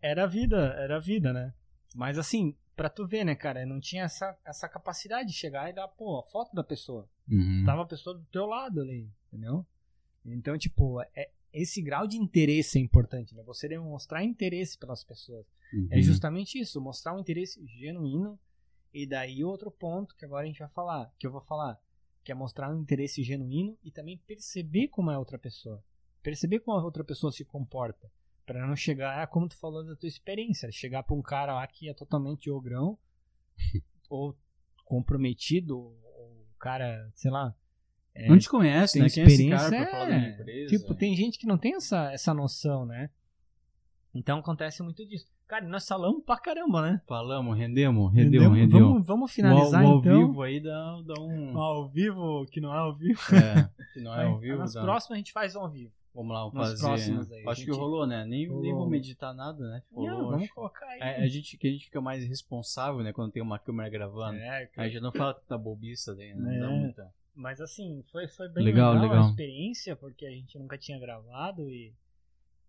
era 0.00 0.22
a 0.22 0.26
vida, 0.28 0.56
era 0.78 0.96
a 0.96 1.00
vida, 1.00 1.32
né? 1.32 1.52
Mas 1.96 2.18
assim, 2.18 2.54
pra 2.76 2.90
tu 2.90 3.06
ver, 3.06 3.24
né, 3.24 3.34
cara, 3.34 3.64
não 3.64 3.80
tinha 3.80 4.04
essa, 4.04 4.38
essa 4.44 4.68
capacidade 4.68 5.30
de 5.30 5.34
chegar 5.34 5.70
e 5.70 5.72
dar, 5.72 5.88
pô, 5.88 6.18
a 6.18 6.22
foto 6.24 6.54
da 6.54 6.62
pessoa. 6.62 7.08
Uhum. 7.26 7.64
Tava 7.64 7.82
a 7.82 7.86
pessoa 7.86 8.14
do 8.14 8.24
teu 8.26 8.44
lado 8.44 8.82
ali, 8.82 9.10
entendeu? 9.28 9.64
Então, 10.26 10.58
tipo, 10.58 11.00
é, 11.14 11.30
esse 11.50 11.80
grau 11.80 12.06
de 12.06 12.18
interesse 12.18 12.78
é 12.78 12.82
importante, 12.82 13.34
né? 13.34 13.42
Você 13.44 13.66
demonstrar 13.66 14.22
interesse 14.22 14.76
pelas 14.76 15.02
pessoas. 15.02 15.46
Uhum. 15.72 15.88
É 15.90 16.02
justamente 16.02 16.58
isso, 16.58 16.82
mostrar 16.82 17.14
um 17.14 17.20
interesse 17.20 17.64
genuíno. 17.66 18.38
E 18.92 19.06
daí 19.06 19.42
outro 19.42 19.70
ponto 19.70 20.14
que 20.14 20.24
agora 20.24 20.44
a 20.44 20.46
gente 20.46 20.58
vai 20.58 20.68
falar, 20.68 21.10
que 21.18 21.26
eu 21.26 21.30
vou 21.30 21.40
falar, 21.40 21.80
que 22.22 22.30
é 22.30 22.34
mostrar 22.34 22.70
um 22.70 22.78
interesse 22.78 23.22
genuíno 23.22 23.76
e 23.82 23.90
também 23.90 24.18
perceber 24.26 24.88
como 24.88 25.10
é 25.10 25.14
a 25.14 25.18
outra 25.18 25.38
pessoa. 25.38 25.82
Perceber 26.22 26.60
como 26.60 26.78
a 26.78 26.84
outra 26.84 27.04
pessoa 27.04 27.32
se 27.32 27.44
comporta. 27.44 28.10
Pra 28.46 28.64
não 28.64 28.76
chegar, 28.76 29.20
é 29.20 29.26
como 29.26 29.48
tu 29.48 29.58
falou 29.58 29.84
da 29.84 29.96
tua 29.96 30.08
experiência, 30.08 30.70
chegar 30.70 31.02
pra 31.02 31.16
um 31.16 31.20
cara 31.20 31.54
lá 31.54 31.66
que 31.66 31.88
é 31.88 31.94
totalmente 31.94 32.48
ogrão, 32.48 32.96
ou 34.08 34.36
comprometido, 34.84 35.76
ou 35.76 35.92
o 35.92 36.58
cara, 36.58 37.10
sei 37.12 37.30
lá, 37.30 37.52
É, 38.14 38.28
não 38.28 38.38
te 38.38 38.48
conhece, 38.48 39.00
né? 39.00 39.10
Quem 39.10 39.24
é 39.24 39.26
esse 39.26 39.32
experiência, 39.32 39.70
cara 39.70 39.82
pra 39.82 39.90
falar 39.90 40.04
da 40.04 40.16
minha 40.16 40.28
é. 40.28 40.32
empresa? 40.32 40.78
Tipo, 40.78 40.94
tem 40.94 41.16
gente 41.16 41.38
que 41.38 41.46
não 41.46 41.58
tem 41.58 41.74
essa, 41.74 42.12
essa 42.12 42.32
noção, 42.32 42.86
né? 42.86 43.10
Então 44.14 44.38
acontece 44.38 44.82
muito 44.82 45.04
disso. 45.04 45.26
Cara, 45.46 45.66
nós 45.68 45.86
falamos 45.86 46.24
pra 46.24 46.38
caramba, 46.38 46.82
né? 46.82 47.00
Falamos, 47.06 47.56
rendemos, 47.56 48.12
rendeu, 48.12 48.50
rendeu. 48.50 48.80
Vamos, 48.80 49.06
vamos 49.06 49.32
finalizar 49.32 49.84
o, 49.84 49.86
ao, 49.86 49.98
então. 49.98 50.12
ao 50.12 50.26
vivo 50.26 50.42
aí 50.42 50.60
dá, 50.60 51.02
dá 51.04 51.20
um... 51.20 51.58
Ao 51.58 51.88
vivo, 51.88 52.46
que 52.46 52.60
não 52.60 52.74
é 52.74 52.78
ao 52.78 52.94
vivo. 52.96 53.20
É, 53.34 53.70
que 53.92 54.00
não 54.00 54.14
é 54.14 54.24
ao 54.24 54.38
vivo, 54.38 54.64
dá... 54.64 54.82
próximas 54.82 55.16
a 55.16 55.18
gente 55.18 55.32
faz 55.32 55.54
ao 55.54 55.68
vivo. 55.68 55.92
Vamos 56.16 56.32
lá, 56.34 56.40
vamos 56.48 56.54
nas 56.70 56.80
fazer. 56.80 57.12
aí, 57.12 57.46
a 57.46 57.50
Acho 57.50 57.60
que 57.60 57.66
gente- 57.70 57.78
rolou, 57.78 58.06
né? 58.06 58.24
Nem, 58.24 58.46
nem 58.46 58.48
Rolou. 58.48 58.78
vamos 58.80 58.94
editar 58.98 59.32
nada, 59.34 59.68
né? 59.68 59.82
Rolou, 59.92 60.10
não, 60.10 60.30
vamos 60.30 60.50
colocar 60.50 60.86
aí. 60.86 61.00
É, 61.00 61.22
a 61.22 61.26
gente, 61.28 61.56
que 61.58 61.68
a 61.68 61.70
gente 61.70 61.84
fica 61.84 62.00
mais 62.00 62.24
responsável, 62.26 63.02
né? 63.02 63.12
Quando 63.12 63.30
tem 63.32 63.42
uma 63.42 63.58
câmera 63.58 63.88
gravando. 63.90 64.38
É, 64.38 64.68
Aí 64.76 64.90
já 64.90 65.00
não 65.00 65.12
fala 65.12 65.34
tanta 65.34 65.56
bobiça 65.58 66.14
né? 66.14 66.34
Não 66.34 66.58
dá 66.58 66.66
É. 66.72 66.80
muita. 66.80 67.14
Mas 67.34 67.60
assim, 67.60 68.02
foi, 68.10 68.26
foi 68.28 68.48
bem 68.48 68.64
Legal, 68.64 68.94
legal, 68.94 69.08
legal. 69.10 69.24
a 69.26 69.28
experiência, 69.28 69.94
porque 69.94 70.24
a 70.24 70.30
gente 70.30 70.58
nunca 70.58 70.78
tinha 70.78 70.98
gravado 70.98 71.70
e, 71.70 71.92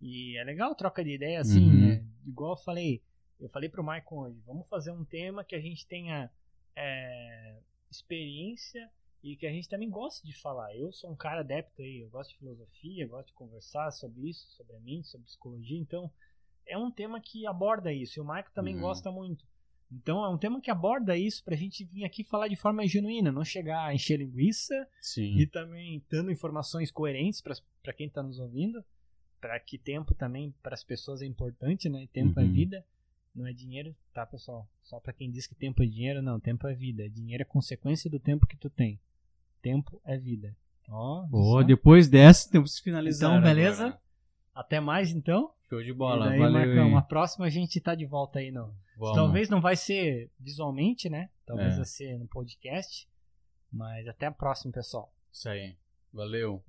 e 0.02 0.38
é 0.38 0.44
legal 0.44 0.76
troca 0.76 1.02
de 1.04 1.16
ideia, 1.16 1.40
assim, 1.40 1.66
Uhum. 1.72 1.90
é, 1.92 2.04
igual 2.28 2.52
eu 2.52 2.58
falei, 2.58 3.02
eu 3.40 3.48
falei 3.48 3.70
pro 3.70 3.82
Maicon 3.82 4.24
hoje, 4.24 4.42
vamos 4.46 4.68
fazer 4.68 4.92
um 4.92 5.06
tema 5.06 5.42
que 5.46 5.56
a 5.56 5.62
gente 5.62 5.88
tenha 5.88 6.30
é, 6.76 7.56
experiência 7.90 8.90
e 9.24 9.36
que 9.36 9.46
a 9.48 9.52
gente 9.52 9.68
também 9.68 9.90
goste 9.90 10.26
de 10.26 10.34
falar. 10.40 10.76
Eu 10.76 10.92
sou 10.92 11.12
um 11.12 11.16
cara 11.16 11.42
adepto 11.42 11.82
aí, 11.82 12.00
eu 12.00 12.10
gosto 12.10 12.32
de 12.32 12.38
filosofia, 12.38 13.08
gosto 13.08 13.28
de 13.28 13.34
conversar 13.34 13.92
sobre 13.92 14.30
isso, 14.30 14.48
sobre 14.56 14.76
a 14.76 14.80
mente, 14.80 15.08
sobre 15.08 15.26
psicologia, 15.26 15.78
então 15.80 16.12
é 16.66 16.78
um 16.78 16.92
tema 16.92 17.20
que 17.22 17.46
aborda 17.48 17.92
isso, 17.94 18.20
e 18.20 18.22
o 18.22 18.26
Maicon 18.26 18.52
também 18.54 18.76
Uhum. 18.76 18.82
gosta 18.82 19.12
muito. 19.12 19.46
Então 19.92 20.24
é 20.24 20.30
um 20.30 20.38
tema 20.38 20.60
que 20.60 20.70
aborda 20.70 21.18
isso 21.18 21.42
pra 21.44 21.56
gente 21.56 21.86
vir 21.86 22.04
aqui 22.04 22.22
falar 22.24 22.50
de 22.50 22.58
forma 22.58 22.86
genuína, 22.86 23.32
não 23.32 23.46
chegar 23.46 23.86
a 23.86 23.94
encher 23.94 24.18
linguiça 24.20 24.76
Sim. 25.00 25.38
e 25.38 25.48
também 25.48 26.04
dando 26.10 26.30
informações 26.30 26.92
coerentes 26.92 27.42
para 27.42 27.94
quem 27.94 28.08
está 28.08 28.22
nos 28.22 28.38
ouvindo, 28.38 28.84
para 29.40 29.58
que 29.62 29.78
tempo 29.78 30.14
também 30.14 30.54
para 30.62 30.74
as 30.74 30.84
pessoas 30.84 31.22
é 31.22 31.26
importante, 31.26 31.88
né? 31.88 32.06
Tempo 32.12 32.38
é 32.38 32.44
Uhum. 32.44 32.52
vida, 32.52 32.86
não 33.38 33.48
é 33.48 33.54
dinheiro, 33.54 33.96
tá, 34.14 34.26
pessoal? 34.26 34.68
Só 34.84 35.00
para 35.00 35.14
quem 35.14 35.30
diz 35.32 35.46
que 35.48 35.56
tempo 35.56 35.84
é 35.84 35.86
dinheiro, 35.86 36.22
não, 36.22 36.40
tempo 36.40 36.68
é 36.68 36.74
vida. 36.74 37.10
Dinheiro 37.10 37.44
é 37.44 37.46
consequência 37.46 38.10
do 38.10 38.20
tempo 38.20 38.48
que 38.48 38.58
tu 38.58 38.70
tem. 38.70 39.00
Tempo 39.62 40.02
é 40.06 40.18
vida. 40.18 40.56
Ó, 40.90 41.28
só. 41.30 41.64
depois 41.64 42.08
dessa 42.08 42.50
temos 42.50 42.78
que 42.78 42.84
finalizar. 42.84 43.32
Então, 43.32 43.42
beleza? 43.42 43.86
agora. 43.88 44.02
Até 44.56 44.80
mais 44.80 45.12
então. 45.12 45.52
Show 45.70 45.84
de 45.84 45.90
e 45.90 45.94
bola. 45.94 46.30
daí, 46.30 46.40
Valeu. 46.40 46.54
Marcão, 46.54 46.88
uma 46.90 47.02
próxima 47.02 47.46
a 47.46 47.50
gente 47.50 47.80
tá 47.82 47.94
de 47.94 48.06
volta 48.06 48.40
aí 48.40 48.52
não. 48.52 48.74
Vamos. 48.98 49.16
Talvez 49.16 49.50
não 49.50 49.62
vai 49.62 49.76
ser 49.76 50.32
visualmente, 50.40 51.10
né? 51.10 51.30
Talvez 51.46 51.74
É. 51.74 51.76
vai 51.78 51.86
ser 51.86 52.18
no 52.18 52.28
podcast. 52.28 53.08
Mas 53.72 54.08
até 54.08 54.26
a 54.26 54.32
próxima, 54.32 54.72
pessoal. 54.72 55.14
Isso 55.32 55.48
aí. 55.50 55.76
Valeu. 56.12 56.64